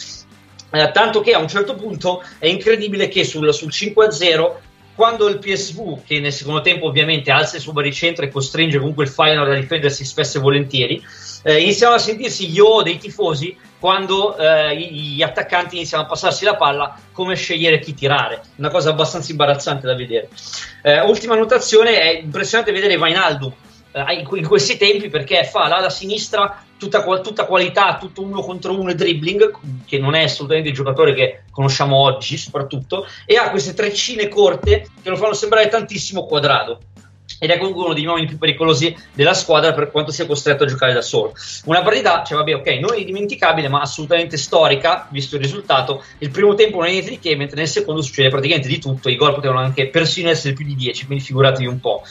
[0.71, 4.53] Eh, tanto che a un certo punto è incredibile che sul, sul 5-0
[4.99, 9.05] quando il PSV, che nel secondo tempo ovviamente alza il suo baricentro e costringe comunque
[9.05, 11.01] il Feyenoord a difendersi spesso e volentieri,
[11.45, 16.45] eh, iniziano a sentirsi gli oh dei tifosi quando eh, gli attaccanti iniziano a passarsi
[16.45, 20.31] la palla come scegliere chi tirare, una cosa abbastanza imbarazzante da vedere.
[20.83, 26.63] Eh, ultima notazione, è impressionante vedere Vainaldo eh, in questi tempi perché fa l'ala sinistra
[26.79, 31.15] tutta, tutta, qualità, tutto uno contro uno e dribbling, che non è assolutamente il giocatore
[31.15, 36.81] che conosciamo oggi soprattutto, e ha queste treccine corte che lo fanno sembrare tantissimo quadrato.
[37.41, 40.67] Ed è comunque uno degli uomini più pericolosi della squadra per quanto sia costretto a
[40.67, 41.35] giocare da solo.
[41.67, 46.03] Una partita, cioè vabbè, ok, non indimenticabile, ma assolutamente storica, visto il risultato.
[46.19, 49.09] Il primo tempo non è niente di che, mentre nel secondo succede praticamente di tutto.
[49.09, 52.03] I gol potevano anche persino essere più di 10, quindi figuratevi un po'.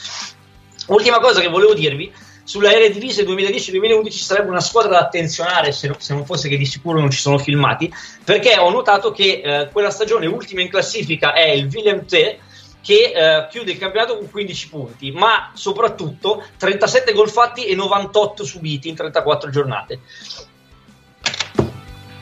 [0.88, 2.12] Ultima cosa che volevo dirvi,
[2.44, 6.98] sulla Eredivisie 2010-2011 sarebbe una squadra da attenzionare se, se, non fosse che di sicuro
[6.98, 7.92] non ci sono filmati,
[8.24, 12.36] perché ho notato che eh, quella stagione ultima in classifica è il Willem T,
[12.80, 18.44] che eh, chiude il campionato con 15 punti, ma soprattutto 37 gol fatti e 98
[18.44, 20.00] subiti in 34 giornate.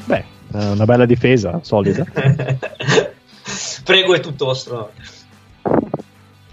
[0.07, 2.05] Beh, una bella difesa, solida.
[3.85, 4.91] Prego, è tutto vostro.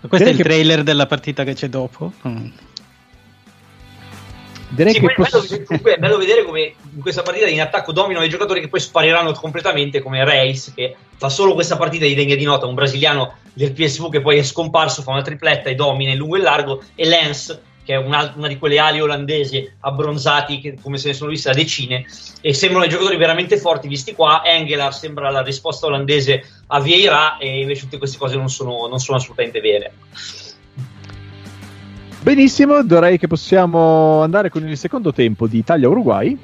[0.08, 2.12] Questo Direi è il trailer della partita che c'è dopo.
[2.28, 2.48] Mm.
[4.70, 5.44] Direi sì, che posso...
[5.44, 8.70] è, bello, è bello vedere come in questa partita in attacco dominano i giocatori che
[8.70, 12.74] poi spariranno completamente come Reis che fa solo questa partita di degna di nota, un
[12.74, 16.42] brasiliano del PSV che poi è scomparso, fa una tripletta e domina in lungo e
[16.42, 21.10] largo e Lens che è una, una, di quelle ali olandesi abbronzati che, come se
[21.10, 22.06] ne sono viste da decine
[22.42, 23.88] e sembrano i giocatori veramente forti.
[23.88, 28.50] Visti qua Engelar sembra la risposta olandese a Vieira e invece tutte queste cose non
[28.50, 29.94] sono, non sono assolutamente vere.
[32.22, 36.38] Benissimo direi che possiamo andare con il secondo tempo di Italia-Uruguay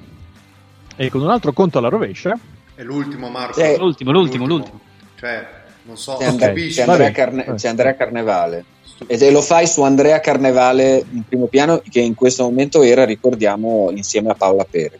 [0.97, 2.37] e con un altro conto alla rovescia.
[2.75, 3.53] È l'ultimo Marco.
[3.53, 3.77] Sì.
[3.77, 4.79] l'ultimo, l'ultimo, l'ultimo,
[5.17, 6.67] cioè non so c'è, okay.
[6.67, 8.65] c'è, Andrea, Carne- c'è Andrea Carnevale
[9.07, 13.91] e lo fai su Andrea Carnevale in primo piano, che in questo momento era, ricordiamo,
[13.91, 14.99] insieme a Paola Pere.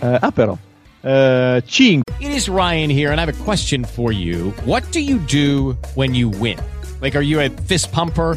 [0.00, 0.56] Uh, ah, però.
[1.00, 2.02] Uh, 5.
[2.20, 4.52] It is Ryan here, and I have a question for you.
[4.64, 6.58] What do you do when you win?
[7.00, 8.36] Like, are you a fist pumper?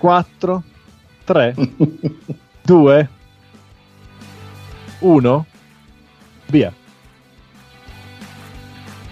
[0.00, 0.62] 4,
[1.24, 1.54] 3,
[2.62, 3.08] 2,
[5.00, 5.46] 1,
[6.46, 6.72] via.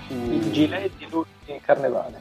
[0.08, 2.16] Il gilet di l'ultimo carnevale.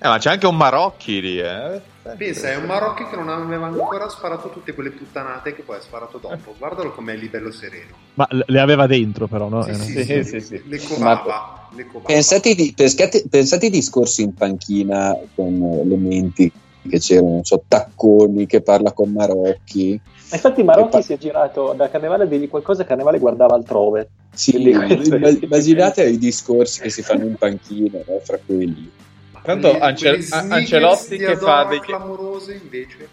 [0.00, 1.80] Eh, ma c'è anche un Marocchi lì, eh.
[2.16, 5.80] Pensa, è un Marocchi che non aveva ancora sparato tutte quelle puttanate che poi ha
[5.80, 6.56] sparato dopo.
[6.58, 7.94] Guardalo com'è il livello sereno.
[8.14, 9.62] Ma le aveva dentro però, no?
[9.62, 11.68] Sì, Era- sì, sì, sì, Le covava.
[11.72, 12.06] Le covava.
[12.06, 16.50] Pensate, di- pescate- pensate ai discorsi in panchina con eh, le menti
[16.88, 20.00] che c'erano, non so, Tacconi che parla con Marocchi.
[20.30, 24.08] Ma Infatti Marocchi si è girato da Carnevale a dirgli qualcosa, Carnevale guardava altrove.
[24.34, 28.18] Sì, Quindi- imma- immaginate i discorsi che si fanno in panchina no?
[28.22, 28.90] fra quelli.
[29.42, 33.08] Tanto Ancel- Ancelotti che fa Adora degli clamorose invece.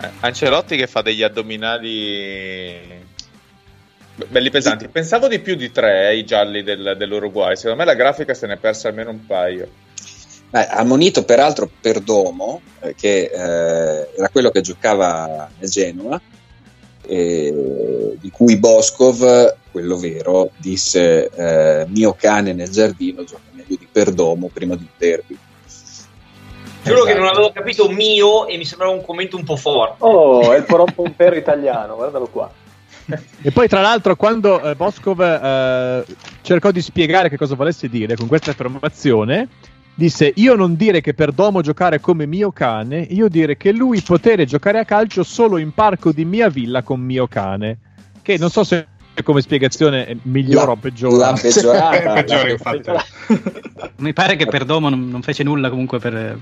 [0.00, 2.80] eh, Ancelotti che fa degli addominali
[4.14, 4.88] be- belli pesanti.
[4.88, 7.56] Pensavo di più di tre eh, i gialli del- dell'Uruguay.
[7.56, 9.68] Secondo me la grafica se ne è persa almeno un paio.
[10.50, 16.20] Beh, ha ammonito peraltro Perdomo, eh, che eh, era quello che giocava a Genoa,
[17.06, 23.86] eh, di cui Boscov, quello vero, disse eh, mio cane nel giardino gioca meglio di
[23.90, 25.38] Perdomo prima di un derby.
[26.82, 27.24] Giuro che Esatto.
[27.24, 29.96] non avevo capito mio e mi sembrava un commento un po' forte.
[29.98, 30.64] Oh, è il
[30.94, 32.50] pompero italiano, guardalo qua.
[33.40, 36.04] E poi, tra l'altro, quando eh, Boscov eh,
[36.42, 39.48] cercò di spiegare che cosa volesse dire con questa affermazione,
[39.98, 44.00] disse: Io non dire che per Domo giocare come mio cane, io dire che lui
[44.00, 47.78] potere giocare a calcio solo in parco di mia villa con mio cane.
[48.22, 48.86] Che non so se
[49.24, 51.16] come spiegazione è migliore La- o peggiore.
[51.16, 52.90] la peggiorata, È peggiore, la- infatti.
[53.96, 56.38] Mi pare che Perdomo non, non fece nulla comunque per eh,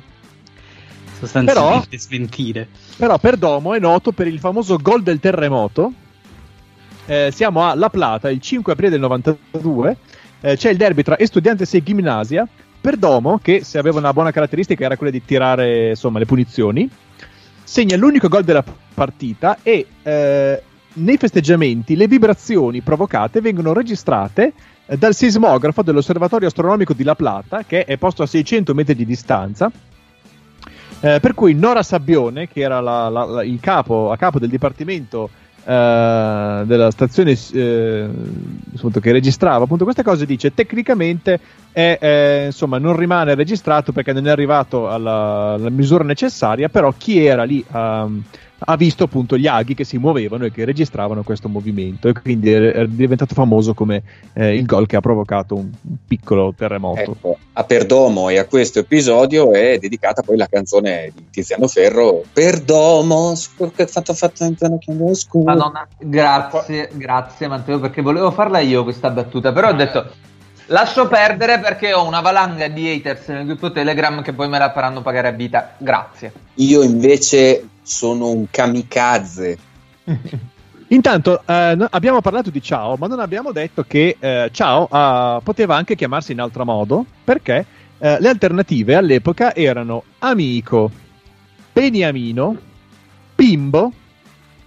[1.18, 2.68] sostanzialmente smentire.
[2.96, 5.92] Però Perdomo è noto per il famoso gol del terremoto.
[7.06, 9.96] Eh, siamo a La Plata il 5 aprile del 92.
[10.42, 12.46] Eh, c'è il derby tra Estudiantes e Gimnasia.
[12.86, 16.88] Perdomo, che se aveva una buona caratteristica era quella di tirare insomma, le punizioni,
[17.64, 18.62] segna l'unico gol della
[18.94, 24.52] partita e eh, nei festeggiamenti le vibrazioni provocate vengono registrate
[24.86, 29.04] eh, dal sismografo dell'osservatorio astronomico di La Plata, che è posto a 600 metri di
[29.04, 29.68] distanza.
[31.00, 34.48] Eh, per cui Nora Sabbione, che era la- la- la- il capo, a capo del
[34.48, 35.28] dipartimento
[35.68, 38.08] eh, della stazione eh,
[39.00, 41.40] che registrava appunto queste cose, dice tecnicamente
[41.72, 47.24] è, insomma, non rimane registrato perché non è arrivato alla, alla misura necessaria, però chi
[47.24, 48.22] era lì ehm,
[48.58, 52.52] ha visto appunto gli aghi che si muovevano e che registravano questo movimento e quindi
[52.52, 54.02] è, diventato famoso come
[54.32, 55.70] eh, il gol che ha provocato un,
[56.06, 57.00] piccolo terremoto.
[57.00, 62.22] Ecco, a Perdomo e a questo episodio è dedicata poi la canzone di Tiziano Ferro
[62.32, 63.34] Perdomo,
[63.74, 65.44] che fatto fatto in piano chiaroscuro.
[65.44, 70.10] Madonna, grazie, grazie Matteo, perché volevo farla io questa battuta, però ho detto
[70.68, 74.72] lascio perdere perché ho una valanga di haters nel gruppo Telegram che poi me la
[74.72, 75.74] faranno pagare a vita.
[75.78, 76.32] Grazie.
[76.54, 79.58] Io invece sono un kamikaze.
[80.88, 85.76] Intanto eh, abbiamo parlato di Ciao, ma non abbiamo detto che eh, Ciao ah, poteva
[85.76, 87.64] anche chiamarsi in altro modo, perché
[87.98, 90.90] eh, le alternative all'epoca erano Amico,
[91.72, 92.56] Beniamino,
[93.34, 93.92] Pimbo,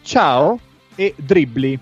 [0.02, 0.60] Ciao
[0.96, 1.78] e Dribbly.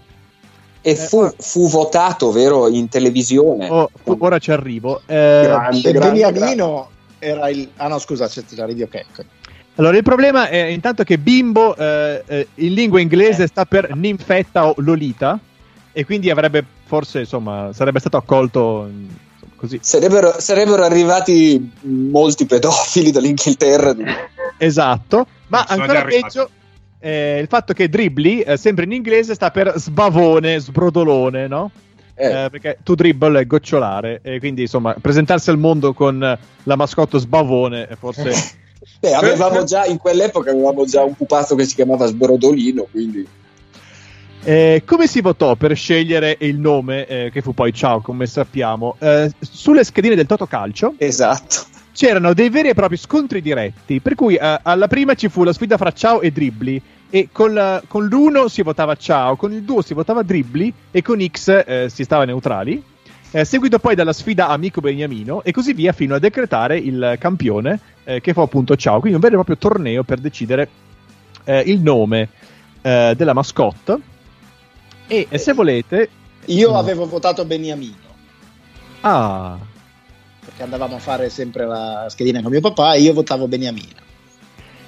[0.81, 3.69] E fu, fu votato, vero, in televisione.
[3.69, 5.01] Oh, ora ci arrivo.
[5.05, 6.89] Eh, il Beniamino
[7.19, 7.69] era il...
[7.77, 9.05] Ah no, scusa, se ti arrivi, ok.
[9.11, 9.25] ok.
[9.77, 14.67] Allora, il problema è intanto che bimbo eh, eh, in lingua inglese sta per ninfetta
[14.67, 15.39] o lolita
[15.91, 19.79] e quindi avrebbe forse, insomma, sarebbe stato accolto insomma, così.
[19.81, 23.95] Sarebbero, sarebbero arrivati molti pedofili dall'Inghilterra.
[24.57, 26.49] Esatto, ma ancora peggio
[26.99, 31.69] eh, il fatto che dribbly, eh, sempre in inglese, sta per sbavone, sbrodolone, no?
[32.15, 32.45] Eh.
[32.45, 36.75] Eh, perché to dribble è gocciolare e quindi insomma presentarsi al mondo con eh, la
[36.75, 38.33] mascotte sbavone è forse
[38.99, 43.27] Beh, avevamo già, in quell'epoca avevamo già un pupazzo che si chiamava Sbrodolino, quindi...
[44.43, 48.95] Eh, come si votò per scegliere il nome, eh, che fu poi Ciao, come sappiamo?
[48.99, 51.65] Eh, sulle schedine del Toto Calcio Esatto.
[51.91, 55.51] c'erano dei veri e propri scontri diretti, per cui eh, alla prima ci fu la
[55.51, 59.63] sfida fra Ciao e Dribbli, e con, la- con l'1 si votava Ciao, con il
[59.63, 62.81] 2 si votava Dribbli, e con X eh, si stava neutrali,
[63.31, 67.79] eh, seguito poi dalla sfida Amico Beniamino, e così via fino a decretare il campione,
[68.03, 70.69] eh, che fu appunto Ciao, quindi un vero e proprio torneo per decidere
[71.43, 72.29] eh, il nome
[72.81, 73.97] eh, della mascotte.
[75.07, 76.09] E eh, se volete,
[76.45, 76.75] Io Mm.
[76.75, 77.95] avevo votato Beniamino
[79.01, 79.57] ah,
[80.43, 84.05] perché andavamo a fare sempre la schedina con mio papà e io votavo Beniamino.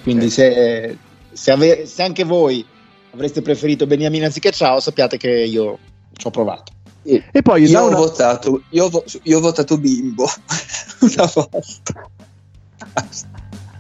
[0.04, 0.98] Quindi se,
[1.34, 2.66] se ave- se anche voi
[3.12, 5.78] avreste preferito Beniamino anziché Ciao, sappiate che io
[6.16, 6.72] ci ho provato.
[7.04, 10.26] E poi io ho, una- votato, io, ho vo- io ho votato Bimbo
[11.02, 12.10] una volta.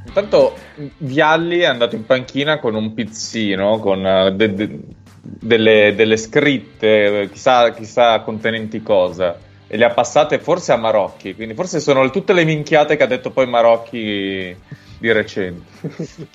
[0.05, 0.55] Intanto
[0.97, 4.79] Vialli è andato in panchina con un pizzino, con eh, de- de-
[5.21, 9.37] delle, delle scritte, eh, chissà, chissà contenenti cosa,
[9.67, 13.07] e le ha passate forse a Marocchi, quindi forse sono tutte le minchiate che ha
[13.07, 14.55] detto poi Marocchi
[14.97, 15.65] di recente.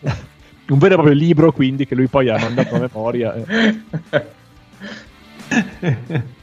[0.69, 3.35] un vero e proprio libro, quindi, che lui poi ha mandato a memoria.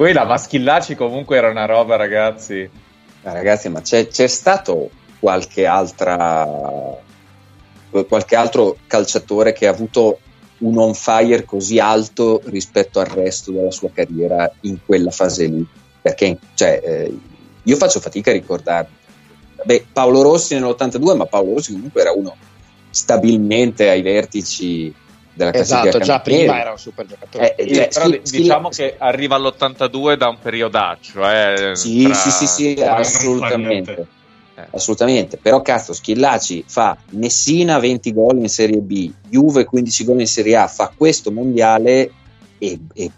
[0.00, 2.66] Poi la Maschillaci comunque era una roba, ragazzi.
[3.20, 6.48] Ragazzi, ma c'è, c'è stato qualche altra
[8.08, 10.20] qualche altro calciatore che ha avuto
[10.60, 15.66] un on fire così alto rispetto al resto della sua carriera in quella fase lì?
[16.00, 17.18] Perché cioè, eh,
[17.62, 18.96] io faccio fatica a ricordarmi.
[19.64, 22.34] Beh, Paolo Rossi nell'82, ma Paolo Rossi comunque era uno
[22.88, 24.94] stabilmente ai vertici
[25.32, 27.54] della classifica Esatto, già prima era un super giocatore.
[27.56, 31.28] Eh, Sì, cioè, però di- diciamo che arriva all'82 da un periodaccio.
[31.30, 34.06] Eh, Sì, tra- sì, sì, sì, assolutamente.
[34.72, 40.26] Assolutamente, però cazzo, Schillaci fa Messina 20 gol in Serie B, Juve 15 gol in
[40.26, 42.10] Serie A, fa questo mondiale
[42.58, 43.10] e, e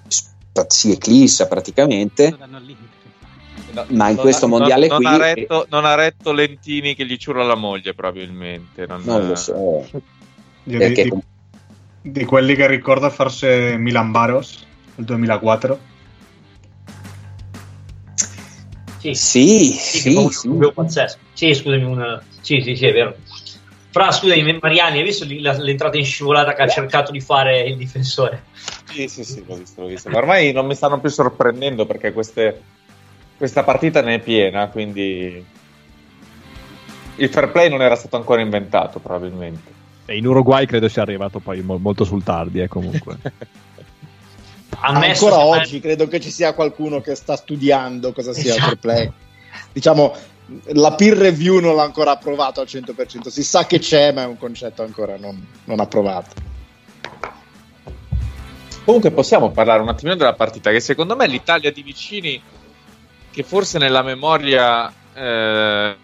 [0.68, 5.94] si eclissa praticamente, ma in Non questo ha- mondiale non qui ha retto, non ha
[5.96, 8.86] retto Lentini che gli ciura la moglie, probabilmente.
[8.86, 9.84] Non, non lo so.
[10.64, 11.08] Perché
[12.02, 14.66] di- quelli che ricordo forse Milan Baros,
[14.96, 15.90] il 2004.
[18.98, 21.18] Sì, sì, sì, fa un pazzesco.
[21.32, 22.22] Sì, scusami, una...
[22.40, 23.16] sì, sì, sì, è vero.
[23.90, 28.44] Fra, scusami, Mariani, hai visto l'entrata in scivolata che ha cercato di fare il difensore?
[28.84, 30.08] Sì, sì, sì, l'ho visto, l'ho visto.
[30.08, 32.62] Ma ormai non mi stanno più sorprendendo perché queste-
[33.36, 35.44] questa partita ne è piena, quindi
[37.16, 39.80] il fair play non era stato ancora inventato, probabilmente.
[40.12, 43.16] E in Uruguay credo sia arrivato poi mo- molto sul tardi, eh, comunque.
[44.78, 49.10] Ancora oggi credo che ci sia qualcuno che sta studiando cosa sia il fair play.
[49.72, 50.14] Diciamo,
[50.72, 53.28] la peer review non l'ha ancora approvato al 100%.
[53.28, 56.34] Si sa che c'è, ma è un concetto ancora non, non approvato.
[58.84, 62.42] Comunque possiamo parlare un attimino della partita, che secondo me l'Italia di vicini,
[63.30, 65.96] che forse nella memoria eh,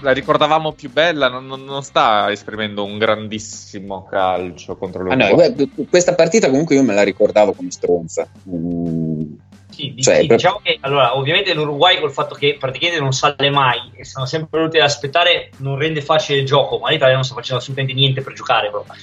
[0.00, 5.24] la ricordavamo più bella, non, non- non sta esprimendo un grandissimo calcio contro Ah, no,
[5.24, 5.54] l'Uruguay.
[5.54, 8.28] beh, questa partita comunque io me la ricordavo come stronza.
[8.48, 9.22] Mm,
[9.70, 13.48] Sì, Cioè, sì, proprio- diciamo che allora, ovviamente l'Uruguay col fatto che praticamente non sale
[13.50, 17.22] mai e stanno sempre venuti ad aspettare non rende facile il gioco, ma l'Italia non
[17.22, 18.94] sta facendo assolutamente niente per giocare proprio.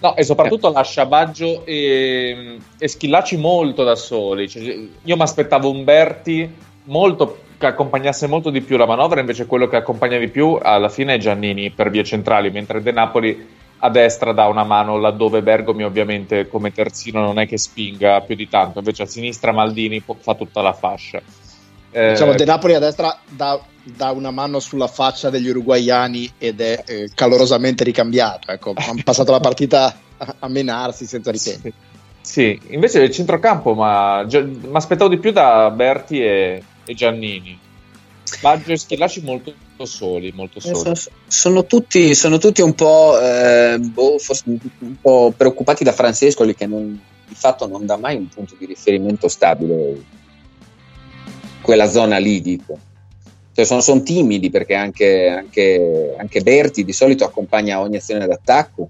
[0.00, 4.48] No, e soprattutto lascia Baggio e, e Schillaci molto da soli.
[4.48, 4.62] Cioè,
[5.02, 6.52] io mi aspettavo Umberti
[6.84, 10.88] molto, che accompagnasse molto di più la manovra, invece quello che accompagna di più alla
[10.88, 15.42] fine è Giannini per vie centrali, mentre De Napoli a destra dà una mano laddove
[15.42, 20.02] Bergomi ovviamente come terzino non è che spinga più di tanto, invece a sinistra Maldini
[20.18, 21.20] fa tutta la fascia.
[21.90, 26.60] Eh, Diciamo, De Napoli a destra dà, dà una mano sulla faccia degli uruguaiani ed
[26.60, 28.50] è eh, calorosamente ricambiato.
[28.52, 31.70] Ecco, hanno passato la partita a, a menarsi senza ritempo.
[32.20, 37.58] Sì, invece il centrocampo, ma mi aspettavo di più da Berti e, e Giannini.
[38.40, 39.54] Baggio e Schillaci molto
[39.84, 40.76] soli, molto Eh, soli.
[40.76, 40.94] sono,
[41.26, 46.66] sono tutti, sono tutti un po', eh, boh, forse un po' preoccupati da Francescoli che
[46.66, 50.02] non- di fatto non dà mai un punto di riferimento stabile
[51.60, 52.78] quella zona lì dico
[53.52, 58.88] cioè sono, sono timidi perché anche, anche, anche Berti di solito accompagna ogni azione d'attacco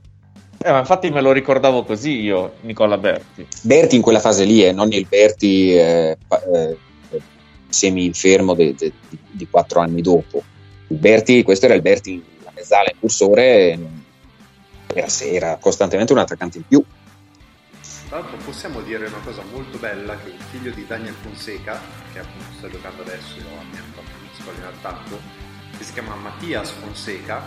[0.62, 3.46] Eh, ma infatti me lo ricordavo così io, Nicola Berti.
[3.62, 6.42] Berti in quella fase lì, eh, non il Berti eh, pa-
[7.68, 8.92] eh, semi infermo de- de-
[9.30, 10.42] di, quattro anni dopo.
[10.86, 13.78] Berti, questo era il Berti, la mezzala impulsore,
[14.86, 16.84] era, era costantemente un attaccante in più.
[18.08, 21.78] Tra l'altro possiamo dire una cosa molto bella che il figlio di Daniel Fonseca,
[22.12, 23.92] che appunto sta giocando adesso a Miami
[24.56, 25.18] in attacco,
[25.76, 27.42] che si chiama Mattias Fonseca,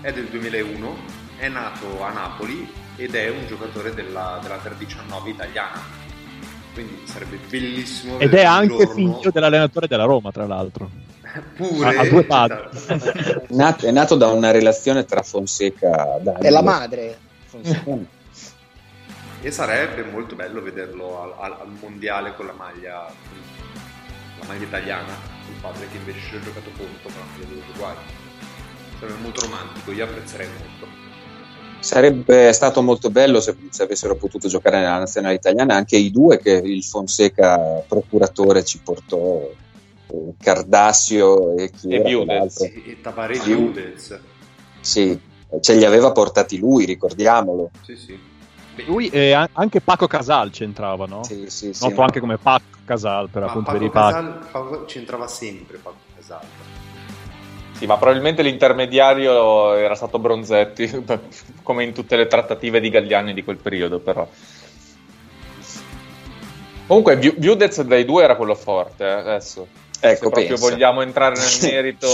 [0.00, 0.96] è del 2001,
[1.36, 5.99] è nato a Napoli ed è un giocatore della, della 319 italiana.
[6.72, 10.88] Quindi sarebbe bellissimo Ed è anche giorno- figlio dell'allenatore della Roma, tra l'altro.
[11.56, 12.58] Pure, Ha, ha due padri.
[13.48, 17.18] Nato- è nato da una relazione tra Fonseca e È la madre.
[19.42, 23.06] E sarebbe molto bello vederlo al, al- al mondiale con la maglia,
[24.38, 25.14] la maglia italiana,
[25.48, 27.94] il padre che invece ci ha giocato contro con la maglia dell'Uruguay.
[28.98, 30.99] Sarebbe molto romantico, io apprezzerei molto.
[31.80, 36.38] Sarebbe stato molto bello se, se avessero potuto giocare nella nazionale italiana anche i due
[36.38, 39.50] che il Fonseca procuratore ci portò,
[40.08, 42.60] eh, Cardassio e chi E Biudez.
[42.60, 44.20] E Tavarese Biu- Udez.
[44.80, 45.18] Sì,
[45.60, 47.70] ce li aveva portati lui, ricordiamolo.
[47.82, 48.18] Sì, sì.
[48.86, 51.24] Lui e a- anche Paco Casal c'entrava, no?
[51.24, 51.88] Sì, sì, sì.
[51.88, 54.14] Noto anche come Paco Casal, per Ma appunto Paco vedi Paco.
[54.14, 56.40] Casal, Paco c'entrava sempre Paco Casal.
[57.80, 61.02] Sì, ma probabilmente l'intermediario era stato Bronzetti,
[61.64, 64.28] come in tutte le trattative di Galliani di quel periodo, però.
[66.86, 69.66] Comunque, Viu- Viudez dai due era quello forte, eh, adesso.
[69.98, 70.68] Ecco, Se proprio pensa.
[70.68, 72.08] vogliamo entrare nel merito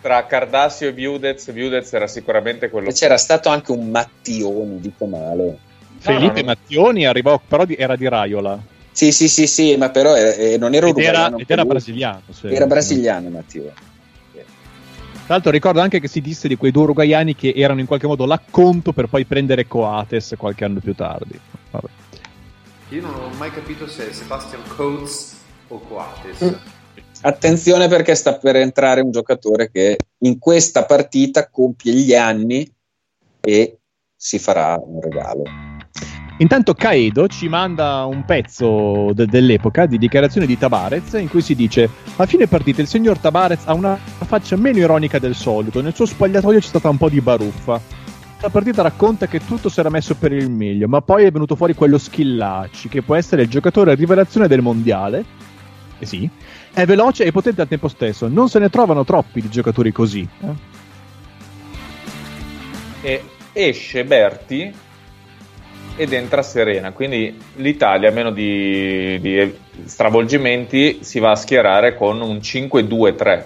[0.00, 5.04] tra Cardassio e Viudez, Viudez era sicuramente quello E c'era stato anche un Mattioni, dico
[5.04, 5.58] male.
[5.98, 8.58] Felipe Mattioni arrivò, però di- era di Raiola.
[8.90, 11.64] Sì, sì, sì, sì, ma però eh, eh, non era Ed era, uruguaiano ed era
[11.66, 12.22] brasiliano.
[12.44, 13.72] Era brasiliano Mattioni.
[15.30, 18.08] Tra l'altro ricordo anche che si disse di quei due uruguaiani che erano in qualche
[18.08, 21.38] modo l'acconto per poi prendere Coates qualche anno più tardi.
[21.70, 21.86] Vabbè.
[22.88, 25.36] Io non ho mai capito se è Sebastian Coates
[25.68, 26.58] o Coates.
[27.20, 32.68] Attenzione perché sta per entrare un giocatore che in questa partita compie gli anni
[33.40, 33.78] e
[34.16, 35.69] si farà un regalo.
[36.40, 41.54] Intanto Caedo ci manda un pezzo de- dell'epoca di dichiarazione di Tabarez in cui si
[41.54, 41.86] dice
[42.16, 46.06] a fine partita il signor Tabarez ha una faccia meno ironica del solito, nel suo
[46.06, 47.78] spogliatoio c'è stata un po' di baruffa.
[48.40, 51.56] La partita racconta che tutto si era messo per il meglio, ma poi è venuto
[51.56, 55.22] fuori quello Schillacci, che può essere il giocatore rivelazione del mondiale.
[55.98, 56.26] Eh sì,
[56.72, 60.26] è veloce e potente al tempo stesso, non se ne trovano troppi di giocatori così.
[60.40, 60.54] eh.
[63.02, 64.88] e esce Berti
[65.96, 66.92] ed entra Serena.
[66.92, 69.54] Quindi l'Italia, a meno di, di
[69.84, 73.44] stravolgimenti, si va a schierare con un 5-2-3.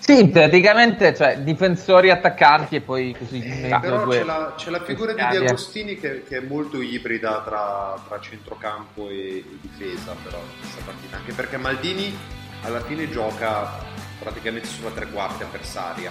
[0.00, 4.18] Sì, praticamente, cioè, difensori attaccanti e poi così mezzo Però due.
[4.18, 5.22] c'è la, c'è la figura di.
[5.30, 10.60] Di Agostini che, che è molto ibrida tra, tra centrocampo e, e difesa, però, in
[10.60, 11.16] questa partita.
[11.16, 12.16] Anche perché Maldini
[12.62, 13.70] alla fine gioca
[14.18, 16.10] praticamente sulla tre quarti avversaria.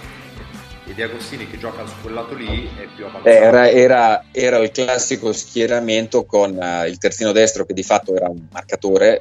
[0.90, 3.28] E Di Agostini che gioca su quel lato lì è più avanzato.
[3.28, 8.28] Era, era- era il classico schieramento con eh, il terzino destro che di fatto era
[8.28, 9.20] un marcatore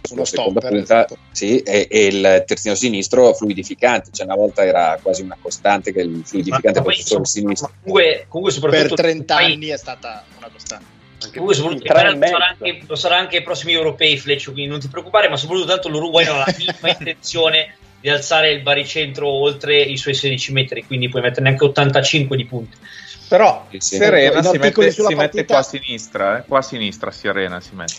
[0.00, 4.96] sulla seconda stopper, punta sì, e, e il terzino sinistro fluidificante, cioè una volta era
[5.02, 7.72] quasi una costante che il fluidificante fosse sul sinistro.
[7.82, 10.84] Comunque, comunque soprattutto Per 30 poi- anni è stata una costante.
[11.32, 14.86] Comunque, soprattutto lo sarà, anche, lo sarà anche ai prossimi europei, Fleccio, quindi non ti
[14.86, 19.80] preoccupare, ma soprattutto tanto l'Uruguay non ha la minima intenzione di alzare il baricentro oltre
[19.80, 22.76] i suoi 16 metri, quindi puoi mettere neanche 85 di punti.
[23.28, 23.96] Però sì.
[23.96, 26.44] Serena si mette, si mette qua a sinistra, eh?
[26.46, 27.94] qua a sinistra Serena si mette.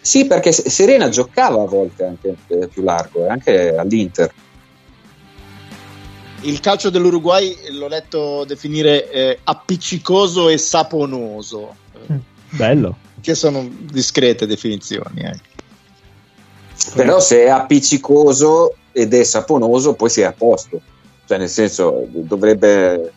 [0.00, 4.30] Sì, perché Serena giocava a volte anche eh, più largo, eh, anche all'Inter.
[6.42, 11.74] Il calcio dell'Uruguay l'ho letto definire eh, appiccicoso e saponoso,
[12.50, 12.98] Bello.
[13.22, 15.22] che sono discrete definizioni.
[15.22, 15.40] eh.
[16.94, 20.80] Però se è appiccicoso ed è saponoso, poi si è a posto.
[21.26, 23.12] Cioè, nel senso, dovrebbe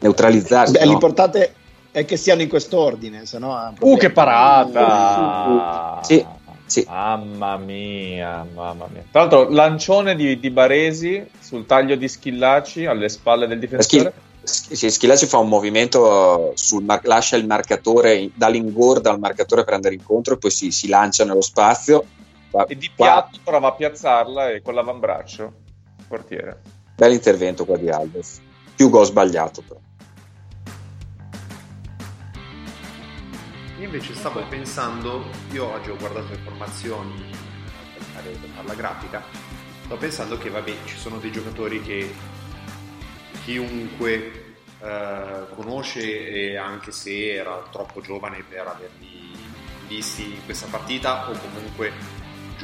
[0.00, 0.72] neutralizzarsi.
[0.72, 0.90] Beh, no?
[0.90, 1.54] L'importante
[1.90, 6.00] è che siano in quest'ordine, se no Uh, che parata!
[6.02, 6.24] Sì,
[6.66, 6.84] sì.
[6.86, 9.04] Mamma mia, mamma mia.
[9.10, 14.12] Tra l'altro, lancione di, di Baresi sul taglio di Schillaci alle spalle del difensore.
[14.42, 19.64] Sch- sì, Schillaci fa un movimento, sul mar- lascia il marcatore, dà l'ingorda al marcatore
[19.64, 22.04] per andare incontro e poi si, si lancia nello spazio.
[22.54, 25.52] Va- E di qua- piatto prova a piazzarla e con l'avambraccio,
[26.06, 26.60] portiere.
[26.94, 28.40] Bell'intervento qua di Alves.
[28.76, 29.80] Più gol sbagliato però.
[33.78, 37.24] Io invece stavo pensando, io oggi ho guardato le formazioni
[37.92, 39.22] per fare, per fare la grafica,
[39.84, 42.14] sto pensando che vabbè ci sono dei giocatori che
[43.42, 49.32] chiunque eh, conosce e anche se era troppo giovane per averli
[49.88, 51.92] visti in questa partita o comunque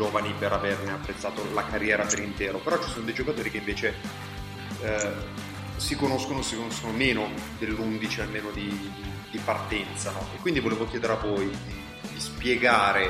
[0.00, 3.94] giovani per averne apprezzato la carriera per intero, però ci sono dei giocatori che invece
[4.80, 5.12] eh,
[5.76, 7.28] si conoscono, si conoscono meno
[7.58, 8.66] dell'11 almeno di,
[9.30, 10.26] di- partenza no?
[10.34, 13.04] e quindi volevo chiedere a voi di, di spiegare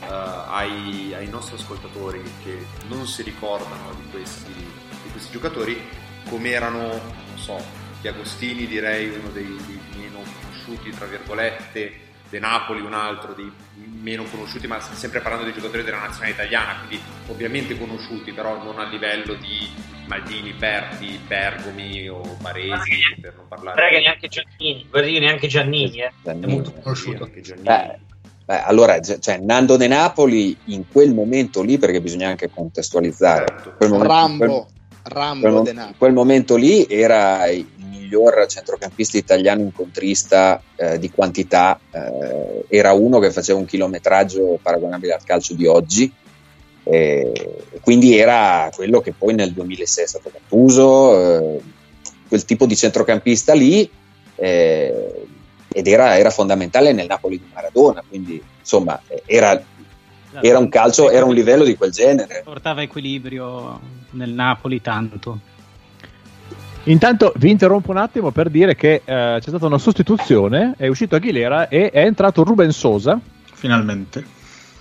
[0.00, 5.80] eh, ai, ai nostri ascoltatori che non si ricordano di questi, di questi giocatori
[6.28, 7.60] come erano, non so,
[8.00, 12.01] Di Agostini direi uno dei, dei meno conosciuti, tra virgolette,
[12.32, 13.52] De Napoli un altro dei
[14.00, 16.98] meno conosciuti, ma sempre parlando di giocatori della nazionale italiana, quindi
[17.28, 19.68] ovviamente conosciuti, però non a livello di
[20.06, 25.98] Maldini, Berti, Bergomi o Baresi, per non parlare che neanche Giannini, guarda che neanche Giannini,
[26.00, 26.10] eh.
[26.22, 27.24] Giannini, è molto conosciuto.
[27.24, 27.66] anche Giannini.
[27.66, 27.98] Beh,
[28.46, 33.44] beh, allora, gi- cioè, Nando De Napoli in quel momento lì, perché bisogna anche contestualizzare,
[33.46, 33.74] Certo.
[33.76, 34.66] quel momento- Rambo, quel-
[35.04, 35.90] Rambo quel, De Napoli.
[35.92, 37.66] in quel momento lì era il
[38.12, 45.14] miglior centrocampista italiano incontrista eh, di quantità, eh, era uno che faceva un chilometraggio paragonabile
[45.14, 46.12] al calcio di oggi.
[47.80, 51.60] quindi era quello che poi nel 2006 è stato Gattuso, eh,
[52.28, 53.88] quel tipo di centrocampista lì,
[54.34, 55.26] eh,
[55.68, 58.02] ed era, era fondamentale nel Napoli di Maradona.
[58.06, 59.62] Quindi insomma, era,
[60.40, 62.42] era un calcio, era un livello di quel genere.
[62.44, 63.80] Portava equilibrio
[64.10, 65.38] nel Napoli tanto.
[66.84, 71.14] Intanto vi interrompo un attimo per dire che eh, c'è stata una sostituzione, è uscito
[71.14, 73.20] Aguilera e è entrato Ruben Sosa,
[73.52, 74.24] Finalmente.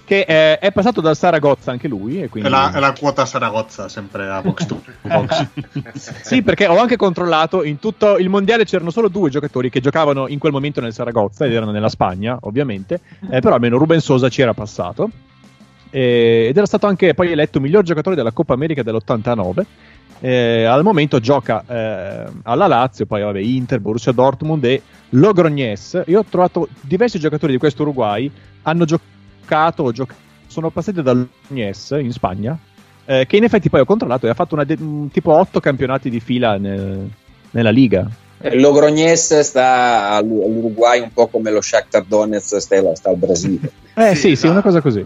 [0.03, 2.23] che eh, è passato dal Saragozza anche lui.
[2.23, 2.49] E quindi...
[2.49, 5.47] È la, è la quota Saragozza, sempre a Box to Box.
[6.23, 10.27] Sì, perché ho anche controllato, in tutto il mondiale c'erano solo due giocatori che giocavano
[10.27, 12.99] in quel momento nel Saragozza ed erano nella Spagna, ovviamente,
[13.29, 15.07] eh, però almeno Ruben Sosa ci era passato.
[15.93, 19.65] Eh, ed era stato anche poi eletto miglior giocatore della Coppa America dell'89.
[20.23, 26.03] Eh, al momento gioca eh, alla Lazio, poi vabbè, Inter, Borussia Dortmund e Logroñez.
[26.05, 28.31] Io ho trovato diversi giocatori di questo Uruguay
[28.61, 30.13] hanno giocato, o gioc-
[30.45, 32.55] sono passati dal Logroñez in Spagna,
[33.05, 34.77] eh, che in effetti poi ho controllato e ha fatto una de-
[35.11, 37.09] tipo 8 campionati di fila nel-
[37.49, 38.07] nella Liga.
[38.43, 43.71] Eh, Logroñez sta all'U- all'Uruguay un po' come lo Shakhtar Donetsk sta, sta al Brasile.
[43.95, 45.03] Eh sì, sì, una cosa così.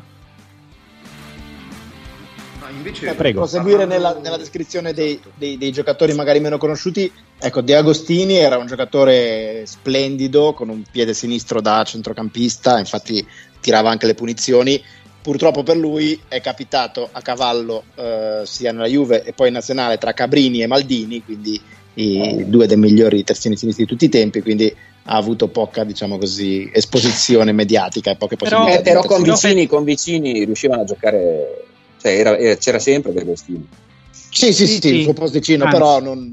[2.85, 7.61] Invece, Eh, per proseguire nella, nella descrizione dei, dei- dei giocatori magari meno conosciuti, ecco,
[7.61, 13.25] De Agostini era un giocatore splendido con un piede sinistro da centrocampista, infatti
[13.59, 14.81] tirava anche le punizioni.
[15.19, 19.97] Purtroppo per lui è capitato a cavallo eh, sia nella Juve e poi in nazionale
[19.97, 21.59] tra Cabrini e Maldini, quindi
[21.95, 24.71] i due dei migliori terzini sinistri di tutti i tempi, quindi
[25.07, 28.79] ha avuto poca, diciamo così, esposizione mediatica e poche Però, possibilità.
[28.79, 31.65] eh, però di con vicini, con vicini riuscivano a giocare,
[32.05, 33.67] cioè era- era- c'era sempre De Agostini.
[34.11, 36.29] Sì, sì, sì, il suo posticino, Anzi, però non,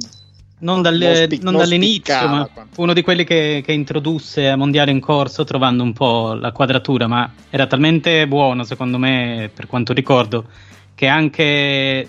[0.59, 4.49] non, dalle- non spic- non dall'inizio, spiccava ma fu uno di quelli che, che introdusse
[4.49, 9.51] a Mondiale in corso trovando un po' la quadratura, ma era talmente buono secondo me,
[9.55, 10.44] per quanto ricordo,
[10.94, 12.09] che anche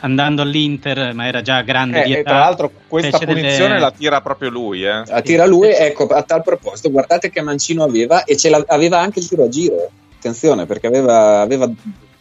[0.00, 3.40] andando all'Inter, ma era già grande di Eh, e età, tra l'altro questa fece delle-
[3.40, 5.02] punizione la tira proprio lui, eh.
[5.06, 9.18] La tira lui, ecco, a tal proposito, guardate che Mancino aveva e ce l'aveva anche
[9.20, 9.90] il giro a giro.
[10.18, 11.68] Attenzione, perché aveva, aveva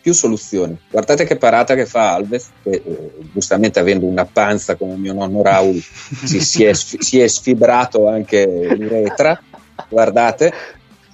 [0.08, 0.78] più soluzioni.
[0.90, 5.42] Guardate che parata che fa Alves, che eh, giustamente avendo una panza come mio nonno
[5.42, 8.46] Raul si, si è, si è sfibrato anche
[8.78, 9.38] l'uretra.
[9.90, 10.54] Guardate,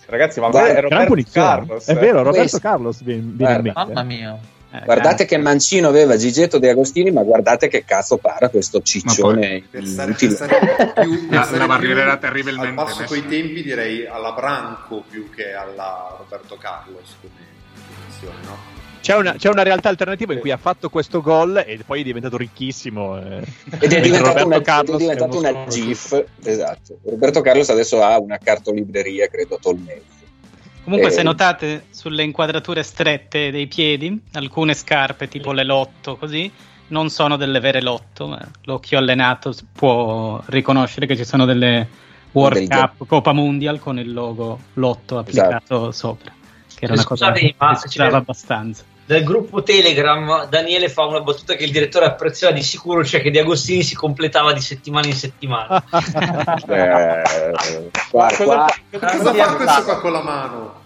[0.06, 1.32] Ragazzi, ma Guarda, è Roberto.
[1.32, 1.86] Carlos.
[1.86, 3.72] È vero, Roberto Questo- Carlos viene, viene in mente.
[3.74, 4.40] Mamma mia.
[4.86, 9.82] guardate che Mancino aveva Gigetto De Agostini, ma guardate che cazzo para questo ciccione più,
[11.28, 17.15] barriera più era terribilmente al passo tempi direi alla Branco più che alla Roberto Carlos
[17.20, 17.41] come
[17.88, 18.73] posizione no?
[19.03, 22.03] C'è una, c'è una realtà alternativa in cui ha fatto questo gol e poi è
[22.03, 23.19] diventato ricchissimo.
[23.19, 23.43] eh.
[23.81, 25.65] Ed è diventato Roberto una, Carlos è diventato una.
[25.67, 26.25] GIF.
[26.41, 26.99] Esatto.
[27.03, 30.05] Roberto Carlos adesso ha una cartolibreria, credo, a Tolmezzo.
[30.85, 36.49] Comunque, Eh, se notate sulle inquadrature strette dei piedi, alcune scarpe tipo le lotto, così,
[36.88, 41.88] non sono delle vere lotto, ma l'occhio allenato può riconoscere che ci sono delle
[42.31, 46.31] World Cup, Coppa Mundial con il logo lotto applicato sopra,
[46.73, 48.91] che era una cosa Scusate, che si usava abbastanza.
[49.05, 53.31] Dal gruppo Telegram Daniele fa una battuta che il direttore apprezzerà di sicuro, cioè che
[53.31, 55.84] Di Agostini si completava di settimana in settimana.
[56.67, 60.81] Eh, qua- cosa qua- fa, cosa fa questo qua con la mano?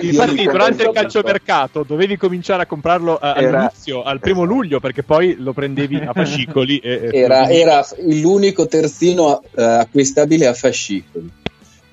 [0.00, 4.80] Infatti, dico- durante il calciomercato dovevi cominciare a comprarlo eh, Era- all'inizio, al primo luglio,
[4.80, 6.78] perché poi lo prendevi a fascicoli.
[6.78, 11.30] E, e- era, era l'unico terzino eh, acquistabile a fascicoli.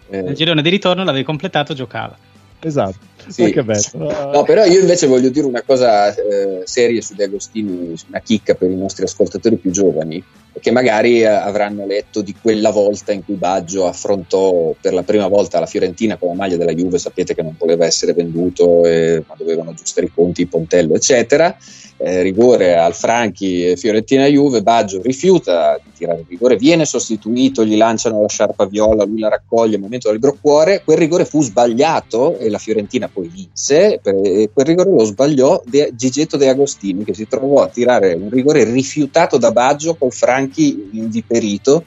[0.09, 2.17] Eh, Nel girone di ritorno l'avevi completato, giocava.
[2.61, 2.95] Esatto.
[3.27, 3.53] Sì.
[3.93, 8.53] No, però io invece voglio dire una cosa eh, seria su De Agostini, una chicca
[8.53, 10.23] per i nostri ascoltatori più giovani,
[10.60, 15.27] che magari eh, avranno letto di quella volta in cui Baggio affrontò per la prima
[15.27, 19.23] volta la Fiorentina con la maglia della Juve, sapete che non voleva essere venduto, eh,
[19.27, 21.56] ma dovevano aggiustare i conti, Pontello, eccetera.
[22.03, 27.64] Eh, rigore al Franchi e Fiorentina Juve, Baggio rifiuta di tirare il rigore, viene sostituito,
[27.64, 31.41] gli lanciano la sciarpa viola, lui la raccoglie, momento del libro cuore, quel rigore fu
[31.44, 36.49] sbagliato e la Fiorentina poi vinse, per- e quel rigore lo sbagliò De- Gigetto De
[36.49, 41.86] Agostini che si trovò a tirare un rigore rifiutato da Baggio col Franchi inviperito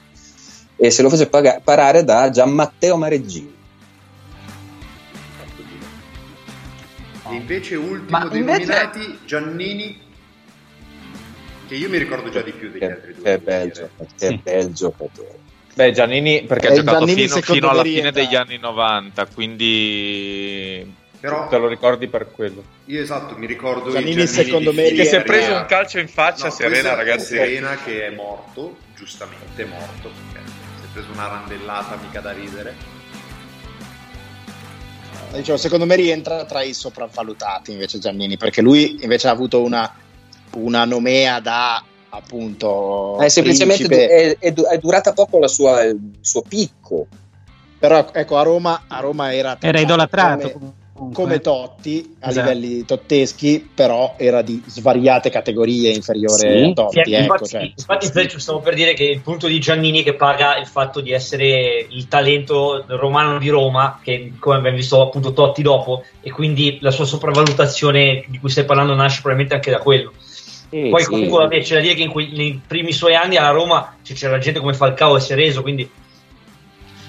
[0.76, 3.52] e se lo fece paga- parare da Gianmatteo Mareggini.
[7.26, 9.96] E invece ultimo Ma dei invece- nominati Giannini,
[11.66, 13.22] che io mi ricordo già di più degli altri due.
[13.24, 15.38] Che bel, gioca- che bel giocatore.
[15.74, 19.26] Beh, Giannini perché Eh, ha giocato Giannini, fino, fino alla fine rientra- degli anni 90,
[19.26, 22.62] quindi Però- te lo ricordi per quello.
[22.86, 24.90] Io esatto, mi ricordo Giannini, Giannini secondo me.
[24.92, 27.34] Che si è preso un calcio in faccia No, Serena, ragazzi.
[27.34, 30.46] Serena che è morto, giustamente è morto, perché
[30.78, 32.92] si è preso una randellata mica da ridere.
[35.32, 39.92] Dicevo, secondo me rientra tra i sopravvalutati invece Giannini, perché lui invece ha avuto una,
[40.56, 45.82] una nomea da appunto Eh, semplicemente du- è, è du- è durata poco la sua-
[45.84, 47.06] il suo picco.
[47.78, 50.50] Però ecco, a Roma, a Roma era, Era idolatrato.
[50.52, 52.48] come, come Totti a Esatto.
[52.50, 56.46] livelli totteschi, però era di svariate categorie inferiore Sì.
[56.46, 56.98] a Sì, Totti.
[57.00, 57.72] ecco, infatti, cioè.
[57.76, 61.86] infatti stavo per dire che il punto di Giannini che paga il fatto di essere
[61.90, 66.92] il talento romano di Roma, che come abbiamo visto appunto Totti dopo, e quindi la
[66.92, 70.12] sua sopravvalutazione di cui stai parlando nasce probabilmente anche da quello.
[70.74, 71.08] Sì, Poi sì.
[71.08, 74.38] comunque vabbè, c'è da dire che in quei- nei primi suoi anni alla Roma c'era
[74.38, 75.88] gente come Falcao e Sereso, quindi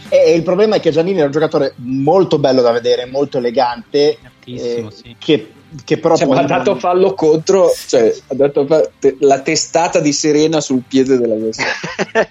[0.09, 4.19] E il problema è che Giannini era un giocatore molto bello da vedere, molto elegante,
[4.45, 5.15] eh, sì.
[5.17, 5.51] che,
[5.83, 9.99] che però Cioè, poi ha dato fallo contro, cioè, ha dato fa- te- la testata
[9.99, 11.33] di Serena sul piede della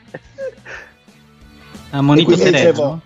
[1.91, 3.01] Ha monito E quindi Serena?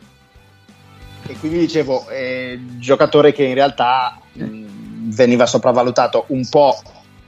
[1.28, 4.64] E quindi dicevo, eh, giocatore che in realtà mh,
[5.14, 6.78] veniva sopravvalutato un po'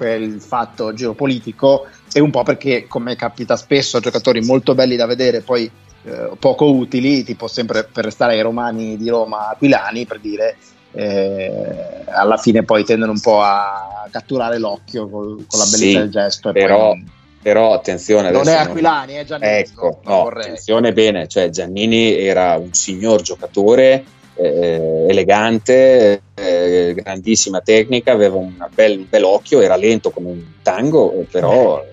[0.01, 5.05] per il fatto geopolitico e un po' perché, come capita spesso, giocatori molto belli da
[5.05, 5.70] vedere, poi
[6.05, 10.56] eh, poco utili, tipo sempre per restare ai romani di Roma aquilani, per dire,
[10.93, 15.93] eh, alla fine poi tendono un po' a catturare l'occhio col- con la bellezza Sì,
[15.98, 16.52] del gesto.
[16.52, 17.05] Però, poi
[17.43, 19.52] però attenzione non è aquilani, è Giannini.
[19.52, 24.02] Ecco, no, attenzione bene, cioè Giannini era un signor giocatore,
[24.41, 30.43] eh, elegante, eh, grandissima tecnica, aveva una bel- un bel occhio, era lento come un
[30.62, 31.85] tango, eh, però...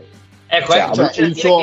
[0.47, 1.61] ecco, Cioè, ecco, cioè, da il suo-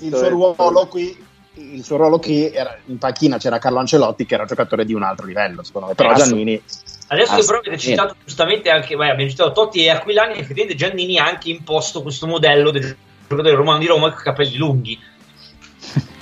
[0.00, 4.34] il suo ruolo qui il suo ruolo qui era in panchina c'era Carlo Ancelotti che
[4.34, 5.94] era un giocatore di un altro livello secondo me.
[5.94, 6.62] Però Eh, Giannini
[7.08, 11.18] Adesso che però avete citato giustamente anche, beh, abbiamo citato Totti e Aquilani, effettivamente Giannini
[11.18, 12.94] ha anche imposto questo modello del
[13.26, 14.98] giocatore romano di Roma con i capelli lunghi.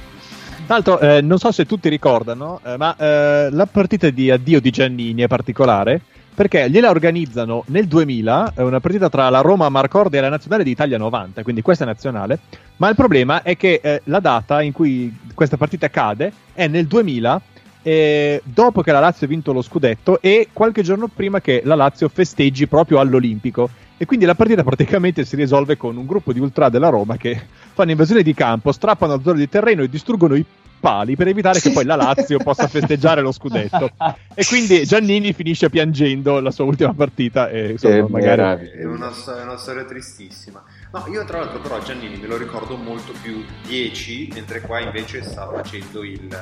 [0.67, 4.61] Tra l'altro, eh, non so se tutti ricordano, eh, ma eh, la partita di addio
[4.61, 6.01] di Giannini è particolare
[6.35, 10.65] perché gliela organizzano nel 2000, è una partita tra la Roma Marcorda e la Nazionale
[10.65, 12.41] d'Italia 90, quindi questa è nazionale,
[12.79, 16.89] ma il problema è che eh, la data in cui questa partita cade è nel
[16.89, 17.41] 2000,
[17.83, 21.77] eh, dopo che la Lazio ha vinto lo scudetto e qualche giorno prima che la
[21.77, 23.71] Lazio festeggi proprio all'Olimpico.
[23.97, 27.41] E quindi la partita praticamente si risolve con un gruppo di ultra della Roma che
[27.77, 30.45] fanno invasione di campo, strappano la zona di terreno e distruggono i
[30.81, 33.91] pali per evitare che poi la Lazio possa festeggiare lo scudetto.
[34.35, 39.11] E quindi Giannini finisce piangendo la sua ultima partita e insomma, Che magari È una,
[39.11, 40.63] è una storia tristissima.
[40.91, 45.23] No, io tra l'altro però Giannini me lo ricordo molto più 10, mentre qua invece
[45.23, 46.35] sta facendo il.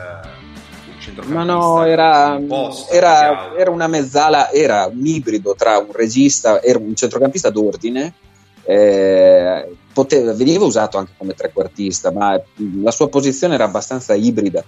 [1.25, 6.73] Ma no, era, imposto, era, era una mezzala, era un ibrido tra un regista e
[6.77, 8.15] un centrocampista d'ordine.
[8.63, 12.39] eh, poteva- veniva usato anche come trequartista, ma
[12.83, 14.63] la sua posizione era abbastanza ibrida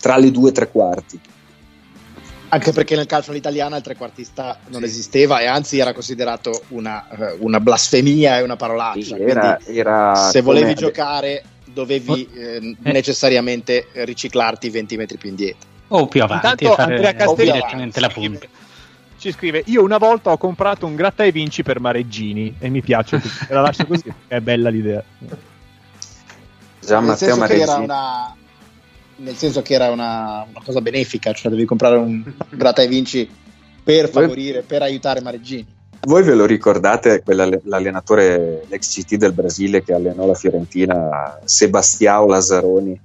[0.00, 1.18] tra le due tre quarti.
[2.48, 7.36] anche perché nel calcio all'italiana il trequartista non esisteva e anzi era considerato una, eh,
[7.40, 9.16] una blasfemia e una parolaccia.
[9.16, 15.68] Era- quindi era se volevi come- giocare dovevi eh, necessariamente riciclarti 20 metri più indietro.
[15.88, 18.46] O più avanti Intanto e fare Andrea Castelli direttamente la punta.
[19.26, 22.80] Ci scrive: Io una volta ho comprato un gratta e vinci per Mareggini e mi
[22.82, 23.16] piace,
[23.48, 25.02] e la lascio così, è bella l'idea.
[26.80, 27.84] Gian nel Matteo senso che era Mareggini.
[27.84, 28.36] una
[29.18, 33.28] nel senso che era una, una cosa benefica cioè dovevi comprare un gratta e vinci
[33.82, 35.66] per favorire per aiutare Mareggini
[36.02, 42.28] Voi ve lo ricordate quella- l'allenatore, l'ex CT del Brasile che allenò la Fiorentina, Sebastião
[42.28, 43.00] Lazzaroni?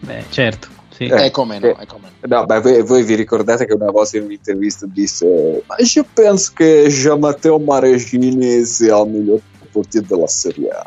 [0.00, 0.68] Beh, certo.
[0.94, 1.06] Sì.
[1.08, 3.90] Eh, Eh, come no, eh, eh, come No, beh, voi, voi vi ricordate che una
[3.90, 9.40] volta in un'intervista disse ma io penso che Gian Matteo Maregini sia il miglior
[9.70, 10.86] portiere della Serie A.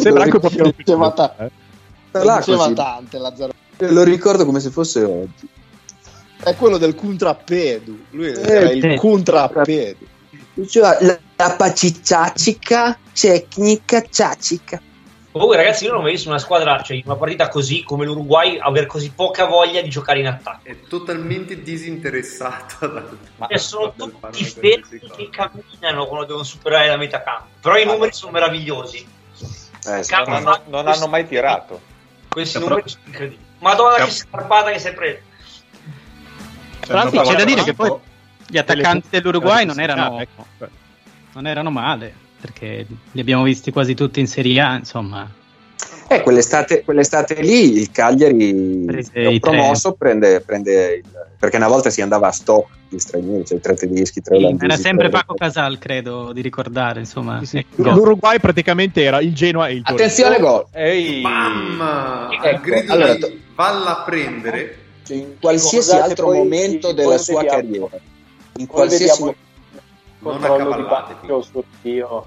[0.00, 1.50] Sembra anche un po' più diceva, ta-
[2.12, 5.48] Là, diceva tante Lazzaro Lo ricordo come se fosse oggi.
[6.42, 8.96] è quello del contrappedu lui Eh, era il sì.
[8.96, 10.06] contrappedu
[10.66, 14.80] Cioè, la, la pacicciacica, tecnica, ciacica.
[15.34, 18.04] Comunque, ragazzi, io non ho mai visto una squadra, cioè in una partita così come
[18.04, 20.60] l'Uruguay, avere così poca voglia di giocare in attacco.
[20.62, 27.20] È totalmente disinteressata dal, Cioè, sono tutti fermi che camminano quando devono superare la metà
[27.24, 27.48] campo.
[27.60, 28.98] Però i numeri sono meravigliosi.
[28.98, 31.80] Eh, Cazzo, Non hanno, non hanno mai tirato.
[32.28, 33.44] Questi numeri però- sono incredibili.
[33.58, 35.18] Madonna, Cap- che scarpata che si è preso.
[36.78, 37.92] Tra l'altro c'è da dire che poi
[38.46, 40.46] gli attaccanti dell'Uruguay non erano, ecco.
[41.32, 45.26] non erano male, perché li abbiamo visti quasi tutti in Serie A, insomma.
[46.08, 51.04] Eh, quell'estate, quell'estate lì il Cagliari è promosso prende, prende il-
[51.38, 54.42] perché una volta si andava a stock gli stranieri, cioè i tre tedeschi, tre Sì,
[54.42, 54.64] olandesi.
[54.66, 57.38] era sempre tre- Paco Casal, credo, di ricordare, insomma.
[57.40, 57.56] Sì, sì.
[57.58, 57.90] Ecco.
[57.92, 60.02] L'Uruguay praticamente era il Genoa e il Torino.
[60.04, 60.66] Attenzione gol.
[60.72, 62.28] Ehi, Mamma!
[62.42, 64.78] Ecco, grido allora, di valla a prendere.
[65.04, 67.62] Cioè, in qualsiasi Scusate, altro poi- momento poi della sua vediamo.
[67.62, 67.88] carriera.
[68.56, 69.34] In Poi qualsiasi vediamo
[70.20, 72.26] Non di accavallate, sul rinvio,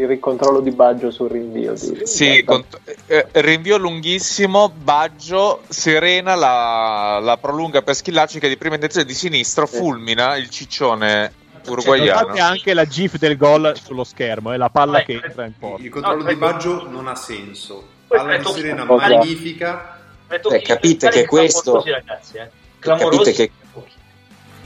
[0.00, 1.72] il ricontrollo di Baggio sul rinvio.
[1.72, 8.48] Di, Sì, di- cont- eh, rinvio lunghissimo, Baggio, Serena la, la prolunga per Schillacci che
[8.48, 11.32] di prima intenzione di sinistro fulmina il ciccione
[11.66, 12.20] uruguaiano.
[12.20, 15.52] Notate anche la gif del gol sullo schermo, è la palla Vabbè, che entra in
[15.58, 15.82] porta.
[15.82, 16.38] Il controllo No, di ecco.
[16.40, 17.86] Baggio non ha senso.
[18.06, 19.98] Palla di Serena magnifica.
[20.28, 22.50] Detto Eh, capite che questo- clamorosi, ragazzi, eh.
[22.78, 23.16] Clamorosi.
[23.18, 23.50] Capite che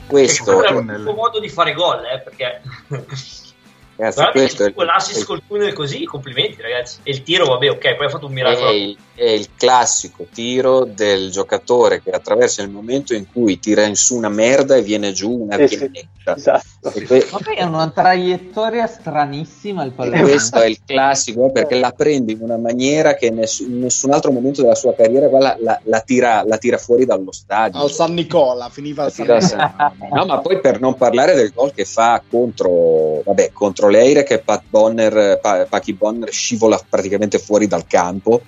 [0.05, 2.61] questo, Questo è un nuovo modo di fare gol, eh, perché
[3.95, 6.99] ragazzi, veramente questo è, quell'assist col tunnel così, complimenti ragazzi.
[7.03, 8.69] E il tiro, vabbè, ok, poi ha fatto un miracolo.
[8.69, 13.83] è il, è il classico tiro del giocatore che attraversa il momento in cui tira
[13.83, 16.72] in su una merda e viene giù una Sì, sì, esatto.
[16.91, 20.21] E que- Ma poi è una traiettoria stranissima il pallone.
[20.21, 24.31] questo è il classico perché la prende in una maniera che ness- in nessun altro
[24.31, 27.79] momento della sua carriera quella la, la tira, la tira fuori dallo stadio.
[27.79, 29.93] Al San Nicola, finiva La al San Nicola.
[30.11, 34.39] no, ma poi per non parlare del gol che fa contro, vabbè, contro Leire che
[34.39, 38.41] Pat Bonner, Pa- Pachi Bonner scivola praticamente fuori dal campo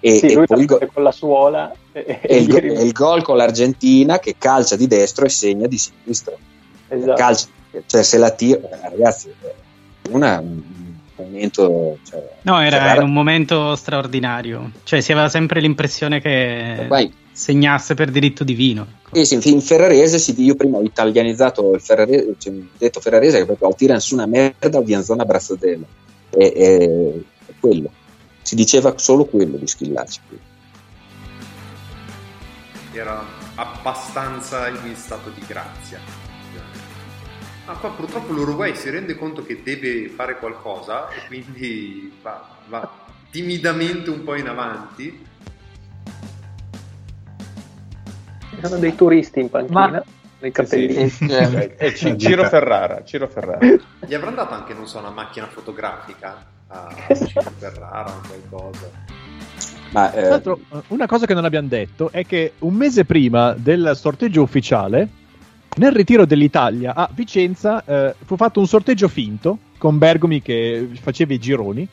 [0.00, 2.56] e, Sì, e lui poi il, go- la con la suola e, e il go-
[2.58, 6.34] il gol con l'Argentina che calcia di destro e segna di sinistra.
[6.88, 7.14] esatto.
[7.14, 7.46] Calcia,
[7.86, 10.62] cioè se la tira, eh, ragazzi, è una, un
[11.16, 11.98] momento...
[12.08, 14.72] Cioè, No, era, cioè, era un momento straordinario.
[14.84, 19.00] Cioè, si aveva sempre l'impressione che Ormai- segnasse per diritto divino.
[19.12, 23.38] Sì, sì, in ferrarese si, io prima ho italianizzato il ferrarese, cioè, ho detto ferrarese
[23.38, 25.86] che proprio al tira su una merda via zona Brazzadella.
[26.30, 27.90] E, e- è quello.
[28.42, 30.20] Si diceva solo quello di Schillacci.
[32.92, 33.24] Era
[33.54, 36.21] abbastanza in stato di grazia.
[37.64, 42.90] Ma qua purtroppo l'Uruguay si rende conto che deve fare qualcosa e quindi va, va
[43.30, 45.26] timidamente un po' in avanti.
[48.50, 50.04] Ci sono dei turisti in panchina, Ma-.
[50.64, 51.26] Sì, sì.
[51.76, 53.64] E C- Ciro Ferrara, Ciro Ferrara.
[53.64, 58.90] Gli avranno dato anche, non so, una macchina fotografica a Ciro Ferrara o qualcosa.
[59.90, 60.58] Ma Tra eh, l'altro,
[60.88, 65.08] una cosa che non abbiamo detto è che un mese prima del sorteggio ufficiale,
[65.76, 71.32] nel ritiro dell'Italia a Vicenza, eh, fu fatto un sorteggio finto con Bergomi che faceva
[71.32, 71.86] i gironi.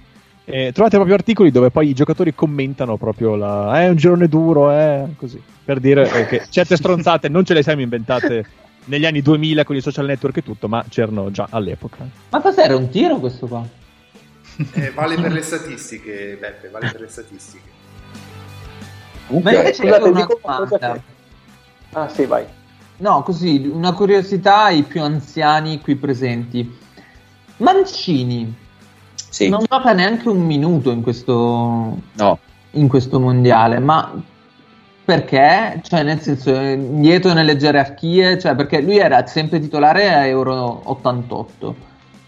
[0.45, 3.81] Eh, trovate proprio articoli dove poi i giocatori commentano proprio la.
[3.81, 5.41] È un girone duro, è così.
[5.63, 8.45] Per dire eh, che certe stronzate non ce le siamo inventate
[8.85, 11.97] negli anni 2000 con i social network e tutto, ma c'erano già all'epoca.
[12.31, 13.63] Ma cos'era un tiro questo qua?
[14.73, 17.69] Eh, vale per le statistiche, Beppe, vale per le statistiche.
[19.27, 20.93] Ma invece Scusate, io ho una dico una domanda.
[20.93, 21.01] che-
[21.91, 22.45] Ah sì, vai.
[22.99, 26.77] No, così, una curiosità ai più anziani qui presenti.
[27.57, 28.55] Mancini
[29.29, 32.39] sì, non gioca neanche un minuto in questo, no.
[32.71, 34.11] in questo mondiale, ma
[35.05, 35.81] perché?
[35.83, 40.81] Cioè, nel senso, eh, dietro nelle gerarchie, cioè, perché lui era sempre titolare a Euro
[40.83, 41.75] 88,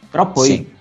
[0.09, 0.79] però poi Sì.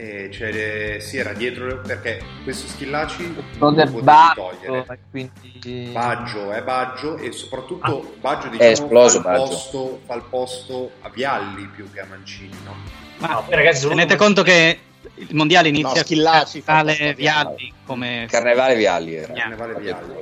[0.00, 4.84] Eh, cioè, sì, era dietro perché questo Schillaci non non è Baggio, togliere.
[4.88, 5.90] e quindi...
[5.90, 9.50] Baggio è Baggio e soprattutto Baggio È diciamo, esploso fa, il Baggio.
[9.50, 12.76] posto, fa il posto a Vialli più che a Mancini, no?
[13.16, 14.78] Ma No, ragazzi, tenete molto- conto che
[15.16, 19.32] il mondiale inizia No, Schillaci a Vialli come Carnevale Vialli era.
[19.32, 20.12] Carnevale Vialli.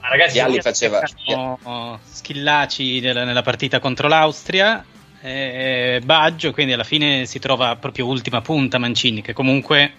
[0.00, 1.00] Ma ragazzi, Vialli faceva...
[2.02, 4.84] Schillaci nella partita contro l'Austria
[5.22, 9.92] e Baggio, quindi alla fine si trova proprio ultima punta Mancini, che comunque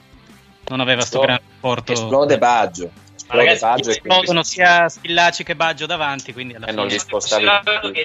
[0.67, 1.91] non aveva sto Esplode- gran rapporto.
[1.93, 2.89] Esplode Baggio.
[3.15, 4.43] Esplode ragazzi, Baggio e quindi...
[4.45, 6.93] Sia Schillaci che Baggio davanti, quindi alla E non fine...
[6.93, 7.45] li spostavi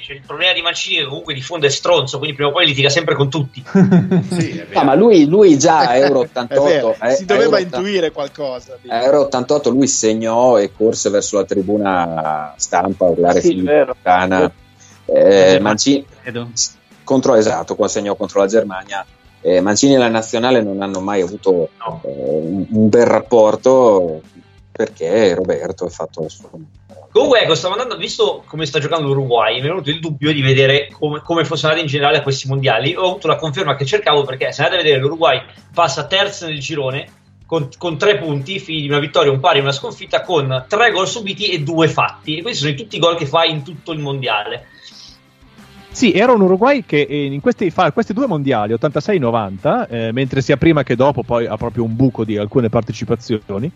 [0.01, 2.67] c'è il problema di Mancini che comunque di fondo è stronzo, quindi prima o poi
[2.67, 3.63] litiga sempre con tutti.
[3.73, 4.81] Sì, è vero.
[4.81, 6.63] No, ma lui, lui già a Euro È 88...
[6.65, 8.79] vero, a- si doveva Euro 80 intuire qualcosa.
[8.89, 13.95] A Euro 88 lui segnò e corse verso la tribuna stampa a urlare Sì, Filippo.
[15.05, 16.51] Eh, Mancini credo.
[17.05, 19.05] Contro esatto, quando segnò contro la Germania
[19.45, 21.71] Eh, Mancini e la nazionale non hanno mai avuto
[22.05, 24.21] eh, un, un bel rapporto
[24.71, 26.49] perché Roberto è fatto il suo
[27.13, 30.41] Comunque, ecco, stavo andando, visto come sta giocando l'Uruguay, mi è venuto il dubbio di
[30.41, 32.95] vedere come, come andato in generale a questi mondiali.
[32.97, 35.43] Ho avuto la conferma che cercavo perché se andate a vedere l'Uruguay
[35.75, 37.07] passa terza nel girone
[37.45, 40.91] con, con tre punti, figli di una vittoria, un pari e una sconfitta, con tre
[40.91, 42.39] gol subiti e due fatti.
[42.39, 44.69] E questi sono tutti i gol che fa in tutto il mondiale.
[45.93, 50.41] Sì, era un Uruguay che eh, in questi, fa questi due mondiali, 86-90, eh, mentre
[50.41, 53.71] sia prima che dopo poi ha proprio un buco di alcune partecipazioni,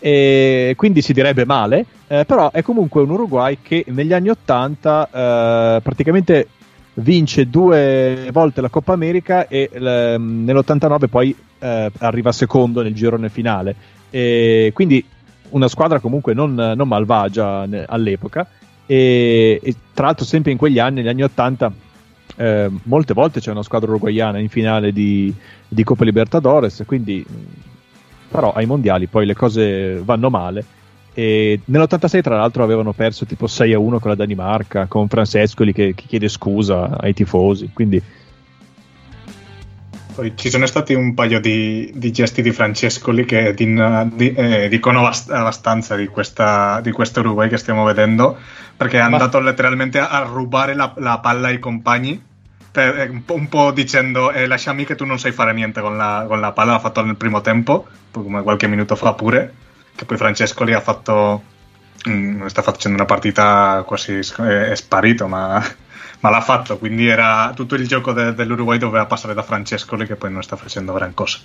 [0.00, 5.76] e quindi si direbbe male, eh, però è comunque un Uruguay che negli anni 80
[5.76, 6.48] eh, praticamente
[6.94, 13.28] vince due volte la Coppa America e l- nell'89 poi eh, arriva secondo nel girone
[13.28, 13.74] finale.
[14.10, 15.02] E quindi
[15.50, 18.46] una squadra comunque non, non malvagia ne- all'epoca
[18.92, 21.72] e, e, tra l'altro sempre in quegli anni, negli anni 80,
[22.36, 25.32] eh, molte volte c'è una squadra uruguayana in finale di,
[25.66, 27.24] di Coppa Libertadores, quindi
[28.28, 30.64] però ai mondiali poi le cose vanno male.
[31.14, 35.72] E nell'86, tra l'altro, avevano perso tipo 6 a 1 con la Danimarca, con Francescoli
[35.72, 37.70] che, che chiede scusa ai tifosi.
[37.72, 38.02] Quindi
[40.14, 43.74] poi ci sono stati un paio di, di gesti di Francescoli che di,
[44.34, 48.38] eh, dicono abbastanza di, questa, di questo Uruguay che stiamo vedendo,
[48.76, 52.22] perché è andato letteralmente a, a rubare la, la, palla ai compagni,
[52.70, 55.80] per, eh, un, po', un, po', dicendo eh, lasciami che tu non sai fare niente
[55.80, 59.54] con la, con la palla, l'ha fatto nel primo tempo, come qualche minuto fa pure,
[59.94, 61.42] che poi Francescoli ha fatto,
[62.04, 65.62] mh, sta facendo una partita quasi è sparito, ma
[66.22, 70.14] ma l'ha fatto, quindi era tutto il gioco de- dell'Uruguay doveva passare da Francescoli che
[70.14, 71.38] poi non sta facendo gran cosa.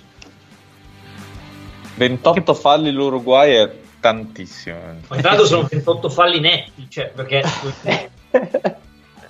[1.96, 4.78] 28 falli l'Uruguay è tantissimo.
[5.08, 7.42] Ma intanto sono 28 falli netti, cioè perché...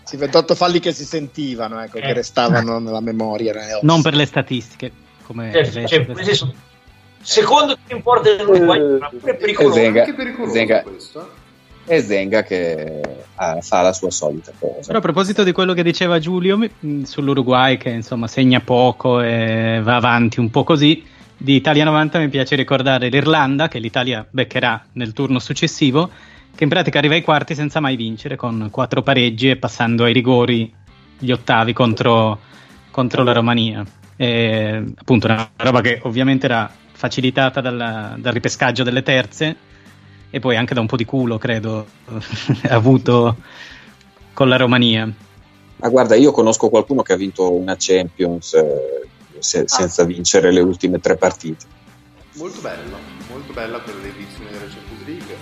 [0.05, 2.03] sì, 28 falli che si sentivano, ecco, eh.
[2.03, 3.55] che restavano nella memoria.
[3.81, 4.93] Non per le statistiche,
[5.23, 5.51] come...
[5.51, 6.55] Cioè, cioè, senso,
[7.23, 9.75] secondo chi importa dell'Uruguay, è pure pericoloso.
[9.77, 11.38] Zenga, anche pericoloso Zenga, questo.
[11.89, 13.01] E Zenga che
[13.35, 14.87] ah, fa la sua solita cosa.
[14.87, 19.81] Però a proposito di quello che diceva Giulio mh, sull'Uruguay, che insomma segna poco e
[19.83, 21.03] va avanti un po' così,
[21.37, 26.11] di Italia 90 mi piace ricordare l'Irlanda, che l'Italia beccherà nel turno successivo,
[26.55, 30.13] che in pratica arriva ai quarti senza mai vincere, con quattro pareggi e passando ai
[30.13, 30.71] rigori
[31.19, 32.39] gli ottavi contro,
[32.91, 33.83] contro la Romania.
[34.15, 39.57] E, appunto una roba che ovviamente era facilitata dal, dal ripescaggio delle terze
[40.31, 41.87] e poi anche da un po' di culo, credo,
[42.69, 43.37] avuto
[44.33, 45.11] con la Romania.
[45.77, 50.61] Ma guarda, io conosco qualcuno che ha vinto una Champions eh, se- senza vincere le
[50.61, 51.67] ultime tre partite.
[52.35, 52.97] Molto bella,
[53.31, 55.37] molto bella per le edizioni della Champions League.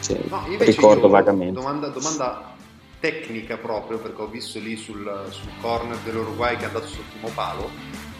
[0.00, 1.54] Sì, No, ricordo io, vagamente.
[1.54, 2.54] Domanda, domanda
[3.00, 7.28] tecnica proprio, perché ho visto lì sul, sul corner dell'Uruguay che è andato sul primo
[7.34, 7.70] palo,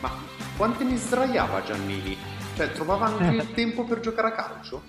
[0.01, 0.11] ma
[0.57, 2.17] quante ne sdraiava Giannini?
[2.55, 4.83] Cioè, trovava anche il tempo per giocare a calcio?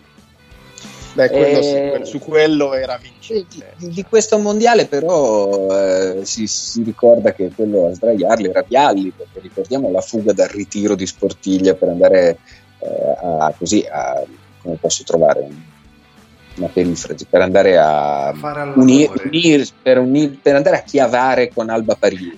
[1.15, 3.73] Beh, quello Eh, sì, su quello era vincente.
[3.77, 9.13] Di, di questo mondiale però eh, si, si ricorda che quello a sdraiarli era Vialli,
[9.15, 12.37] perché ricordiamo la fuga dal ritiro di Sportiglia per andare
[12.79, 14.21] eh, a, così a,
[14.61, 15.61] come posso trovare un-
[16.57, 18.73] una perifrasi, per andare a, all'amore.
[18.81, 22.37] unir, unir- per, unir- per andare a chiavare con Alba Parigi.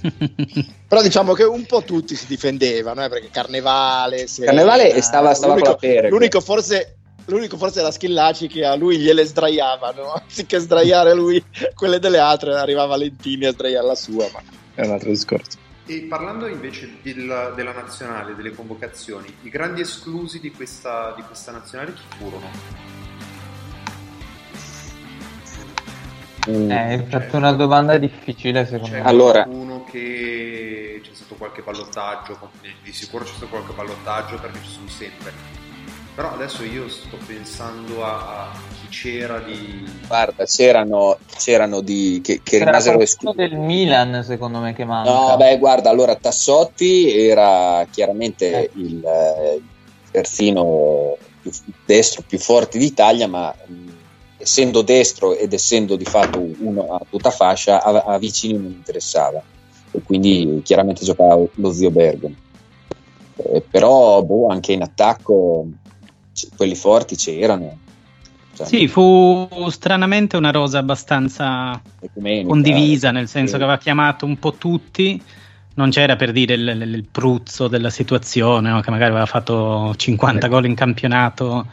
[0.88, 4.26] Però diciamo che un po' tutti si difendevano, eh, perché Carnevale...
[4.26, 6.10] Serena, Carnevale stava- stava l'unico, con la Pereg.
[6.10, 6.94] l'unico forse...
[7.28, 11.42] L'unico forse era Schillaci che a lui gliele sdraiavano, anziché sdraiare lui
[11.74, 14.40] quelle delle altre, arriva Valentini a sdraiare la sua, ma
[14.74, 15.58] è un altro discorso.
[15.84, 21.52] E parlando invece del- della nazionale, delle convocazioni, i grandi esclusi di questa, di questa
[21.52, 22.50] nazionale chi furono?
[26.48, 26.70] Mm.
[26.70, 29.06] Eh, hai fatto una domanda difficile secondo C'è me.
[29.06, 32.50] Allora- qualcuno che c'è stato qualche ballottaggio,
[32.82, 35.57] di sicuro c'è stato qualche ballottaggio perché ci sono sempre.
[36.18, 39.88] Però adesso io sto pensando a, a chi c'era di...
[40.04, 43.36] Guarda, c'erano, c'erano di, che, che C'era rimasero esclusi.
[43.36, 45.12] del Milan secondo me che manca.
[45.12, 49.62] No, beh, guarda, allora Tassotti era chiaramente il eh,
[50.10, 51.52] terzino più
[51.86, 53.88] destro più forte d'Italia, ma mh,
[54.38, 59.40] essendo destro ed essendo di fatto uno a tutta fascia, a, a vicini non interessava.
[59.92, 62.34] E quindi chiaramente giocava lo zio Bergamo.
[63.36, 65.64] Eh, però boh, anche in attacco
[66.56, 67.78] quelli forti c'erano.
[68.54, 71.80] Cioè, Sì, fu stranamente una rosa abbastanza
[72.46, 73.58] condivisa, nel senso Sì.
[73.58, 75.20] che aveva chiamato un po' tutti.
[75.74, 78.80] Non c'era per dire il, il- il pruzzo della situazione, no?
[78.80, 81.66] che magari aveva fatto 50 gol in campionato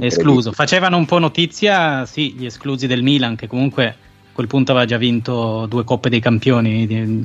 [0.00, 0.50] escluso.
[0.50, 3.94] Facevano un po' notizia, sì, gli esclusi del Milan, che comunque a
[4.32, 7.24] quel punto aveva già vinto due coppe dei campioni di,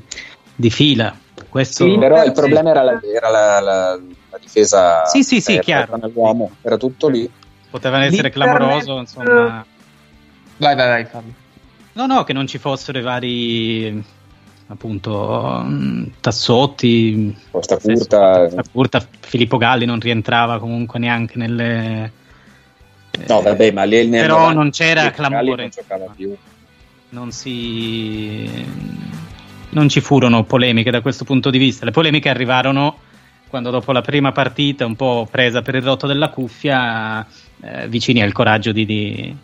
[0.54, 1.18] di fila.
[1.58, 1.86] Questo...
[1.86, 5.64] Sì, però il problema era la, era la- la- la difesa Sì, sì, sì, aperta
[5.64, 5.98] chiaro.
[5.98, 7.28] nell'uomo, era tutto lì.
[7.72, 9.66] Poteva essere L'Internet- clamoroso, insomma.
[10.58, 11.34] Vai, vai, vai, Fabio.
[11.94, 14.04] No, no, che non ci fossero i vari
[14.68, 18.40] appunto mh, Tassotti, Costa Curta.
[18.42, 22.12] Costa Curta, Filippo Galli non rientrava comunque neanche nelle
[23.28, 26.36] No, vabbè, ma lì nel però 90 non c'era clamore, non giocava più.
[27.10, 28.64] non si
[29.78, 31.86] non ci furono polemiche da questo punto di vista.
[31.86, 32.98] Le polemiche arrivarono
[33.48, 37.26] quando dopo la prima partita, un po' presa per il rotto della cuffia,
[37.62, 39.36] eh, Vicini ha il coraggio di, di,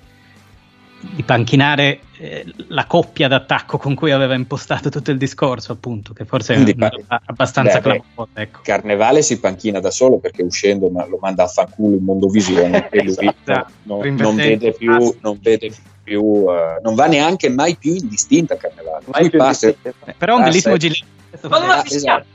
[1.00, 6.26] di panchinare eh, la coppia d'attacco con cui aveva impostato tutto il discorso, appunto, che
[6.26, 8.32] forse è una roba abbastanza clamorosa.
[8.34, 8.60] Ecco.
[8.64, 13.04] Carnevale si panchina da solo perché uscendo ma lo manda a fanculo in Mondovisione e
[13.04, 13.72] lui Esatto.
[13.84, 18.58] non, non vede più, non vede più, eh, non va neanche mai più indistinta a
[18.58, 19.06] Carnevale.
[19.08, 20.14] Mai Lui più passa, indistinta.
[20.18, 21.04] Però un passa- bellissimo gilet.
[21.50, 22.26] Ma non ha Ah, esatto.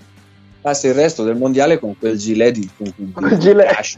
[0.60, 3.66] passa il resto del mondiale con quel gilet di, con, con- Quel gilet.
[3.74, 3.96] cash.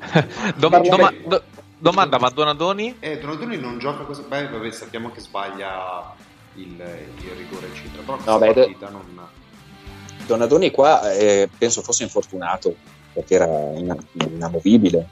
[0.56, 1.42] Dom- Parla- doma- do-
[1.78, 2.96] domanda, ma Donadoni?
[3.00, 4.22] Eh, Donadoni non gioca così.
[4.26, 6.14] Beh, vabbè, sappiamo che sbaglia
[6.54, 8.02] il, il rigore, eccetera.
[8.04, 9.02] Però No, beh, partita non.
[10.26, 12.74] Donadoni qua eh, penso fosse infortunato
[13.12, 15.08] perché era ina- inamovibile.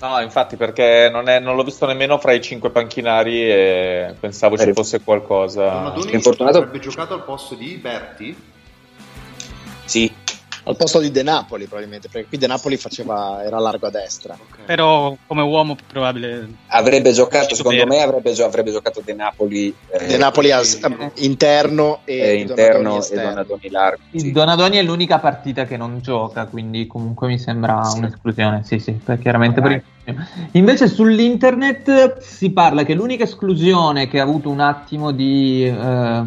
[0.00, 4.56] No, infatti, perché non, è- non l'ho visto nemmeno fra i cinque panchinari e pensavo
[4.56, 5.68] ci Eri- fosse qualcosa.
[5.68, 8.36] Donadoni avrebbe giocato al posto di Berti.
[9.84, 10.12] Sì,
[10.66, 14.32] Al posto di De Napoli, probabilmente, perché qui De Napoli faceva, era largo a destra.
[14.32, 14.60] Ok.
[14.64, 17.90] Però come uomo probabile avrebbe giocato, secondo vero.
[17.90, 22.34] me avrebbe, gio- avrebbe giocato De Napoli eh, De Napoli as- eh, interno e, eh,
[22.36, 23.20] interno Donadoni e.
[23.22, 24.02] Donadoni largo.
[24.12, 24.32] Il sì.
[24.32, 27.98] Donadoni è l'unica partita che non gioca, quindi comunque mi sembra Sì.
[27.98, 28.62] un'esclusione.
[28.64, 29.70] Sì, sì, per- chiaramente per
[30.04, 30.14] Dai.
[30.14, 36.22] il- Invece sull'internet si parla che l'unica esclusione che ha avuto un attimo di eh,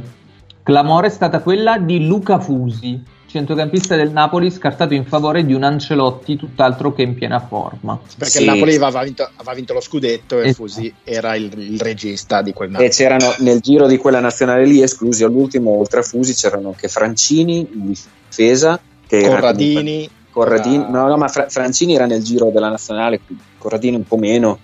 [0.62, 5.64] clamore è stata quella di Luca Fusi, centrocampista del Napoli scartato in favore di un
[5.64, 7.98] Ancelotti tutt'altro che in piena forma.
[8.18, 8.40] Perché Sì.
[8.40, 10.54] il Napoli aveva vinto, aveva vinto lo scudetto e Esatto.
[10.68, 12.90] Fusi era il, il regista di quel E Napoli.
[12.90, 17.60] c'erano nel giro di quella nazionale lì, esclusi all'ultimo, oltre a Fusi, c'erano anche Francini
[17.60, 17.94] in
[18.30, 23.20] difesa, che Corradini, Corradini, era- no, no, ma Fra- Francini era nel giro della nazionale,
[23.58, 24.60] Corradini un po' meno,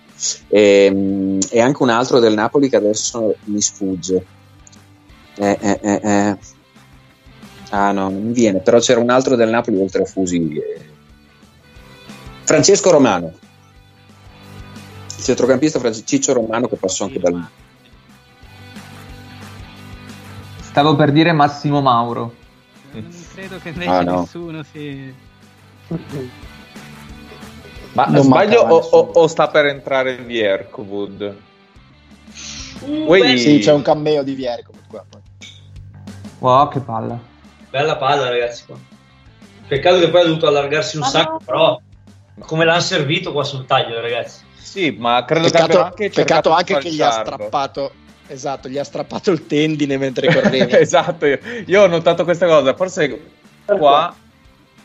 [0.48, 4.26] e, e anche un altro del Napoli che adesso mi sfugge.
[5.36, 6.38] Eh, eh, eh, eh.
[7.76, 10.58] Ah no, non mi viene, però c'era un altro del Napoli oltre a Fusi.
[10.58, 10.86] eh.
[12.44, 13.34] Francesco Romano,
[15.18, 17.48] il centrocampista Ciccio Romano che passò anche dal...
[20.62, 22.36] Stavo per dire Massimo Mauro.
[22.91, 24.20] non credo che invece Ah, no.
[24.20, 25.12] nessuno si
[27.94, 31.36] Ma Non sbaglio o, o- o sta per entrare Vierkwood?
[32.82, 35.22] Uh, Sì, c'è un cameo di comunque qua.
[36.38, 37.32] Wow, che palla.
[37.74, 38.66] Bella palla, ragazzi.
[38.68, 38.78] Qua.
[39.68, 41.82] Peccato che poi ha dovuto allargarsi un sacco, però
[42.41, 44.44] come l'hanno servito qua sul taglio, ragazzi.
[44.56, 47.91] Sì, ma credo che Peccato, anche peccato anche che gli ha strappato
[48.28, 50.78] esatto, gli ha strappato il tendine mentre correva.
[50.78, 52.76] esatto, io, io ho notato questa cosa.
[52.76, 53.20] Forse
[53.66, 54.16] qua.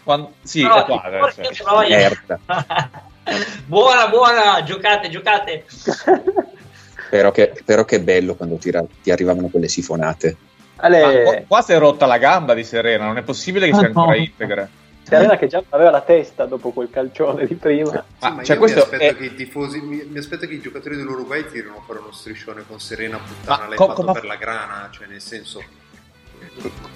[0.03, 1.03] quando- sì, No, è qua.
[1.87, 2.41] Merda.
[3.67, 5.67] buona, buona, giocate, giocate.
[7.11, 10.37] Però che, però che bello quando ti, ti arrivavano quelle sifonate.
[10.81, 13.73] Ma Ale, qua, qua si è rotta la gamba di Serena, non è possibile che
[13.75, 14.17] Ah, sia ancora no.
[14.17, 14.69] integra.
[15.03, 17.91] Serena che già aveva la testa dopo quel calcione di prima.
[17.91, 20.61] Sì, Ah, ma cioè, mi aspetto è- che i tifosi, mi, mi aspetto che i
[20.61, 24.37] giocatori dell'Uruguay tirino fuori uno striscione con Serena puttana, Ma l'hai co- fatto per la
[24.37, 25.63] grana, cioè nel senso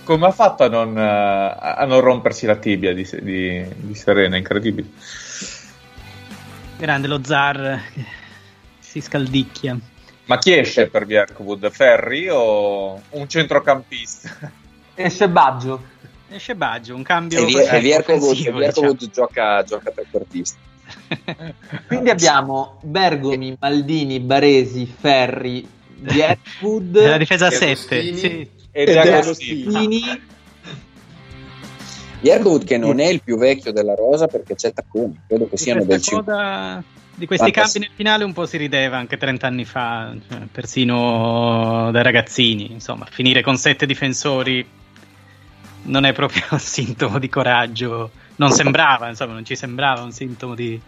[0.04, 4.36] Come ha fatto a non, eh, a non rompersi la tibia di, di- di Serena?
[4.36, 4.88] Incredibile.
[6.76, 8.04] grande lo zar che
[8.78, 9.76] si scaldicchia.
[10.24, 11.70] Ma chi esce per Vierkwood?
[11.70, 14.50] Ferri o un centrocampista?
[14.94, 15.82] Esce Baggio.
[16.30, 20.58] Esce Baggio, un cambio E, Vier- così e Vierkovud, offensivo, e Vierkovud gioca, gioca trequartista.
[21.86, 25.66] Quindi abbiamo Bergomi, Maldini, Baresi, Ferri,
[25.96, 26.36] diciamo.
[26.92, 28.16] La difesa a E 7, Agostini?
[28.16, 28.26] sì.
[28.74, 29.62] E Ed De è Agostini.
[29.62, 30.22] Agostini.
[32.20, 35.80] Vierkovud che non è il più vecchio della rosa perché c'è Tacconi, credo che siano
[35.80, 36.32] del Questa 5.
[36.32, 36.82] coda
[37.14, 40.40] di questi Fantas- cambi nel finale un po' si rideva anche 30 anni fa, cioè,
[40.50, 42.70] persino dai ragazzini.
[42.72, 44.66] Insomma, finire con sette difensori
[45.84, 48.10] non è proprio un sintomo di coraggio.
[48.36, 50.80] Non sembrava, insomma, non ci sembrava un sintomo di,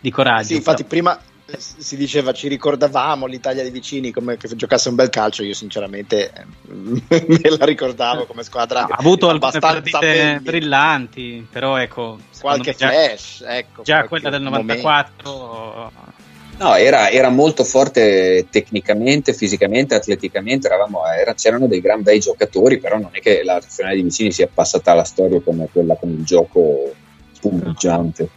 [0.00, 0.48] di coraggio.
[0.48, 1.18] Sì, infatti prima
[1.56, 6.30] si diceva ci ricordavamo l'Italia dei vicini come che giocasse un bel calcio, io sinceramente
[6.30, 6.44] eh,
[7.26, 10.40] me la ricordavo come squadra ha avuto alcune abbastanza partite fermi.
[10.40, 14.82] brillanti, però ecco, qualche già, flash, ecco, già quella del momento.
[14.82, 16.26] 94
[16.58, 22.78] No, era, era molto forte tecnicamente, fisicamente, atleticamente, eravamo, era- c'erano dei gran bei giocatori,
[22.80, 26.10] però non è che la nazionale di vicini sia passata alla storia come quella con
[26.10, 26.92] il gioco
[27.30, 28.28] spumeggiante.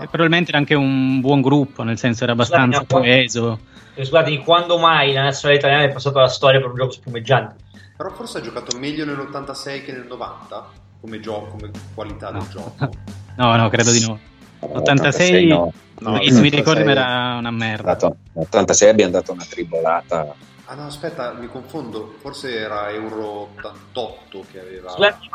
[0.00, 3.58] E probabilmente era anche un buon gruppo, nel senso era abbastanza Scusate, coeso.
[3.94, 7.56] Eh, Scusate, quando mai la nazionale italiana è passata alla storia per un gioco spumeggiante?
[7.96, 10.70] Però forse ha giocato meglio nell'86 che nel 90
[11.00, 12.74] come, gioco, come qualità del gioco.
[13.38, 14.18] No, no, credo di no.
[14.58, 15.72] 86, no.
[16.00, 17.92] No, perché se mi 86 ricordo era una merda.
[17.92, 20.34] Dato- 86 abbiamo dato una tribolata.
[20.70, 22.14] Ah no, aspetta, mi confondo.
[22.20, 24.94] Forse era Euro 88 che aveva...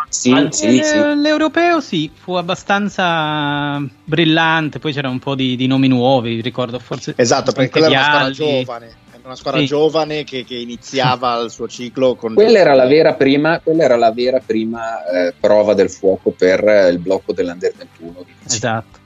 [0.09, 6.39] Sì, Eh, L'europeo sì, fu abbastanza brillante, poi c'era un po' di, di nomi nuovi,
[6.39, 7.15] ricordo forse.
[7.17, 8.85] Esatto, perché quella era una squadra giovane.
[8.85, 9.65] Era una squadra Sì.
[9.65, 12.35] giovane che, che iniziava il suo ciclo con.
[12.35, 16.63] Quella era la vera prima, quella era la vera prima eh, prova del fuoco per
[16.63, 18.11] eh, il blocco dell'Under 21.
[18.19, 18.45] di Vicino.
[18.45, 18.99] Esatto.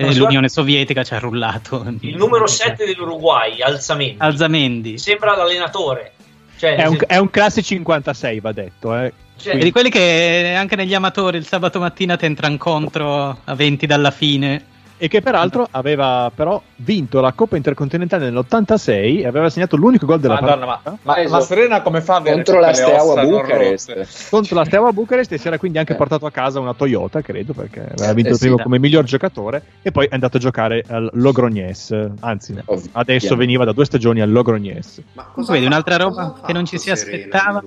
[0.00, 1.84] E so- l'Unione Sovietica ci ha rullato.
[2.00, 4.14] Il numero 7 dell'Uruguay, Alzamendi.
[4.18, 4.96] Alzamendi.
[4.98, 6.12] Sembra l'allenatore.
[6.56, 8.96] Cioè, È un, se- è un classe 56, va detto.
[8.96, 9.12] Eh.
[9.36, 13.54] cioè, È di quelli che anche negli amatori il sabato mattina ti entra incontro a
[13.54, 14.64] 20 dalla fine.
[15.00, 20.18] E che peraltro aveva però vinto la Coppa Intercontinentale nell'86 e aveva segnato l'unico gol
[20.18, 20.98] della Madonna, partita.
[21.02, 24.28] ma, ma, ma Serena come fa a avere Contro la Steaua Bucarest.
[24.30, 27.52] contro la Steaua Bucarest e si era quindi anche portato a casa una Toyota, credo,
[27.52, 28.62] perché aveva vinto Eh, il primo sì.
[28.64, 32.88] come miglior giocatore e poi è andato a giocare al Logrognés, anzi Ovvio.
[32.92, 33.36] adesso Chiaro.
[33.36, 35.00] veniva da due stagioni al Logrognés.
[35.12, 37.62] Ma cosa Comunque, vedi un'altra roba che non ci si Serena aspettava?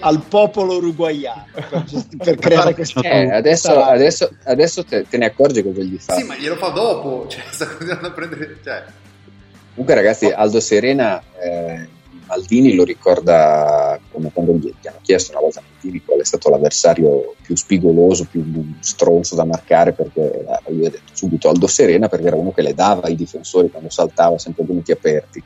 [0.00, 1.84] Al popolo uruguaiano per,
[2.16, 3.00] per creare questa.
[3.00, 6.14] Eh, adesso adesso, adesso te, te ne accorgi cosa gli fa.
[6.14, 7.26] Sì, ma glielo fa dopo.
[7.34, 8.58] Cioè, sta continuando a prendere.
[8.62, 8.84] Cioè,
[9.70, 11.88] Comunque, ragazzi, Aldo Serena, eh,
[12.26, 16.24] Maldini lo ricorda come quando gli gli hanno chiesto una volta a Maldini qual è
[16.24, 18.44] stato l'avversario più spigoloso, più
[18.80, 22.62] stronzo da marcare, perché eh, lui ha detto subito Aldo Serena, perché era uno che
[22.62, 25.42] le dava ai difensori quando saltava, sempre venuti aperti.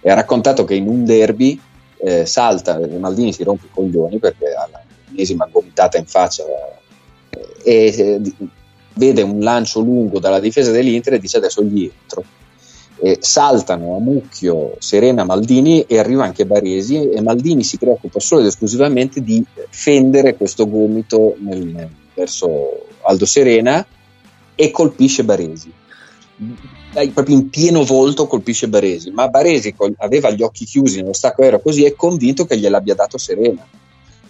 [0.00, 1.60] E ha raccontato che in un derby
[2.06, 4.68] eh, salta, Maldini si rompe i coglioni perché ha
[5.08, 6.44] l'ennesima gomitata in faccia
[7.30, 8.20] eh, e eh,
[8.94, 12.22] vede un lancio lungo dalla difesa dell'Inter e dice adesso gli entro.
[12.98, 18.40] E saltano a mucchio Serena Maldini e arriva anche Baresi e Maldini si preoccupa solo
[18.40, 23.84] ed esclusivamente di fendere questo gomito nel- verso Aldo Serena
[24.54, 25.70] e colpisce Baresi
[26.96, 31.42] Dai, proprio in pieno volto colpisce Baresi ma Baresi aveva gli occhi chiusi nello stacco
[31.42, 33.66] aereo così è convinto che gliel'abbia dato Serena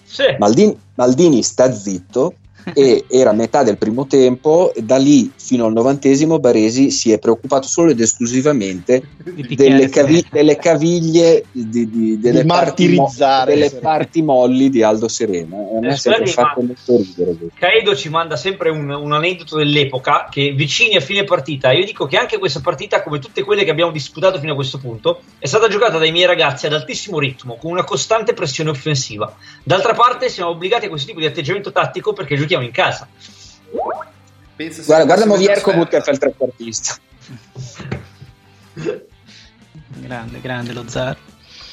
[0.02, 0.24] sì.
[0.36, 2.34] Maldini, Maldini sta zitto
[2.74, 7.18] e era metà del primo tempo e da lì fino al novantesimo Baresi si è
[7.18, 9.02] preoccupato solo ed esclusivamente
[9.54, 13.12] delle, cavi- delle caviglie di, di- delle, Di parti mo-
[13.44, 17.36] delle parti molli di Aldo Serena a me Eh, ha sempre fatto ma- molto ridere.
[17.54, 22.06] Caedo ci manda sempre un, un aneddoto dell'epoca che vicini a fine partita, io dico
[22.06, 25.46] che anche questa partita, come tutte quelle che abbiamo disputato fino a questo punto, è
[25.46, 29.34] stata giocata dai miei ragazzi ad altissimo ritmo, con una costante pressione offensiva.
[29.62, 33.06] D'altra parte siamo obbligati a questo tipo di atteggiamento tattico perché giochiamo in casa.
[34.56, 36.96] pensa se guarda, guarda Movierco fa il trequartista
[39.98, 41.16] Grande, grande lo zar.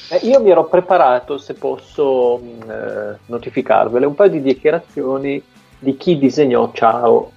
[0.08, 5.42] Eh, io mi ero preparato, se posso mh, eh, notificarvele, un paio di dichiarazioni
[5.78, 7.32] di chi disegnò Ciao.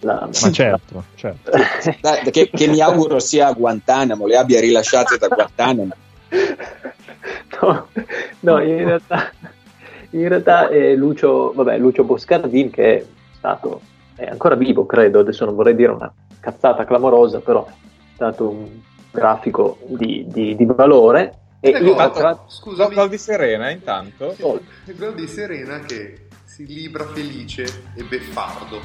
[0.00, 0.28] La...
[0.28, 1.50] Ma certo, certo.
[2.00, 5.94] Dai, che, che mi auguro sia a Guantanamo le abbia rilasciate da Guantanamo
[7.60, 7.88] no,
[8.40, 9.32] no, in realtà,
[10.20, 13.04] in realtà è Lucio, vabbè, Lucio Boscardin che è
[13.36, 13.80] stato,
[14.16, 17.72] è ancora vivo credo, adesso non vorrei dire una cazzata clamorosa, però è
[18.14, 18.68] stato un
[19.10, 21.38] grafico di, di- di valore.
[21.60, 24.34] E io ho tra- Scusami, Gol di Serena intanto.
[24.36, 27.64] il gol di Serena che si libra felice
[27.96, 28.76] e beffardo.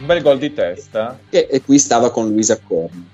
[0.00, 1.18] Un bel gol di testa.
[1.30, 3.08] e, e qui stava con Luisa Corni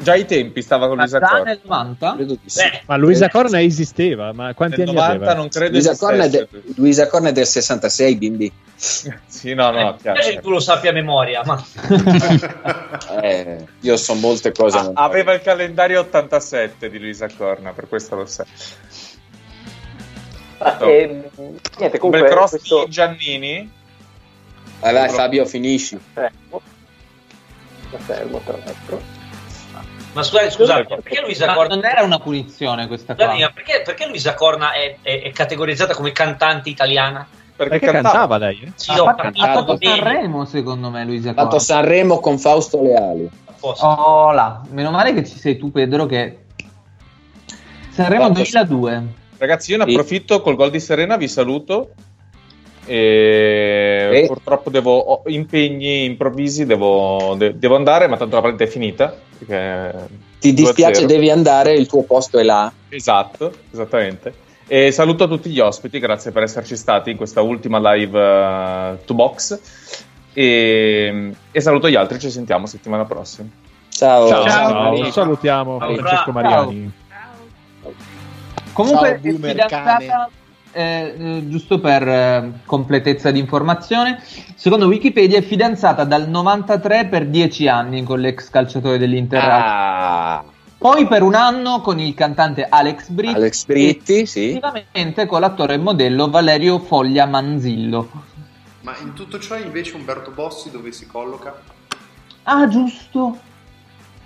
[0.00, 1.44] Già ai tempi stava con Luisa Già Corna.
[1.44, 2.14] nel 90?
[2.16, 2.62] credo di sì.
[2.62, 5.34] Beh, Ma Luisa Corna esisteva, ma quanti Nel anni 90 aveva?
[5.34, 6.48] non credo Luisa Corna, è de-.
[6.76, 8.52] Luisa Corna è del 66 bimbi
[9.26, 10.22] Sì, no, no, eh, chiaro.
[10.22, 11.62] se tu lo sappia a memoria, ma
[13.22, 14.78] Eh, io so molte cose.
[14.78, 18.46] Ah, aveva il calendario 87 di Luisa Corna, per questo lo sai.
[20.58, 20.86] Ah, No.
[20.86, 23.70] ehm, niente, Un comunque bel cross questo di Giannini.
[24.80, 25.98] Vai, vai, Fabio, finisci.
[26.12, 26.60] fermo,
[27.98, 29.00] fermo tra l'altro.
[30.12, 34.06] Ma scusate, scusate, perché Luisa Ma Corna non era una punizione questa ma perché, perché
[34.06, 37.26] Luisa Corna è, è- è categorizzata come cantante italiana?
[37.54, 38.60] Perché, Perché cantava lei?
[38.64, 38.72] eh?
[38.74, 41.60] Sì, ha ho fatto, ha fatto Sanremo secondo me Luisa Ha fatto Corna.
[41.60, 43.28] Sanremo con Fausto Leali.
[43.60, 46.38] Oh là, meno male che ci sei tu Pedro che
[47.90, 49.02] Sanremo Fatto- 2002.
[49.38, 51.90] Ragazzi, io ne approfitto col gol di Serena, vi saluto.
[52.84, 58.64] E E- purtroppo devo, ho impegni improvvisi, devo, de- devo andare, ma tanto la partita
[58.64, 59.14] è finita.
[59.38, 60.08] perché
[60.40, 61.06] Ti dispiace, 2-0.
[61.06, 62.72] devi andare, il tuo posto è là.
[62.88, 64.34] Esatto, esattamente.
[64.66, 69.14] E saluto tutti gli ospiti, grazie per esserci stati in questa ultima live uh, to
[69.14, 69.60] box.
[70.32, 73.48] E, e saluto gli altri, ci sentiamo settimana prossima.
[73.90, 74.26] Ciao.
[74.28, 75.10] Ciao, Ciao.
[75.10, 75.94] salutiamo Ciao.
[75.94, 76.92] Francesco Mariani.
[78.72, 80.30] Comunque, Ciao, è fidanzata,
[80.72, 84.22] eh, eh, giusto per eh, completezza di informazione,
[84.54, 89.40] secondo Wikipedia è fidanzata dal 93 per 10 anni con l'ex calciatore dell'Inter.
[89.42, 90.44] Ah,
[90.78, 93.34] Poi per un anno con il cantante Alex Britti.
[93.34, 94.52] Alex Britti, sì.
[94.60, 98.08] successivamente con l'attore e modello Valerio Foglia Manzillo.
[98.80, 101.54] Ma in tutto ciò invece Umberto Bossi dove si colloca?
[102.44, 103.38] Ah, giusto.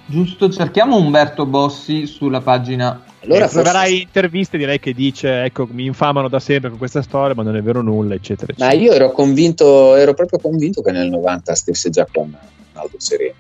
[0.07, 3.03] Giusto, cerchiamo Umberto Bossi sulla pagina.
[3.27, 7.35] Allora Eh, troverai interviste direi che dice ecco mi infamano da sempre con questa storia
[7.35, 10.93] ma non è vero nulla eccetera Ma eccetera io ero convinto, ero proprio convinto che
[10.93, 12.35] nel 90 stesse già con
[12.75, 13.35] Aldo Sereno.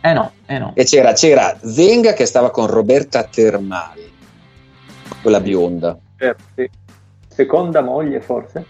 [0.00, 0.72] Eh no, eh no.
[0.74, 4.10] E c'era, c'era Zenga che stava con Roberta Termali,
[5.22, 5.98] quella bionda.
[6.54, 6.70] Sì.
[7.28, 8.64] Seconda moglie, forse?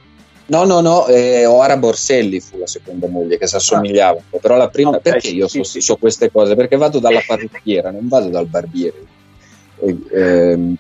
[0.47, 4.39] No, no, no, eh, Oara Borselli fu la seconda moglie che si assomigliava un po',
[4.39, 6.55] però la prima, Ok, perché io sì, so, so queste cose?
[6.55, 9.17] Perché vado dalla parrucchiera, non vado dal barbiere.
[9.81, 10.77] E, ehm,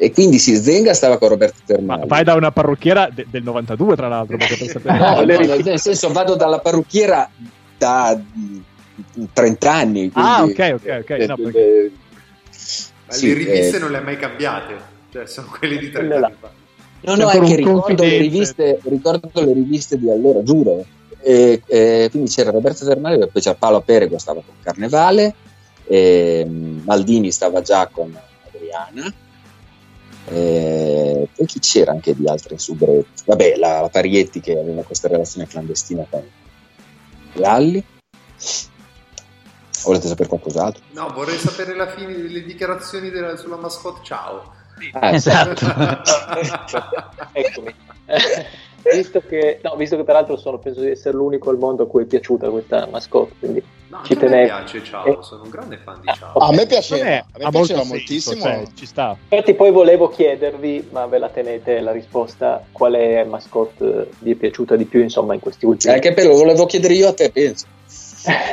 [0.00, 2.06] e quindi sì, Zenga stava con Roberta ma Termali.
[2.06, 4.36] vai da una parrucchiera de- del 92 tra l'altro
[4.84, 7.28] No, no, nel, senso vado dalla parrucchiera
[7.76, 10.10] da mm, 30 anni.
[10.14, 11.90] ah quindi- ok ok ok no, eh, perché- eh,
[13.06, 14.74] Ma sì, le riviste eh, non le ha mai cambiate,
[15.10, 16.26] cioè sono quelle di 30 Quelle là.
[16.26, 16.50] anni fa.
[17.00, 20.84] No, no, è ancora che un ricordo le, riviste, ricordo le riviste di allora, giuro.
[21.20, 25.34] E, e quindi c'era Roberto Termali, poi c'era Paolo Perego, stava con Carnevale,
[25.86, 28.12] e mm, Maldini stava già con
[28.70, 29.12] Adriana.
[30.30, 33.22] E poi chi c'era anche di altri subretti?
[33.26, 36.22] Vabbè, la, la Parietti che aveva questa relazione clandestina con
[37.34, 37.82] Lalli.
[39.84, 40.82] Volete sapere qualcos'altro?
[40.90, 44.00] No, vorrei sapere la fine delle dichiarazioni della- sulla mascotte.
[44.04, 44.52] Ciao.
[44.92, 45.64] Ah, Esatto.
[47.32, 47.74] Eccomi.
[48.82, 52.02] visto, che, no, visto che peraltro sono, penso di essere l'unico al mondo a cui
[52.02, 54.56] è piaciuta questa mascotte, quindi No, ci anche a me tenevo.
[54.58, 55.18] piace Ciao, Eh.
[55.22, 56.32] sono un grande fan di Ciao.
[56.38, 57.52] A me piaceva, è- a me ha piaceva
[57.84, 58.40] molto senso, moltissimo.
[58.42, 64.10] cioè, ci sta Infatti poi volevo chiedervi, ma ve la tenete la risposta, quale mascotte
[64.18, 67.08] vi è piaciuta di più insomma in questi ultimi Eh, che bello, volevo chiedere io
[67.08, 67.66] a te, penso.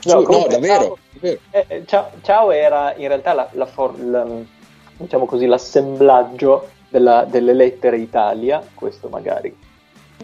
[0.00, 1.40] Su, no, davvero, Ciao, davvero.
[1.50, 4.26] eh, eh, Ciao- Ciao era in realtà la, la for- la-
[4.96, 9.54] diciamo così, l'assemblaggio della- delle lettere Italia, questo magari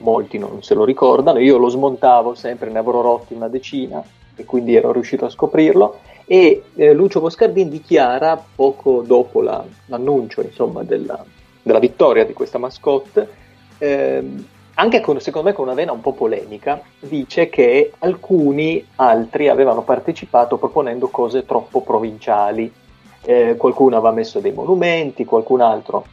[0.01, 4.03] molti non se lo ricordano, io lo smontavo sempre, ne avrò rotti una decina
[4.35, 10.43] e quindi ero riuscito a scoprirlo e eh, Lucio Boscardin dichiara poco dopo la- l'annuncio
[10.43, 11.23] insomma, della,
[11.62, 13.28] della vittoria di questa mascotte
[13.78, 14.47] ehm,
[14.77, 19.82] anche con, secondo me con una vena un po' polemica, dice che alcuni altri avevano
[19.82, 22.73] partecipato proponendo cose troppo provinciali.
[23.27, 26.05] Eh, qualcuno aveva messo dei monumenti, qualcun altro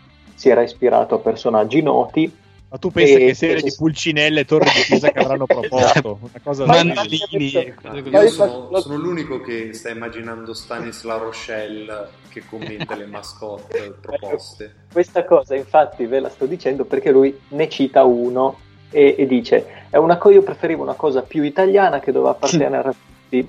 [0.42, 2.36] si era ispirato a personaggi noti.
[2.68, 6.18] ma tu pensi E- che serie di pulcinelle e torri di pisa che avranno proposto
[6.20, 11.18] una cosa Ma- Mandalini e cose Io sono, sono l'unico che sta immaginando Stanis La
[11.18, 14.74] Rochelle che commenta le mascotte proposte.
[14.92, 18.58] Questa cosa infatti ve la sto dicendo perché lui ne cita uno
[18.90, 22.90] e, e dice è una co- io preferivo una cosa più italiana che doveva appartenere
[22.90, 23.48] a tutti.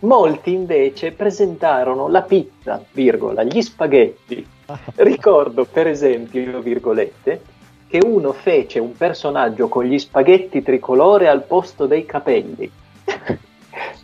[0.00, 4.46] Molti invece presentarono la pizza, virgola, gli spaghetti.
[4.96, 7.40] Ricordo per esempio, virgolette,
[7.88, 12.70] che uno fece un personaggio con gli spaghetti tricolore al posto dei capelli.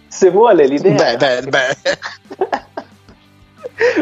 [0.07, 1.17] Se vuole l'idea...
[1.17, 2.69] Beh, beh, beh.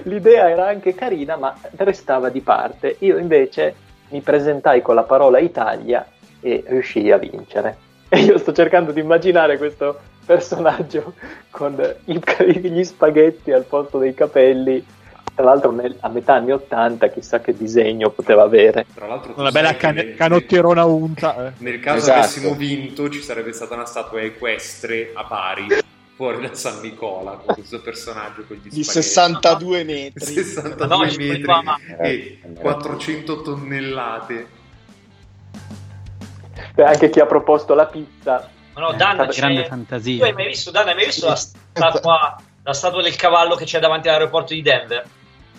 [0.05, 2.97] L'idea era anche carina, ma restava di parte.
[3.01, 3.75] Io invece
[4.11, 6.07] mi presentai con la parola Italia
[6.41, 7.77] e riuscii a vincere.
[8.09, 11.15] E io sto cercando di immaginare questo personaggio
[11.51, 14.85] con gli spaghetti al posto dei capelli.
[15.39, 18.87] Tra l'altro nel- a metà anni 80 chissà che disegno poteva avere.
[18.93, 21.53] Tra l'altro tu una bella cane- nel- canottierona unta eh.
[21.59, 22.19] Nel caso Esatto.
[22.19, 25.69] avessimo vinto ci sarebbe stata una statua equestre a pari
[26.17, 29.07] fuori da San Nicola con questo personaggio con gli Di spaghetti.
[29.09, 30.25] 62 metri.
[30.25, 31.45] 62 No, metri
[32.01, 34.47] e 400 tonnellate.
[36.75, 38.51] E anche chi ha proposto la pizza.
[38.75, 40.25] Ma no, Vabbè, c'è- grande tu fantasia.
[40.25, 43.79] hai mai visto, Danna, hai mai visto la statua, la statua del cavallo che c'è
[43.79, 45.05] davanti all'aeroporto di Denver?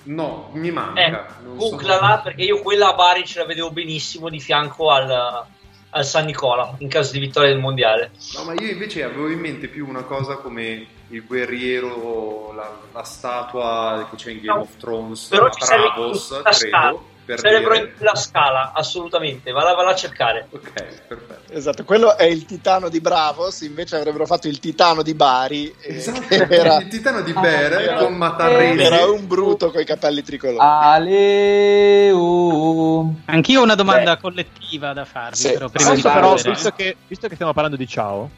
[0.04, 1.38] No, mi Eh, manca.
[1.44, 5.46] non so- googlala perché io quella a Bari ce la vedevo benissimo di fianco al,
[5.92, 8.12] al San Nicola in caso di vittoria del mondiale.
[8.36, 13.04] No, ma io invece avevo in mente più una cosa come il guerriero, la, la
[13.04, 17.02] statua che c'è in Game No, of Thrones, però ci Bravos, una statua.
[17.36, 19.52] Per Celebro dire- in quella scala, assolutamente.
[19.52, 20.48] Va a cercare.
[20.50, 20.72] Ok,
[21.08, 21.54] perfetto.
[21.54, 25.74] Esatto, quello è il titano di Bravos, invece avrebbero fatto il titano di Bari.
[25.82, 28.82] Esatto, era, il titano di Bere era- con Matarresi.
[28.82, 30.58] era un bruto con i capelli tricolori.
[31.80, 33.16] Aleu.
[33.26, 35.52] Anch'io ho una domanda collettiva da farvi, Sì.
[35.54, 38.30] però prima di Adesso però, visto che, visto che stiamo parlando di Ciao,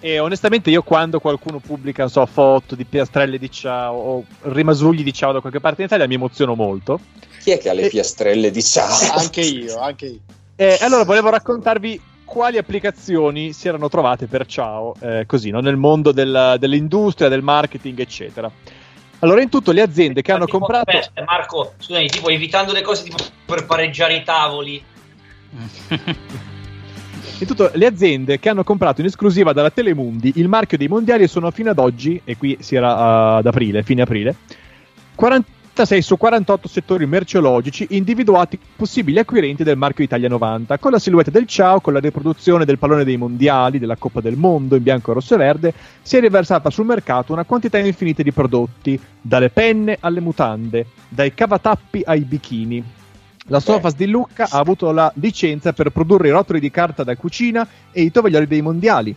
[0.00, 5.02] e onestamente io quando qualcuno pubblica, non so, foto di piastrelle di Ciao o rimasugli
[5.02, 7.00] di Ciao da qualche parte in Italia mi emoziono molto.
[7.40, 8.94] Chi è che ha le piastrelle di ciao?
[9.16, 10.20] Anche io, anche io.
[10.56, 15.60] E allora volevo raccontarvi quali applicazioni si erano trovate per Ciao, eh, così, no?
[15.60, 18.50] nel mondo della- dell'industria, del marketing, eccetera.
[19.20, 20.90] Allora, in tutto le aziende che hanno Tipo, comprato...
[20.96, 24.82] aspetta, Marco, scusami, tipo evitando le cose tipo per pareggiare i tavoli.
[27.38, 31.26] In tutto, le aziende che hanno comprato in esclusiva dalla Telemundi il marchio dei mondiali
[31.26, 34.36] sono fino ad oggi, e qui si era uh, ad aprile, fine aprile,
[35.80, 41.30] 46 su 48 settori merceologici individuati possibili acquirenti del marchio Italia 90, con la silhouette
[41.30, 45.14] del ciao, con la riproduzione del pallone dei mondiali, della Coppa del Mondo in bianco,
[45.14, 49.96] rosso e verde, si è riversata sul mercato una quantità infinita di prodotti, dalle penne
[50.00, 52.84] alle mutande, dai cavatappi ai bikini.
[53.46, 57.16] La Sofas di Lucca ha avuto la licenza per produrre i rotoli di carta da
[57.16, 59.16] cucina e i tovaglioli dei mondiali.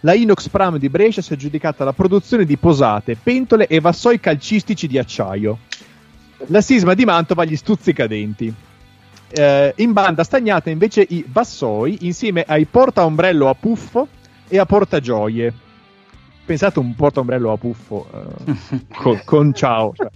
[0.00, 4.20] La Inox Pram di Brescia si è aggiudicata la produzione di posate, pentole e vassoi
[4.20, 5.58] calcistici di acciaio.
[6.48, 8.54] La Sisma di Mantova gli stuzzicadenti.
[9.28, 14.08] Eh, in banda stagnata invece i vassoi insieme ai portaombrello a puffo
[14.46, 15.52] e a portagioie.
[16.44, 19.92] Pensate un portaombrello a puffo eh, con, con ciao.
[19.94, 20.08] cioè.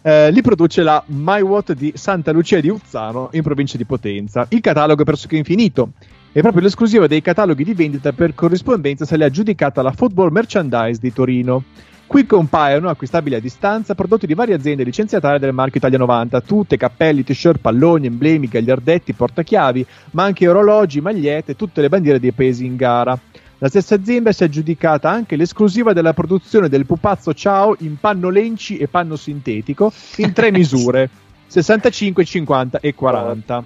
[0.00, 4.46] Eh, li produce la MyWatt di Santa Lucia di Uzzano in provincia di Potenza.
[4.50, 5.90] Il catalogo è pressoché infinito.
[6.32, 11.00] E proprio l'esclusiva dei cataloghi di vendita per corrispondenza se l'è aggiudicata la Football Merchandise
[11.00, 11.64] di Torino.
[12.06, 16.76] Qui compaiono, acquistabili a distanza, prodotti di varie aziende licenziatarie del marchio Italia 90, tutte,
[16.76, 22.64] cappelli, t-shirt, palloni, emblemi, gagliardetti, portachiavi, ma anche orologi, magliette, tutte le bandiere dei paesi
[22.64, 23.18] in gara.
[23.58, 28.28] La stessa azienda si è aggiudicata anche l'esclusiva della produzione del pupazzo Ciao in panno
[28.28, 31.10] lenci e panno sintetico in tre misure,
[31.48, 33.64] 65, 50 e 40.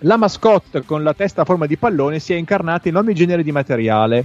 [0.00, 3.42] La mascotte con la testa a forma di pallone si è incarnata in ogni genere
[3.42, 4.24] di materiale.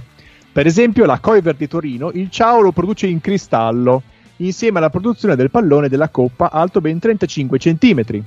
[0.52, 4.02] Per esempio, la Coiver di Torino il Ciao lo produce in cristallo,
[4.36, 8.22] insieme alla produzione del pallone della coppa alto ben 35 cm.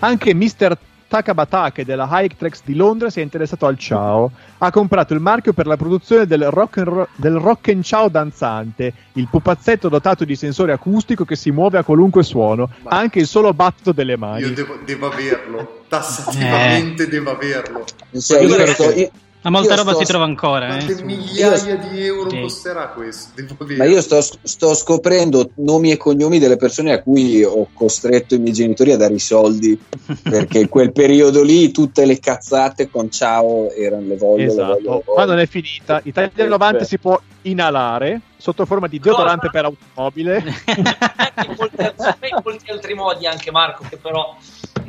[0.00, 0.76] Anche Mr.
[1.08, 4.30] Takabatake della Hytrex di Londra si è interessato al Ciao.
[4.58, 8.08] Ha comprato il marchio per la produzione del rock, and ro- del rock and Ciao
[8.08, 13.26] danzante, il pupazzetto dotato di sensore acustico che si muove a qualunque suono, anche il
[13.26, 14.42] solo battito delle mani.
[14.42, 17.08] Io devo, devo averlo, tassativamente Eh.
[17.08, 17.84] devo averlo.
[18.20, 18.56] Cioè, io
[18.94, 19.10] io-
[19.48, 20.66] Ma molta io roba sto- si trova ancora.
[20.66, 22.40] eh, Quante su- migliaia di euro Sì.
[22.40, 23.42] costerà questo?
[23.76, 28.38] Ma io sto, sto scoprendo nomi e cognomi delle persone a cui ho costretto i
[28.38, 29.78] miei genitori a dare i soldi
[30.22, 34.66] perché in quel periodo lì tutte le cazzate con ciao erano le voglio, le voglio,
[34.66, 34.80] le Esatto.
[34.84, 35.02] voglio.
[35.06, 40.36] Quando non è finita, Italia 90 si può inalare sotto forma di deodorante per automobile,
[40.76, 44.36] in molti, altri, in molti altri modi anche Marco, che però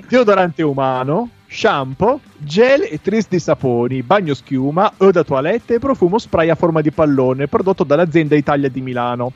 [0.09, 6.17] deodorante umano, shampoo, gel e tris di saponi, bagno schiuma, eau da toilette e profumo
[6.17, 9.33] spray a forma di pallone prodotto dall'azienda Italia di Milano.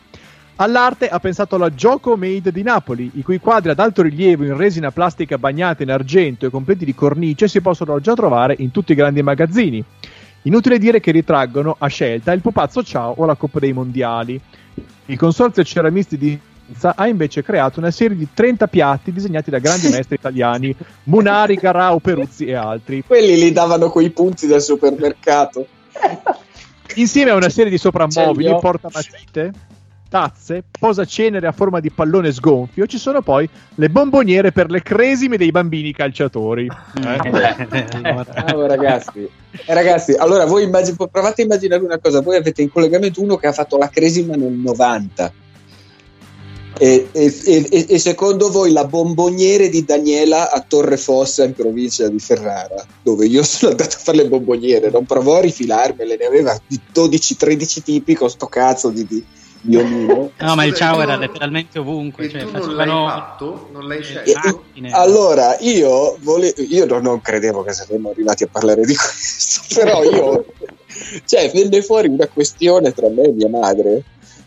[0.55, 4.57] All'arte ha pensato la Gioco Made di Napoli, i cui quadri ad alto rilievo in
[4.57, 8.93] resina plastica bagnata in argento e completi di cornice si possono già trovare in tutti
[8.93, 9.83] i grandi magazzini.
[10.43, 14.41] Inutile dire che ritraggono a scelta il pupazzo Ciao o la Coppa dei Mondiali.
[15.05, 19.59] Il consorzio ceramisti di Vicenza ha invece creato una serie di 30 piatti disegnati da
[19.59, 23.03] grandi maestri italiani, Munari, Garau, Peruzzi e altri.
[23.05, 25.65] Quelli li davano quei punti del supermercato.
[26.95, 29.51] Insieme a una serie di soprammobili, portamatite,
[30.09, 35.37] tazze, posacenere a forma di pallone sgonfio, ci sono poi le bomboniere per le cresime
[35.37, 36.67] dei bambini calciatori.
[37.03, 37.17] Eh?
[38.45, 39.27] Allora, ragazzi,
[39.65, 43.37] eh, ragazzi, allora voi immagin- provate a immaginare una cosa: voi avete in collegamento uno
[43.37, 45.33] che ha fatto la cresima nel 90.
[46.83, 52.09] E, e- e- e secondo voi la bomboniere di Daniela a Torre Fossa in provincia
[52.09, 56.25] di Ferrara, dove io sono andato a fare le bomboniere, non provò a rifilarmele, ne
[56.25, 59.23] aveva di 12-13 tipi con sto cazzo di, di,
[59.61, 60.31] di omino.
[60.43, 62.25] No, ma il ciao era letteralmente ovunque.
[62.25, 63.69] E Cioè, tu non l'hai fatto?
[63.71, 64.63] Non l'hai E- scelto?
[64.91, 70.03] allora io, vole- io non, non credevo che saremmo arrivati a parlare di questo, però
[70.03, 70.45] io,
[71.23, 74.03] cioè, venne fuori una questione tra me e mia madre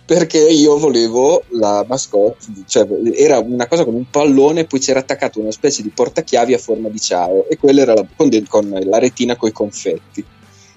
[0.06, 5.40] perché io volevo la mascotte, cioè era una cosa con un pallone, poi c'era attaccato
[5.40, 8.68] una specie di portachiavi a forma di ciao e quella era la, con, de- con
[8.68, 10.24] la retina coi confetti.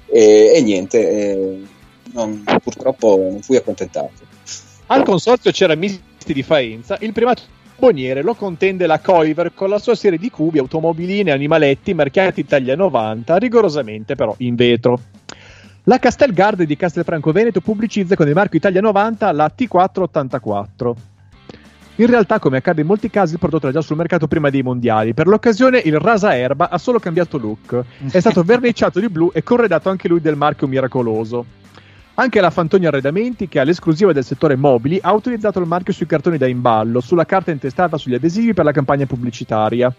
[0.07, 1.61] E, e niente, eh,
[2.13, 4.27] non- purtroppo non fui accontentato.
[4.87, 7.43] Al consorzio ceramisti di Faenza il primato
[7.79, 12.41] bomboniere lo contende la Coiver con la sua serie di cubi, automobiline e animaletti marchiati
[12.41, 14.99] Italia 90, rigorosamente però in vetro.
[15.89, 20.93] La Castelgarde di Castelfranco Veneto pubblicizza con il marchio Italia 90 la T484.
[21.95, 24.61] In realtà, come accade in molti casi, il prodotto era già sul mercato prima dei
[24.61, 25.15] mondiali.
[25.15, 27.83] Per l'occasione, il Rasa Erba ha solo cambiato look.
[28.11, 31.43] È stato verniciato di blu e corredato anche lui del marchio miracoloso.
[32.13, 36.05] Anche la Fantoni Arredamenti, che ha l'esclusiva del settore mobili, ha utilizzato il marchio sui
[36.05, 39.91] cartoni da imballo, sulla carta intestata sugli adesivi per la campagna pubblicitaria.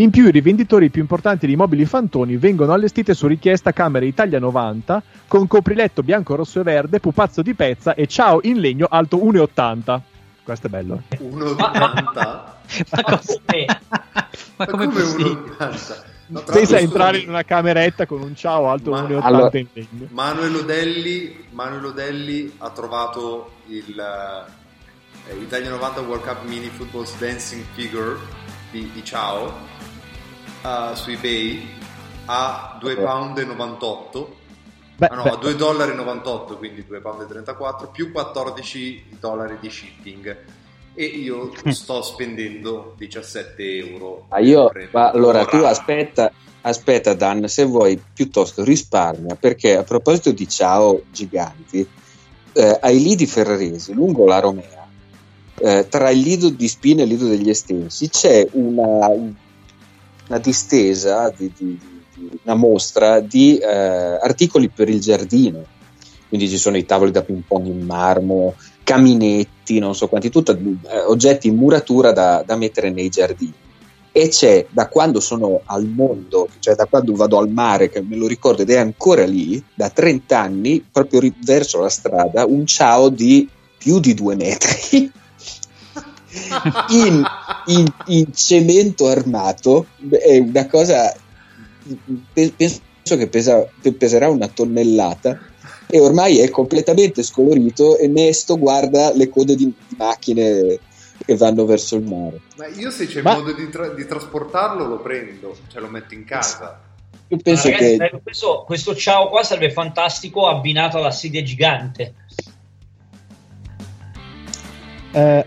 [0.00, 4.38] In più, i rivenditori più importanti di mobili Fantoni vengono allestite su richiesta camere Italia
[4.38, 9.16] 90 con copriletto bianco, rosso e verde, pupazzo di pezza e ciao in legno alto
[9.16, 10.00] 1,80.
[10.44, 11.02] Questo è bello.
[11.10, 12.16] 1,80?
[12.92, 13.66] Ma come?
[14.54, 15.30] Ma come è possibile?
[15.30, 16.04] 1,80?
[16.28, 20.06] No, l'altro, entrare in una cameretta con un ciao alto Ma- 1,80 Allora- in legno.
[20.10, 23.98] Manuel Odelli, Manuel Odelli ha trovato il
[25.28, 28.16] eh, Italia 90 World Cup Mini Football Dancing Figure
[28.70, 29.77] di, di Ciao
[30.68, 31.66] eh, su eBay
[32.26, 34.36] a 2 pound 98
[34.98, 35.30] Beh, ah no, beh.
[35.30, 40.36] a 2 dollari 98 quindi 2 pound 34 più 14 dollari di shipping.
[40.94, 46.32] E io sto spendendo 17 euro Ma io, ma allora tu aspetta,
[46.62, 51.86] aspetta Dan, se vuoi piuttosto risparmia, perché a proposito di ciao giganti,
[52.52, 54.88] eh, ai lidi ferraresi lungo la Romea,
[55.54, 59.08] eh, tra il lido di Spina e il lido degli Estensi, c'è una,
[60.28, 61.78] una distesa, di, di-
[62.14, 65.64] di- una mostra di eh, articoli per il giardino.
[66.28, 70.52] Quindi ci sono i tavoli da ping pong in marmo, caminetti, non so quanti, tutto
[70.52, 73.54] eh, oggetti in muratura da, da mettere nei giardini.
[74.12, 78.16] E c'è da quando sono al mondo, cioè da quando vado al mare, che me
[78.16, 82.66] lo ricordo ed è ancora lì, da 30 anni, proprio ri- verso la strada, un
[82.66, 83.48] ciao di
[83.78, 85.10] più di due metri.
[86.90, 87.24] In,
[87.66, 91.14] in- in cemento armato è una cosa
[92.32, 92.80] pe- penso
[93.16, 95.38] che pesa- pe- peserà una tonnellata
[95.86, 100.78] e ormai è completamente scolorito e Nesto guarda le code di, di macchine
[101.24, 104.86] che vanno verso il mare ma io se c'è Ma- modo di, tra- di trasportarlo
[104.86, 106.82] lo prendo cioè lo metto in casa
[107.30, 112.14] io penso ragazzi, che questo, questo ciao qua sarebbe fantastico abbinato alla sedia gigante.
[115.12, 115.44] Eh,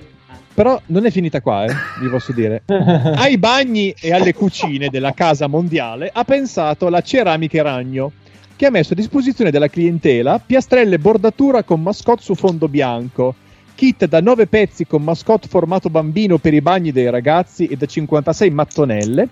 [0.61, 2.61] però non è finita qua, eh, vi posso dire.
[2.69, 8.11] Ai bagni e alle cucine della casa mondiale ha pensato la Ceramiche Ragno,
[8.55, 13.33] che ha messo a disposizione della clientela piastrelle bordatura con mascotte su fondo bianco,
[13.73, 17.87] kit da 9 pezzi con mascotte formato bambino per i bagni dei ragazzi e da
[17.87, 19.29] 56 mattonelle,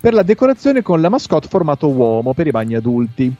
[0.00, 3.32] per la decorazione con la mascotte formato uomo per i bagni adulti.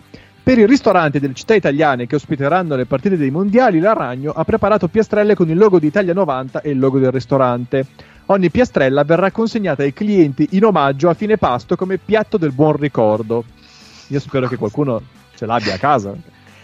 [0.45, 4.43] Per i ristoranti delle città italiane che ospiteranno le partite dei mondiali, la Ragno ha
[4.43, 7.87] preparato piastrelle con il logo di Italia 90 e il logo del ristorante.
[8.27, 12.77] Ogni piastrella verrà consegnata ai clienti in omaggio a fine pasto come piatto del buon
[12.77, 13.45] ricordo.
[14.09, 15.01] Io spero che qualcuno
[15.37, 16.13] ce l'abbia a casa.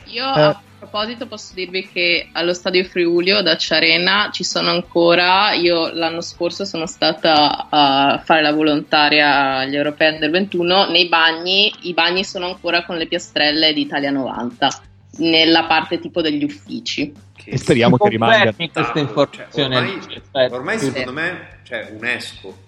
[0.06, 0.56] Io Eh.
[0.80, 6.20] A proposito posso dirvi che allo stadio Friulio da Ciarena ci sono ancora, io l'anno
[6.20, 12.22] scorso sono stata a fare la volontaria agli europei del 21, nei bagni, i bagni
[12.22, 14.82] sono ancora con le piastrelle di Italia 90,
[15.18, 17.12] nella parte tipo degli uffici.
[17.44, 18.54] E speriamo che rimanga.
[18.54, 19.76] Questa informazione.
[19.76, 20.92] ormai, Aspetta, ormai scusa.
[20.92, 22.66] secondo me cioè UNESCO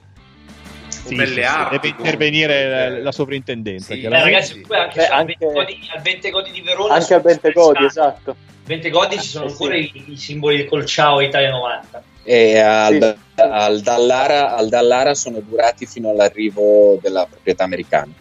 [1.05, 3.87] Sì, Belle sì, Arti deve comunque, intervenire la, cioè, la sovrintendenza.
[3.87, 3.93] Sì.
[3.93, 4.31] Eh, chiaramente.
[4.33, 7.85] ragazzi, poi anche, Beh, al anche- Bentegodi, al Bentegodi di Verona Anche sono al Bentegodi,
[7.85, 8.37] esatto.
[8.67, 9.55] Bentegodi ci sono Eh, sì.
[9.55, 12.03] ancora i, i simboli col ciao Italia 90.
[12.23, 13.41] e al, Sì.
[13.41, 18.13] al Dallara, al Dallara sono durati fino all'arrivo della proprietà americana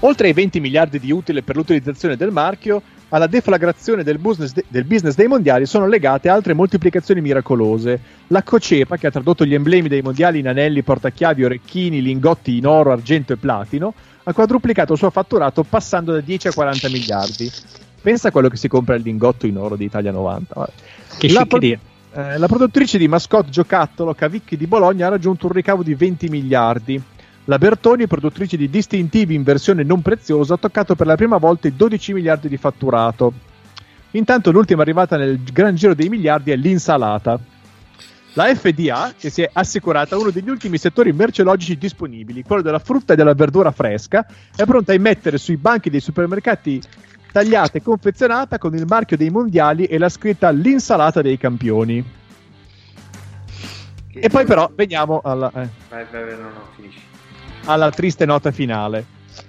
[0.00, 4.64] Oltre ai 20 miliardi di utile per l'utilizzazione del marchio, alla deflagrazione del business, de-
[4.68, 8.00] del business dei mondiali sono legate altre moltiplicazioni miracolose.
[8.28, 12.66] La Cocepa, che ha tradotto gli emblemi dei mondiali in anelli, portachiavi, orecchini, lingotti in
[12.66, 17.50] oro, argento e platino, ha quadruplicato il suo fatturato passando da 10 a 40 miliardi.
[18.00, 20.54] Pensa a quello che si compra il lingotto in oro di Italia 90.
[20.54, 20.70] vabbè.
[21.18, 21.78] Che La sciccheria.
[22.14, 26.28] eh, la produttrice di mascotte giocattolo Cavicchi di Bologna ha raggiunto un ricavo di 20
[26.28, 27.02] miliardi.
[27.48, 31.66] La Bertoni, produttrice di distintivi in versione non preziosa, ha toccato per la prima volta
[31.66, 33.32] i 12 miliardi di fatturato.
[34.10, 37.40] Intanto l'ultima arrivata nel gran giro dei miliardi è l'insalata.
[38.34, 43.14] La FDA, che si è assicurata uno degli ultimi settori merceologici disponibili, quello della frutta
[43.14, 46.82] e della verdura fresca, è pronta a immettere sui banchi dei supermercati
[47.32, 52.04] tagliata e confezionata con il marchio dei mondiali e la scritta l'insalata dei campioni.
[54.10, 57.00] che- E poi però veniamo alla, eh, vai, vai, vai, no no finisci
[57.68, 59.04] alla triste nota finale.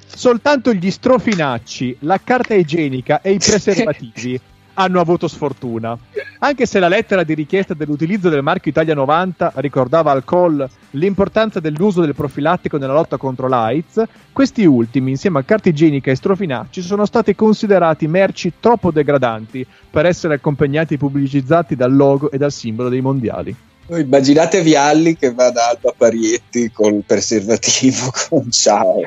[0.06, 4.40] Soltanto gli strofinacci, la carta igienica e i preservativi
[4.74, 5.98] hanno avuto sfortuna.
[6.40, 11.60] Anche se la lettera di richiesta dell'utilizzo del marchio Italia 90 ricordava al COL l'importanza
[11.60, 16.82] dell'uso del profilattico nella lotta contro l'AIDS, questi ultimi, insieme a carta igienica e strofinacci,
[16.82, 22.52] sono stati considerati merci troppo degradanti per essere accompagnati e pubblicizzati dal logo e dal
[22.52, 23.56] simbolo dei mondiali.
[23.90, 29.02] Voi Immaginate Vialli che va da Alba Parietti col preservativo con ciao.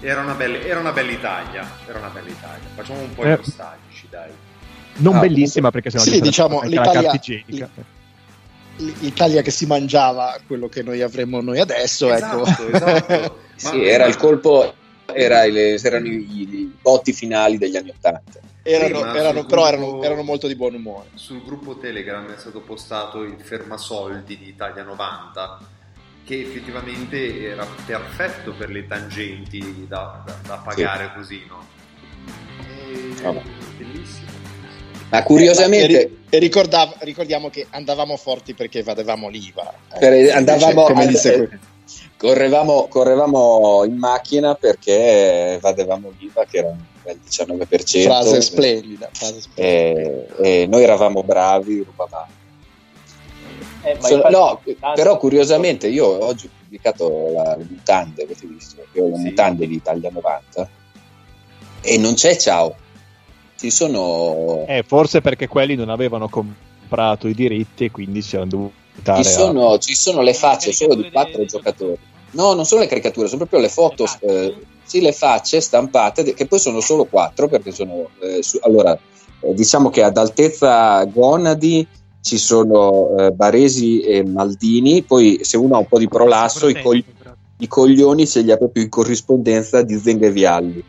[0.00, 2.68] Era una, bella, era una bella Italia, era una bella Italia.
[2.74, 3.32] Facciamo un po' Eh.
[3.34, 4.30] i nostalgici, dai.
[4.94, 7.12] Non Ah, bellissima perché sennò sì, diciamo, l'Italia-
[8.98, 12.42] L'Italia che si mangiava quello che noi avremo noi adesso, ecco.
[12.44, 13.40] Esatto, esatto.
[13.54, 14.74] Sì, era il colpo,
[15.12, 18.40] era il- erano i, i botti finali degli anni Ottanta.
[18.64, 21.08] Erano, Sì, erano- sul però gruppo- erano, erano molto di buon umore.
[21.14, 25.58] Sul gruppo Telegram è stato postato il fermasoldi di Italia 90
[26.24, 31.66] che effettivamente era perfetto per le tangenti da, da- da pagare così, no?
[32.60, 33.42] E- Vabbè.
[33.78, 34.30] Bellissimo.
[35.10, 36.00] Ma curiosamente,
[36.30, 39.74] Eh, e ricordiamo che andavamo forti perché evadevamo l'IVA.
[39.94, 39.98] eh.
[39.98, 41.58] per- andavamo, Cioè, come disse eh,
[42.22, 48.02] correvamo, correvamo in macchina perché vadevamo l'IVA che era un bel 19%.
[48.04, 49.08] frase splendida.
[49.12, 50.36] Frase splendida.
[50.38, 52.40] E, e noi eravamo bravi, rubavamo.
[53.82, 58.46] Eh, ma Sono- infatti- no, però curiosamente io oggi ho pubblicato la, le mutande, avete
[58.46, 58.84] visto?
[58.92, 60.68] Io ho le mutande di Italia 90
[61.80, 62.76] e non c'è ciao.
[63.58, 68.50] Ci sono, Eh, forse perché quelli non avevano comprato i diritti e quindi si erano
[68.50, 71.98] dovuti ci dare a- sono, ci sono le facce solo di quattro giocatori.
[72.32, 74.54] No, non sono le caricature, sono proprio le foto, eh,
[74.84, 78.08] sì, le facce stampate, che poi sono solo quattro perché sono...
[78.20, 78.98] eh, su- allora,
[79.40, 81.86] eh, diciamo che ad altezza gonadi
[82.20, 86.80] ci sono eh, Baresi e Maldini, poi se uno ha un po' di prolasso, i,
[86.80, 87.04] cogli-
[87.58, 90.84] i coglioni ce li ha proprio in corrispondenza di Zenga e Vialli.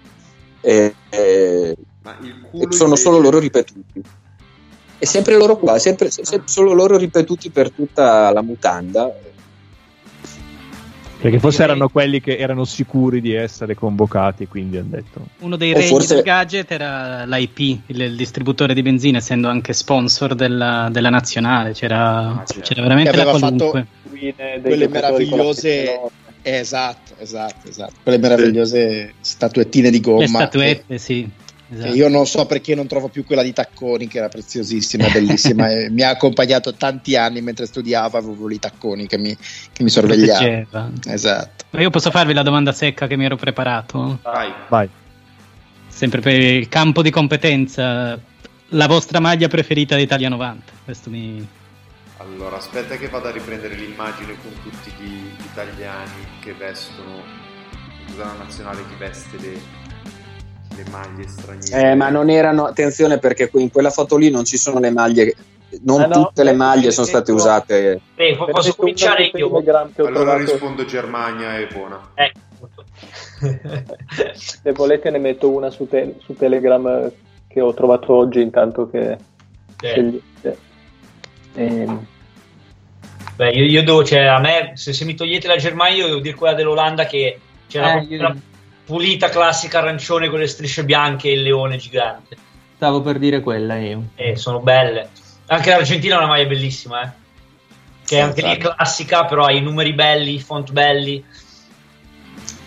[0.62, 4.02] Eh, eh, Ma il e sono solo loro ripetuti.
[4.98, 9.14] E sempre loro qua, sempre, sempre solo loro ripetuti per tutta la mutanda.
[11.24, 15.26] Perché forse erano quelli che erano sicuri di essere convocati, quindi hanno detto.
[15.40, 19.72] Uno dei regni forse- del gadget era l'IP, il, il distributore di benzina, essendo anche
[19.72, 21.72] sponsor della, della nazionale.
[21.72, 23.86] C'era, c'era veramente Che la qualunque.
[24.62, 25.98] quelle meravigliose
[26.42, 27.94] esatto, esatto, esatto.
[28.04, 30.20] Quelle meravigliose statuettine di gomma.
[30.20, 31.30] Le statuette, sì.
[31.74, 31.94] Esatto.
[31.94, 35.70] io non so perché non trovo più quella di tacconi, che era preziosissima, bellissima.
[35.70, 38.18] e mi ha accompagnato tanti anni mentre studiavo.
[38.18, 39.36] Avevo i tacconi che mi,
[39.72, 40.66] che mi sorvegliavano.
[40.70, 40.92] Proteggeva.
[41.14, 41.66] Esatto.
[41.72, 44.20] Ma io posso farvi la domanda secca che mi ero preparato?
[44.22, 44.54] Vai.
[44.68, 44.90] Vai.
[45.88, 48.20] Sempre per il campo di competenza,
[48.70, 50.72] la vostra maglia preferita di Italia 90?
[50.84, 51.48] Questo mi...
[52.18, 57.22] Allora, aspetta che vado a riprendere l'immagine con tutti gli italiani che vestono,
[58.06, 59.60] scusa la nazionale che veste le,
[60.76, 61.92] le maglie straniere.
[61.92, 64.92] Eh, ma non erano, attenzione perché qui- in quella foto lì non ci sono le
[64.92, 65.34] maglie,
[65.84, 68.02] non Ah, no, tutte le eh, maglie sono state esempio- usate.
[68.16, 69.52] Beh, po- posso cominciare io?
[70.06, 72.00] Allora rispondo Germania è buona.
[72.16, 72.42] Ecco.
[74.34, 77.12] Se volete ne metto una su, te- su Telegram eh,
[77.48, 79.18] che ho trovato oggi intanto che
[79.82, 80.58] scegliete.
[81.56, 82.06] Ehm,
[83.36, 86.20] Beh, io, io devo, cioè, a me, se, se mi togliete la Germania, io devo
[86.20, 88.36] dire quella dell'Olanda che c'era Eh, io-
[88.86, 92.38] pulita classica arancione con le strisce bianche e il leone gigante.
[92.76, 94.04] Stavo per dire quella io.
[94.16, 95.10] Eh, sono belle.
[95.48, 97.10] Anche l'Argentina è una maglia bellissima, eh.
[98.06, 101.24] Che è anche lì è classica, però ha i numeri belli, i font belli.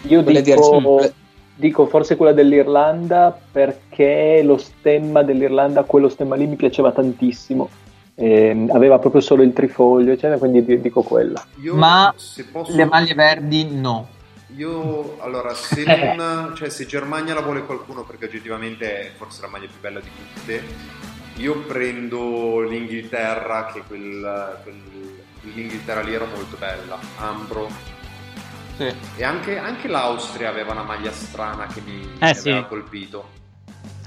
[0.02, 1.12] io dico,
[1.54, 7.68] dico forse quella dell'Irlanda perché lo stemma dell'Irlanda, quello stemma lì mi piaceva tantissimo.
[8.14, 11.44] Ehm, aveva proprio solo il trifoglio, eccetera, quindi di- dico quella.
[11.60, 12.14] Io, Ma
[12.50, 14.08] posso, le maglie verdi no.
[14.54, 19.48] Io allora, se non, cioè, se Germania la vuole qualcuno perché oggettivamente è forse la
[19.48, 20.64] maglia più bella di tutte,
[21.36, 25.22] io prendo l'Inghilterra, che quel, quel-
[25.54, 27.68] l'Inghilterra lì era molto bella, Ambro.
[28.76, 28.92] Sì.
[29.16, 32.50] E anche, anche l'Austria aveva una maglia strana che mi, Eh, mi sì.
[32.50, 33.28] aveva colpito.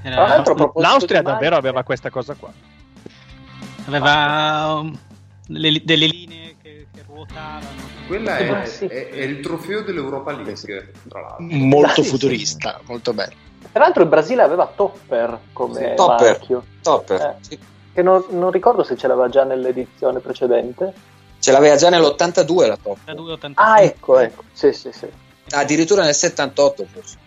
[0.03, 0.43] Era-
[0.75, 2.51] L'Austria davvero aveva questa cosa qua.
[3.87, 4.97] aveva um,
[5.47, 7.78] le- delle linee che, che ruotavano.
[8.09, 8.85] Quella Ah, è, sì.
[8.87, 11.45] è- è il trofeo dell'Europa League, tra l'altro.
[11.45, 12.09] Molto Sì, sì.
[12.09, 13.33] futurista, molto bello.
[13.71, 16.31] Tra l'altro il Brasile aveva Topper come Topper.
[16.31, 17.21] marchio, Topper.
[17.21, 17.35] Eh.
[17.41, 17.59] sì.
[17.93, 20.91] che non, non ricordo se ce l'aveva già nell'edizione precedente.
[21.39, 22.97] Ce l'aveva già nell'82 la top.
[23.03, 23.53] 82, 85.
[23.55, 24.43] Ah, ecco, ecco.
[24.53, 25.07] Sì, sì, sì.
[25.51, 27.17] addirittura nel 78 forse.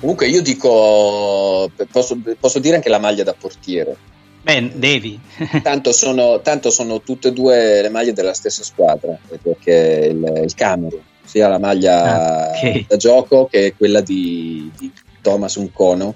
[0.00, 3.96] Comunque io dico, posso, posso dire anche la maglia da portiere.
[4.42, 5.20] Beh, devi.
[5.62, 10.42] Tanto sono, tanto sono tutte e due le maglie della stessa squadra, eh, perché il,
[10.44, 12.86] il Camerun, sia la maglia Ah, ok.
[12.86, 16.14] da gioco che quella di, di Thomas un cono.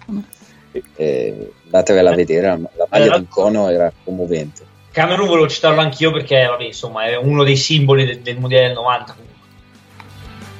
[0.97, 4.73] Eh, andatevela a vedere, la, la maglia del cono era commovente.
[4.91, 8.75] Camerun volevo citarlo anch'io perché, vabbè, insomma, è uno dei simboli del, del mondiale del
[8.77, 9.12] 90.
[9.12, 9.33] comunque.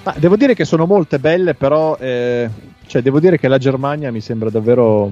[0.05, 2.49] Ma devo dire che sono molte belle, però eh,
[2.87, 5.11] cioè, devo dire che la Germania mi sembra davvero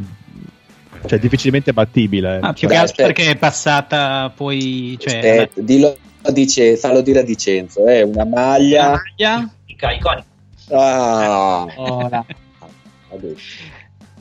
[1.06, 2.39] cioè, difficilmente battibile.
[2.42, 4.97] Ah, più che altro perché è passata poi.
[4.98, 8.90] Cioè, Aspetta, dillo a Dice- fallo dire a Dicenzo, è una maglia.
[8.90, 9.48] maglia.
[9.66, 10.24] Iconica.
[10.70, 12.24] Ah, Ora.
[13.10, 13.34] vabbè.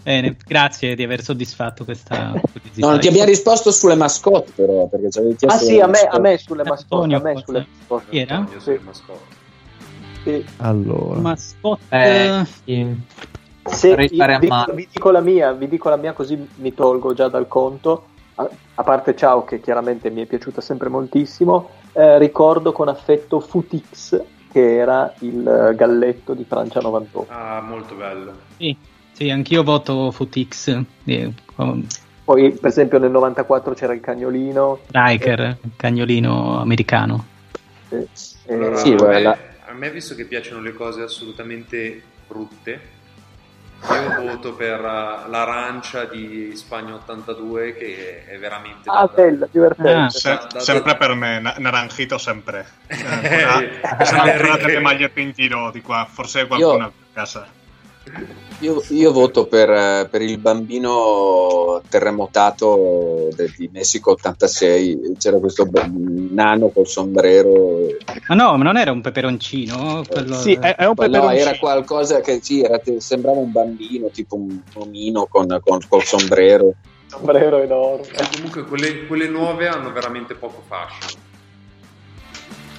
[0.03, 2.85] Bene, grazie di aver soddisfatto questa curiosità.
[2.85, 4.88] No, non ti abbiamo risposto sulle mascotte, però.
[4.88, 7.68] Perché ci avevi chiesto Ah sì, a me, a me sulle mascotte, a me sulle
[7.88, 8.10] mascotte.
[8.10, 8.48] Chi era?
[10.24, 10.45] Sì.
[10.58, 11.84] Allora, Mascotte.
[11.90, 12.95] Eh, sì.
[13.64, 17.27] Se io vi, vi dico la mia, vi dico la mia così mi tolgo già
[17.27, 18.07] dal conto.
[18.35, 23.40] A, a parte Ciao, che chiaramente mi è piaciuta sempre moltissimo, eh, ricordo con affetto
[23.40, 24.19] Futix,
[24.51, 27.31] che era il eh, galletto di Francia 98.
[27.31, 28.33] Ah, molto bello.
[28.57, 28.75] Sì,
[29.11, 30.81] sì, anch'io voto Futix.
[31.06, 31.85] eh, con
[32.23, 34.80] Poi, per esempio, nel 94 c'era il cagnolino.
[34.90, 37.25] Riker, il cagnolino americano.
[37.90, 38.07] eh,
[38.48, 42.99] eh, Allora, Sì, a, me, la- a me, visto che piacciono le cose assolutamente brutte,
[43.90, 49.92] io voto per uh, l'arancia di Spagna 82 che è veramente Ah, da- bella, divertente.
[49.92, 50.10] Ah.
[50.10, 52.66] Se- Da- da- sempre per me, na- naranjito sempre.
[52.88, 53.00] Eh,
[54.01, 54.24] Eh, sono
[54.58, 57.48] delle magliette in giro di qua, forse qualcuno a casa.
[58.60, 65.16] Io, io voto per, per il bambino terremotato de- di Messico 86.
[65.18, 67.88] C'era questo b- nano col sombrero.
[68.28, 70.04] Ma no, ma non era un peperoncino?
[70.08, 70.36] Quello...
[70.36, 71.40] sì, è, è un No, peperoncino.
[71.50, 76.74] era qualcosa che sì, era- sembrava un bambino, tipo un omino con, con- col sombrero.
[77.08, 78.08] sombrero enorme.
[78.34, 81.20] Comunque quelle, quelle nuove hanno veramente poco fascino.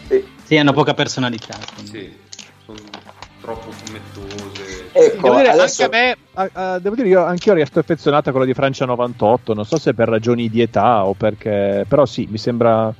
[0.08, 0.24] Sì.
[0.44, 1.58] Sì, hanno poca personalità.
[1.82, 2.12] Sì,
[2.64, 2.78] sono
[3.40, 4.61] troppo fumettose.
[4.94, 8.28] Ecco, Devo dire, adesso anche a me, a- a- devo dire, io anch'io resto affezionato
[8.28, 9.54] a quella di Francia 98.
[9.54, 12.92] Non so se per ragioni di età o perché, però sì, mi sembra,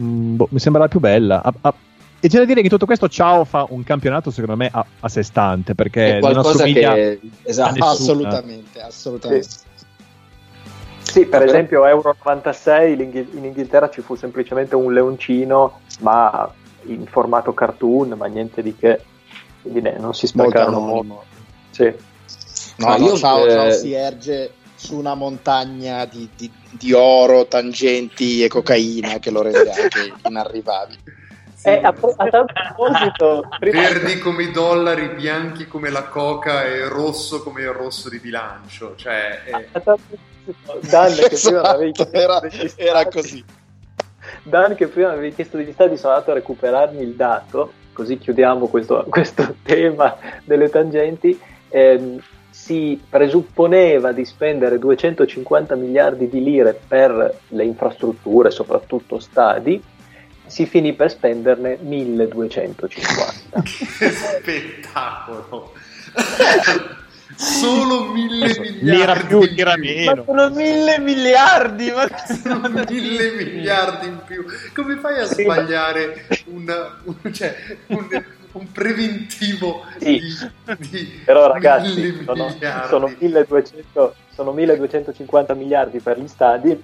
[0.00, 1.42] mm, boh, mi sembra la più bella.
[1.42, 1.74] A- a-
[2.22, 5.08] e c'è da dire che tutto questo Ciao fa un campionato, secondo me, a, a
[5.08, 7.84] sé stante perché è non qualcosa assomiglia che esatto.
[7.84, 9.48] assolutamente, assolutamente.
[11.02, 16.48] Sì, per Però- esempio Euro 96 l'Inghil- in Inghilterra ci fu semplicemente un leoncino, ma
[16.84, 19.02] in formato cartoon, ma niente di che.
[19.62, 21.14] Quindi ne- non si Molto sprecarono anonimo.
[21.14, 21.26] molto.
[21.70, 21.94] Sì.
[22.76, 26.92] No, Ma no, io, ciao, eh, ciao si erge su una montagna di, di- di
[26.92, 30.98] oro, tangenti e cocaina che lo rende anche inarrivabile.
[31.54, 31.68] Sì.
[31.68, 36.88] Eh, a, a tal proposito, prima- Verdi come i dollari, bianchi come la coca e
[36.88, 38.94] rosso come il rosso di bilancio.
[38.96, 42.40] Cioè, è- a tal proposito, Dan che prima mi avevi Esatto, chiesto era,
[42.76, 43.44] era così.
[44.42, 48.16] Dan che prima mi avevi chiesto degli stati, sono andato a recuperarmi il dato, così
[48.16, 51.38] chiudiamo questo, questo tema delle tangenti.
[51.68, 59.82] Ehm, si presupponeva di spendere 250 miliardi di lire per le infrastrutture, soprattutto stadi,
[60.46, 63.62] si finì per spenderne 1250.
[63.62, 65.72] che spettacolo!
[67.40, 68.78] Solo mille miliardi.
[68.82, 69.94] Mira più, più.
[69.94, 70.24] meno.
[70.26, 72.06] sono mille miliardi, ma
[72.42, 74.44] Sono mille miliardi in più.
[74.74, 76.70] Come fai a sbagliare un,
[77.04, 77.56] un- cioè,
[77.88, 80.20] un- un preventivo Sì.
[80.20, 82.88] di, di Però mille ragazzi, sono, miliardi?
[82.88, 86.78] sono 1200 sono 1250 miliardi per gli stadi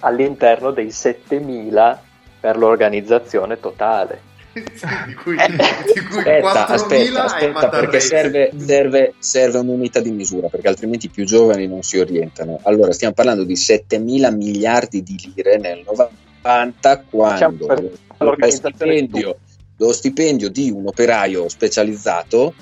[0.00, 2.02] all'interno dei 7000
[2.40, 4.28] per l'organizzazione totale.
[4.52, 5.48] Di cui, Eh,
[5.94, 11.06] di cui Aspetta, 4.000 aspetta, aspetta, perché serve, serve, serve un'unità di misura, perché altrimenti
[11.06, 12.58] i più giovani non si orientano.
[12.64, 17.66] Allora, stiamo parlando di 7 mila miliardi di lire nel 90, quando
[18.18, 19.38] lo, stipendio,
[19.76, 22.54] lo stipendio di un operaio specializzato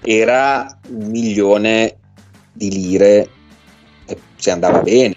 [0.00, 1.96] era un milione
[2.52, 3.28] di lire,
[4.06, 5.16] e se andava bene.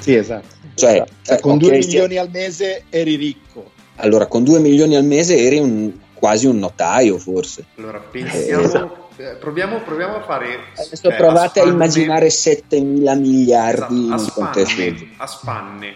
[0.00, 0.60] Sì, esatto.
[0.74, 3.71] Cioè, Cioè, eh, con ok, 2 stia- milioni al mese eri ricco.
[3.96, 7.64] Allora, con 2 milioni al mese eri un- quasi un notaio, forse.
[7.78, 10.58] Allora, pensiamo, eh, proviamo, proviamo a fare.
[10.76, 14.80] Adesso eh, provate a spanne- immaginare 7 mila miliardi esatto, a in contesto.
[14.80, 15.94] spanne, a spanne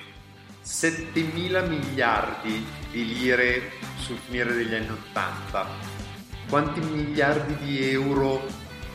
[0.63, 3.63] 7 mila miliardi di lire
[3.99, 5.67] sul finire degli anni 80.
[6.49, 8.43] Quanti miliardi di euro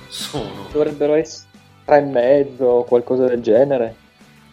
[0.10, 0.68] sono?
[0.72, 1.48] Dovrebbero essere
[1.86, 3.96] tre e mezzo o qualcosa del genere.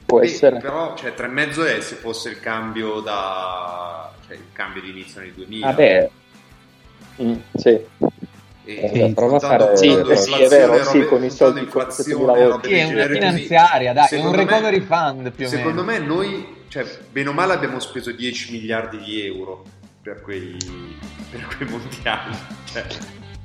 [0.06, 0.58] Può Beh, essere.
[0.60, 4.10] Però, cioè, 3,5 è se fosse il cambio da.
[4.28, 5.66] Cioè il cambio di inizio anni 2000.
[5.66, 6.10] Vabbè,
[7.20, 7.76] Mm, sì.
[8.64, 12.44] E- prova a fare- Sì, sì, è vero, sì, con i soldi, inflazione, 7.000 robe
[12.48, 12.68] volte.
[12.68, 15.82] del Sì, è una finanziaria, dai, è un Secondo me- recovery fund più o Secondo
[15.82, 16.04] meno.
[16.04, 19.64] me noi, cioè, bene o male abbiamo speso 10 miliardi di euro
[20.02, 20.56] per quei,
[21.30, 22.36] per quei mondiali.
[22.72, 22.86] Cioè,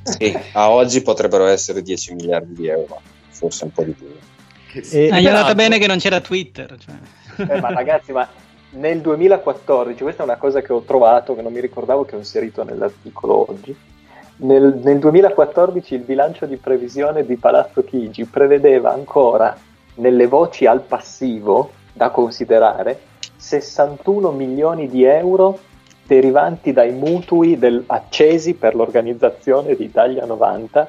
[0.04, 4.08] Sì, a oggi potrebbero essere 10 miliardi di euro, forse un po' di più.
[4.74, 6.76] Eh, gli è andata bene che non c'era Twitter.
[6.78, 7.48] Cioè.
[7.56, 8.28] Eh, ma ragazzi, ma
[8.74, 12.20] nel 2014, questa è una cosa che ho trovato, che non mi ricordavo che ho
[12.20, 13.76] inserito nell'articolo oggi.
[14.38, 19.56] Nel, nel 2014 il bilancio di previsione di Palazzo Chigi prevedeva ancora
[19.96, 23.00] nelle voci al passivo da considerare
[23.36, 25.60] 61 milioni di euro
[26.06, 30.88] derivanti dai mutui del- accesi per l'organizzazione di Italia 90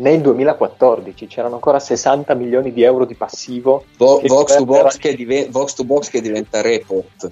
[0.00, 4.96] nel 2014 c'erano ancora 60 milioni di euro di passivo Vo- che Vox, to box
[4.98, 7.30] che dive- Vox to Box che diventa report.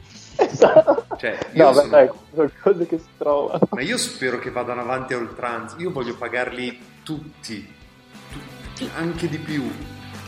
[1.18, 4.82] Cioè, io no, sono- vabbè, sono cose che si trovano Ma io spero che vadano
[4.82, 5.76] avanti a oltranza.
[5.78, 7.66] Io voglio pagarli tutti,
[8.30, 9.68] tutti, anche di più.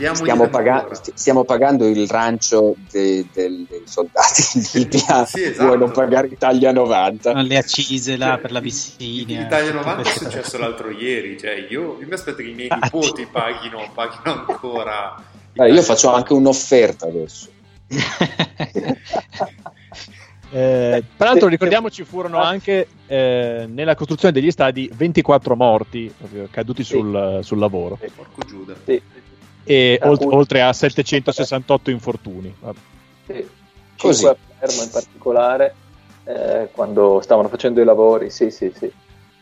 [0.01, 5.27] Diamogli Stiamo, paga- sti- stiamo pagando il rancio de- del- dei soldati in Libia.
[5.27, 5.67] Sì, esatto.
[5.67, 7.43] Vuoi non pagare Italia 90?
[7.43, 9.43] Le accise là per la piscina.
[9.43, 11.39] Italia 90 è successo l'altro ieri.
[11.39, 15.23] Cioè, io, io mi aspetto che i miei nipoti paghino, paghino ancora.
[15.53, 17.49] Eh, io faccio anche un'offerta adesso.
[20.53, 27.39] Eh, peraltro ricordiamoci furono anche eh, nella costruzione degli stadi 24 morti proprio caduti sul,
[27.43, 28.75] sul lavoro Porco Giuda.
[29.65, 32.55] E olt- cui- oltre a 768 infortuni.
[32.61, 32.79] Vabbè.
[33.27, 33.49] Sì.
[33.99, 34.27] Così.
[34.27, 35.75] A Palermo in particolare,
[36.25, 38.91] eh, quando stavano facendo i lavori, sì, sì, sì.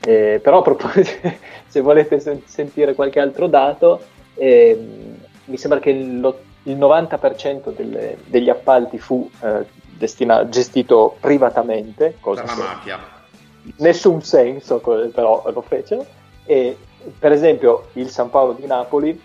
[0.05, 1.11] Eh, però a proposito,
[1.67, 4.01] se volete sen- sentire qualche altro dato,
[4.35, 5.17] ehm,
[5.47, 9.65] mi sembra che lo- il 90% delle- degli appalti fu eh,
[9.97, 12.99] destina- gestito privatamente, cosa Per la mafia.
[13.77, 16.05] nessun senso, però lo fecero.
[16.45, 16.77] E
[17.19, 19.21] per esempio il San Paolo di Napoli,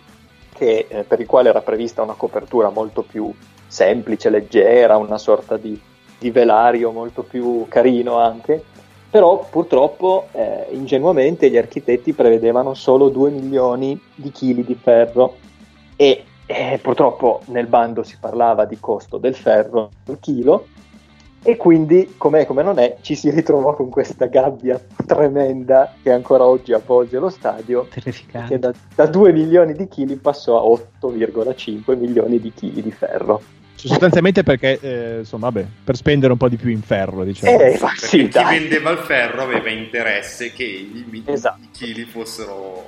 [0.53, 3.33] che, eh, per il quale era prevista una copertura molto più
[3.67, 5.79] semplice, leggera, una sorta di,
[6.17, 8.63] di velario molto più carino anche,
[9.09, 15.37] però purtroppo eh, ingenuamente gli architetti prevedevano solo 2 milioni di chili di ferro.
[15.95, 20.67] E eh, purtroppo nel bando si parlava di costo del ferro al chilo
[21.43, 26.45] e quindi, com'è come non è, ci si ritrovò con questa gabbia tremenda che ancora
[26.45, 27.87] oggi avvolge lo stadio,
[28.47, 33.41] che da, da 2 milioni di chili passò a 8,5 milioni di chili di ferro.
[33.75, 37.59] Sostanzialmente perché, eh, insomma, vabbè, per spendere un po' di più in ferro, diciamo.
[37.59, 38.59] Eh, sì, chi dai.
[38.59, 41.59] vendeva il ferro aveva interesse che i, i- Esatto.
[41.61, 42.85] i chili fossero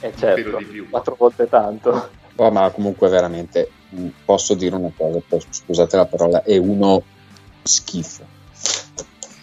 [0.00, 0.88] Eh, un certo, pelo di più.
[0.88, 2.10] quattro volte tanto.
[2.36, 5.18] Oh, ma comunque veramente mh, posso dire una cosa,
[5.50, 7.02] scusate la parola, è uno
[7.62, 8.24] schifo.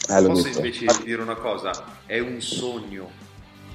[0.08, 0.58] Eh, Posso detto.
[0.58, 1.72] invece dire una cosa?
[2.06, 3.10] È un sogno.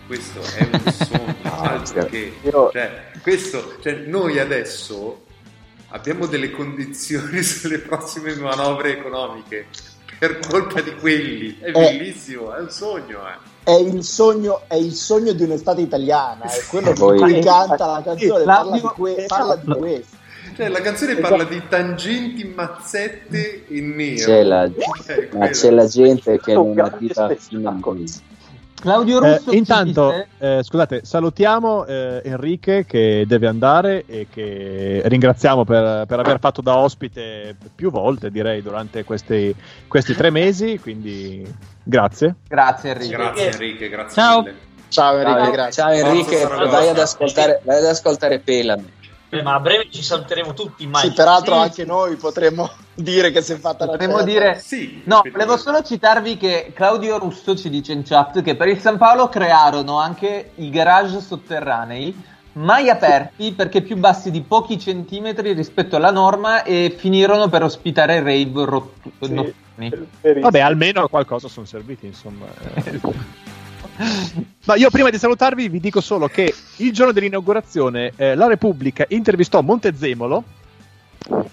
[0.07, 1.35] Questo è un sogno.
[1.63, 5.23] altro che, cioè, questo, cioè, noi adesso
[5.89, 9.67] abbiamo delle condizioni sulle prossime manovre economiche
[10.19, 11.59] per colpa di quelli.
[11.61, 13.21] È bellissimo, è un sogno.
[13.27, 13.49] Eh.
[13.63, 17.87] È il sogno, è il sogno di un'estate italiana, è quello Voi- di cui canta
[17.87, 20.17] la canzone, parla di, que- parla di questo.
[20.61, 24.27] Cioè, la canzone parla di tangenti, mazzette e nero.
[24.27, 24.71] C'è la,
[25.07, 28.05] Cioè, ma c'è la gente che non grande arriva fino a lì.
[28.81, 35.03] Claudio Eh, Russo ci intanto, eh, scusate, salutiamo eh, Enrique che deve andare e che
[35.05, 39.55] ringraziamo per, per aver fatto da ospite più volte, direi, durante questi,
[39.89, 40.79] questi tre mesi.
[40.79, 41.43] Quindi
[41.83, 42.35] grazie.
[42.49, 43.17] Grazie Enrico.
[43.17, 44.43] Grazie Enrique, grazie Ciao.
[44.43, 44.55] mille.
[44.89, 45.83] Ciao Enrico, Ciao, grazie.
[45.83, 48.99] ciao Enrique, vai ad ascoltare, vai ad ascoltare Pelame.
[49.33, 51.13] Eh, ma a breve ci saluteremo tutti, immagino.
[51.13, 54.59] Sì, peraltro anche noi potremmo dire che si è fatta la Potremmo dire...
[54.59, 58.81] Sì, No, volevo solo citarvi che Claudio Russo ci dice in chat che per il
[58.81, 65.53] San Paolo crearono anche i garage sotterranei mai aperti perché più bassi di pochi centimetri
[65.53, 69.13] rispetto alla norma e finirono per ospitare rave rottu-
[69.79, 70.41] Sì.
[70.41, 72.47] Vabbè, almeno a qualcosa sono serviti, insomma.
[74.65, 79.05] Ma io prima di salutarvi vi dico solo che il giorno dell'inaugurazione eh, la Repubblica
[79.09, 80.43] intervistò Montezemolo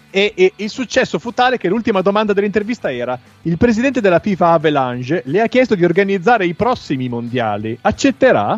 [0.09, 4.51] e, e il successo fu tale che l'ultima domanda dell'intervista era il presidente della FIFA
[4.51, 8.57] Avalanche le ha chiesto di organizzare i prossimi mondiali, accetterà?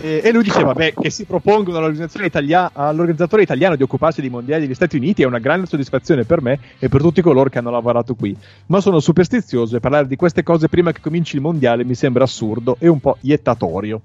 [0.00, 4.62] E, e lui diceva beh, che si propongono italia- all'organizzatore italiano di occuparsi dei mondiali
[4.62, 7.70] degli Stati Uniti è una grande soddisfazione per me e per tutti coloro che hanno
[7.70, 8.36] lavorato qui.
[8.66, 12.24] Ma sono superstizioso e parlare di queste cose prima che cominci il mondiale mi sembra
[12.24, 14.00] assurdo e un po' iettatorio.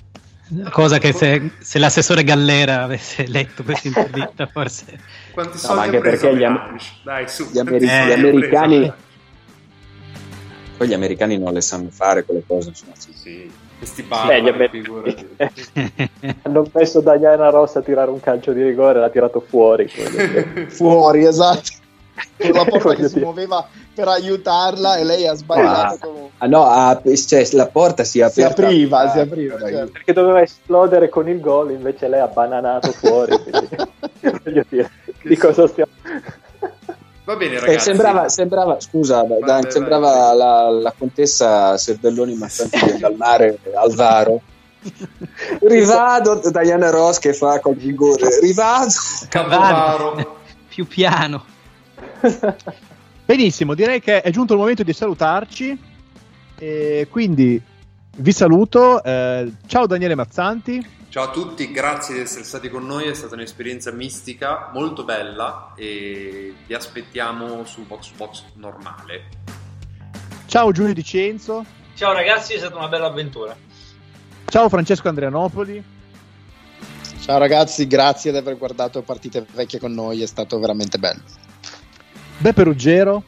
[0.72, 5.00] Cosa che se, se l'assessore Gallera avesse letto questa intervista, forse.
[5.32, 6.80] Quanti No, soldi ma ha anche preso perché gli am-?
[7.04, 7.50] Dai, su.
[7.52, 8.96] Gli, ameri- quanti gli americani preso?
[10.78, 13.12] poi gli americani non le sanno fare quelle cose insomma, sì.
[13.14, 13.52] Sì,
[13.84, 15.28] questi barbari, figurati.
[16.44, 19.88] Hanno messo Diana Rossa a tirare un calcio di rigore, l'ha tirato fuori.
[20.70, 21.82] Fuori, esatto.
[22.38, 26.30] la porta che si muoveva per aiutarla e lei ha sbagliato comunque.
[26.38, 28.64] Ah, no, ha- cioè, la porta si è Si aperta.
[28.64, 29.58] apriva, si Ah, apriva.
[29.60, 29.92] certo.
[29.92, 33.36] Perché doveva esplodere con il gol, invece lei ha bananato fuori.
[33.40, 34.92] quindi, voglio dire,
[35.24, 35.92] di cosa stiamo...
[37.26, 37.80] Va bene, Eh, ragazzi.
[37.86, 44.42] sembrava, sembrava, scusa, Dan, vai, sembrava La, la contessa Cervelloni Mazzanti dal mare Alvaro.
[45.62, 48.40] Rivado, Diana Ross che fa col vigore.
[48.42, 48.92] Rivado.
[49.30, 50.38] Cavallo.
[50.68, 51.46] Più piano.
[53.26, 55.92] Benissimo, direi che è giunto il momento di salutarci.
[56.60, 57.62] E quindi
[58.18, 59.02] vi saluto.
[59.04, 60.86] eh, ciao Daniele Mazzanti.
[61.14, 65.74] Ciao a tutti, grazie di essere stati con noi, è stata un'esperienza mistica, molto bella
[65.76, 69.28] e vi aspettiamo su Vox Box normale.
[70.48, 71.64] Ciao Giulio Dicenzo.
[71.94, 73.56] Ciao ragazzi, è stata una bella avventura.
[74.46, 75.84] Ciao Francesco Andrianopoli.
[77.20, 81.22] Ciao ragazzi, grazie di aver guardato partite vecchie con noi, è stato veramente bello.
[82.40, 83.22] Beppe Ruggero.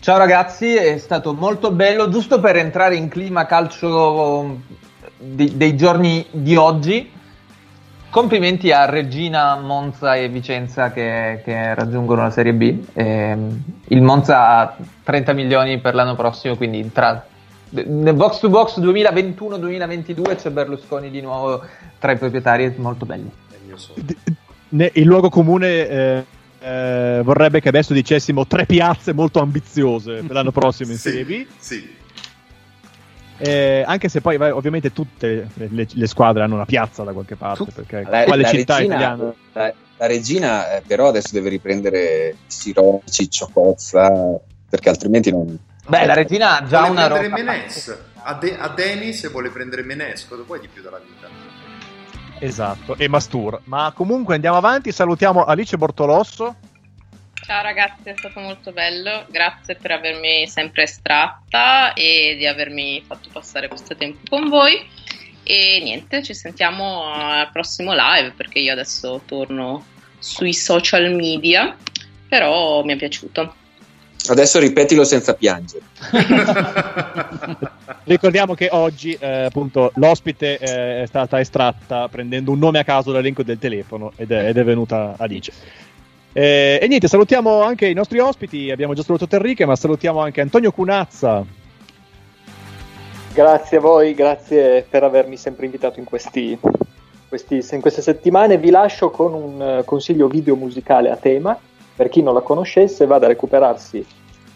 [0.00, 4.82] Ciao ragazzi, è stato molto bello, giusto per entrare in clima calcio
[5.24, 7.10] di- dei giorni di oggi.
[8.10, 12.84] Complimenti a Regina, Monza e Vicenza che, che raggiungono la Serie B.
[12.92, 17.26] Ehm, il Monza ha 30 milioni per l'anno prossimo, quindi tra,
[17.70, 21.64] nel box to box 2021-2022 c'è Berlusconi di nuovo
[21.98, 23.30] tra i proprietari, è molto bello.
[24.92, 26.24] Il luogo comune eh,
[26.60, 31.24] eh, vorrebbe che adesso dicessimo tre piazze molto ambiziose per l'anno prossimo in Sì, Serie
[31.24, 31.46] B.
[31.58, 32.02] Sì,
[33.36, 37.34] Eh, anche se poi vai, ovviamente tutte le, le squadre hanno una piazza da qualche
[37.36, 39.34] parte, perché La, quale la città regina, italiana?
[39.52, 44.10] la- la regina, eh, però adesso deve riprendere Siro, Ciccio Cozza,
[44.68, 45.56] perché altrimenti non...
[45.86, 47.52] Beh, la Regina ha già vuole una prendere rosa.
[47.52, 51.28] Menes, a, De- a Denis e vuole prendere Menes, cosa vuoi di più dalla vita?
[52.38, 53.60] Esatto, e Mastur.
[53.64, 56.56] Ma comunque andiamo avanti, salutiamo Alice Bortolosso.
[57.46, 63.28] Ciao ragazzi, è stato molto bello, grazie per avermi sempre estratta e di avermi fatto
[63.30, 64.82] passare questo tempo con voi.
[65.42, 69.84] E niente, ci sentiamo al prossimo live perché io adesso torno
[70.18, 71.76] sui social media,
[72.26, 73.56] però mi è piaciuto.
[74.26, 75.84] Adesso ripetilo senza piangere.
[78.04, 83.12] Ricordiamo che oggi eh, appunto l'ospite eh, è stata estratta prendendo un nome a caso
[83.12, 85.52] dall'elenco del telefono ed è, ed è venuta Alice.
[86.36, 88.72] Eh, e niente, salutiamo anche i nostri ospiti.
[88.72, 91.44] Abbiamo già salutato Enrique, ma salutiamo anche Antonio Cunazza.
[93.32, 96.58] Grazie a voi, grazie per avermi sempre invitato in, questi,
[97.28, 98.58] questi- in queste settimane.
[98.58, 101.56] Vi lascio con un eh, consiglio video musicale a tema.
[101.94, 104.04] Per chi non la conoscesse, vada a recuperarsi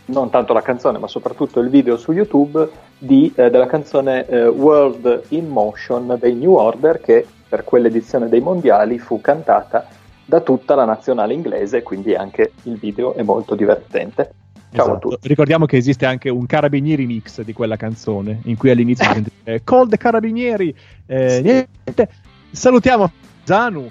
[0.06, 4.48] non tanto la canzone, ma soprattutto il video su YouTube di, eh, della canzone eh,
[4.48, 9.86] World in Motion dei New Order, che per quell'edizione dei mondiali fu cantata
[10.28, 14.32] da tutta la nazionale inglese, quindi anche il video è molto divertente.
[14.70, 15.08] Ciao a Esatto.
[15.08, 15.26] tutti.
[15.26, 19.62] Ricordiamo che esiste anche un Carabinieri mix di quella canzone, in cui all'inizio si sente
[19.64, 20.74] Call the Carabinieri.
[21.06, 22.10] Eh, niente.
[22.50, 23.10] Salutiamo
[23.44, 23.88] Zanu.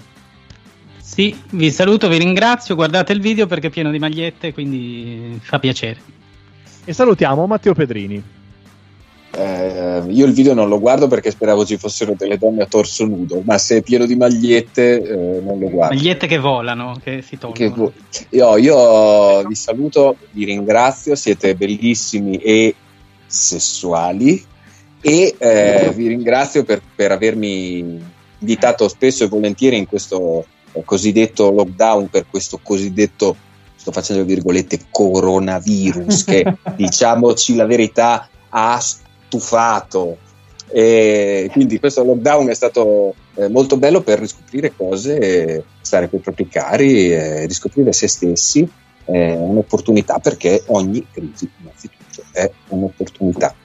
[0.99, 5.57] Sì, vi saluto, vi ringrazio, guardate il video perché è pieno di magliette, quindi fa
[5.57, 5.99] piacere.
[6.85, 8.23] E salutiamo Matteo Pedrini.
[9.37, 13.05] Eh, io il video non lo guardo perché speravo ci fossero delle donne a torso
[13.05, 15.93] nudo, ma se è pieno di magliette eh, non lo guardo.
[15.93, 17.75] Magliette che volano, che si tolgono.
[17.75, 17.93] vo-
[18.31, 22.73] io, io vi saluto, vi ringrazio, siete bellissimi e
[23.27, 24.43] sessuali
[25.01, 28.01] e eh, vi ringrazio per, per avermi
[28.39, 30.45] invitato spesso e volentieri in questo
[30.83, 33.35] cosiddetto lockdown, per questo cosiddetto,
[33.75, 38.81] sto facendo virgolette, coronavirus che diciamoci la verità ha
[39.27, 40.17] stufato.
[40.69, 46.21] E quindi questo lockdown è stato eh, molto bello per riscoprire cose, stare con i
[46.21, 48.69] propri cari, eh, riscoprire se stessi,
[49.05, 53.55] è un'opportunità perché ogni crisi innanzitutto è un'opportunità.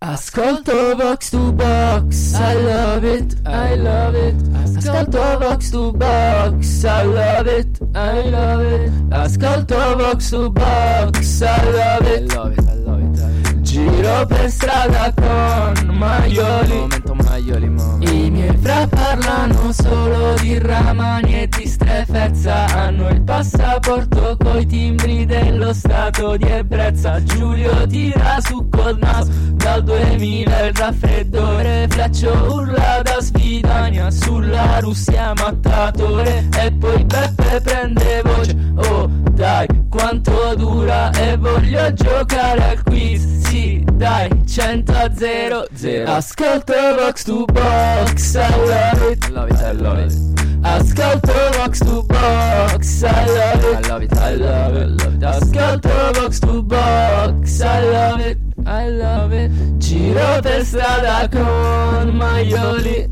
[0.01, 4.35] Ascolto Vox to Box, I love it, I love it.
[4.53, 6.85] Ascolto Vox to Box, to box.
[6.85, 8.91] I love it, I love it.
[9.09, 13.46] Ascolto Vox to Box, I love it, I love it, I love it.
[13.67, 16.77] Giro per strada con maioli.
[16.77, 22.65] Momento maioli, momento I miei fra parlano solo di ramani e di strefezza.
[22.67, 27.21] Hanno il passaporto coi timbri dello stato di ebbrezza.
[27.21, 31.87] Giulio tira su col naso dal 2000 il raffreddore.
[31.89, 36.47] Fleccio urla da sfidania sulla Russia mattatore.
[36.57, 38.55] E poi Beppe prende voce.
[38.77, 46.11] Oh dai quanto dura e voglio giocare al quiz Sì dai 100 a 0 0
[46.11, 50.13] Ascolto box to box I love it Love it, I love it.
[50.61, 55.15] Ascolto box to box I love it I love it, I love it, I love
[55.15, 55.23] it.
[55.23, 59.51] Ascolto box to box I love it I love it.
[59.79, 63.09] Giro per strada con maioli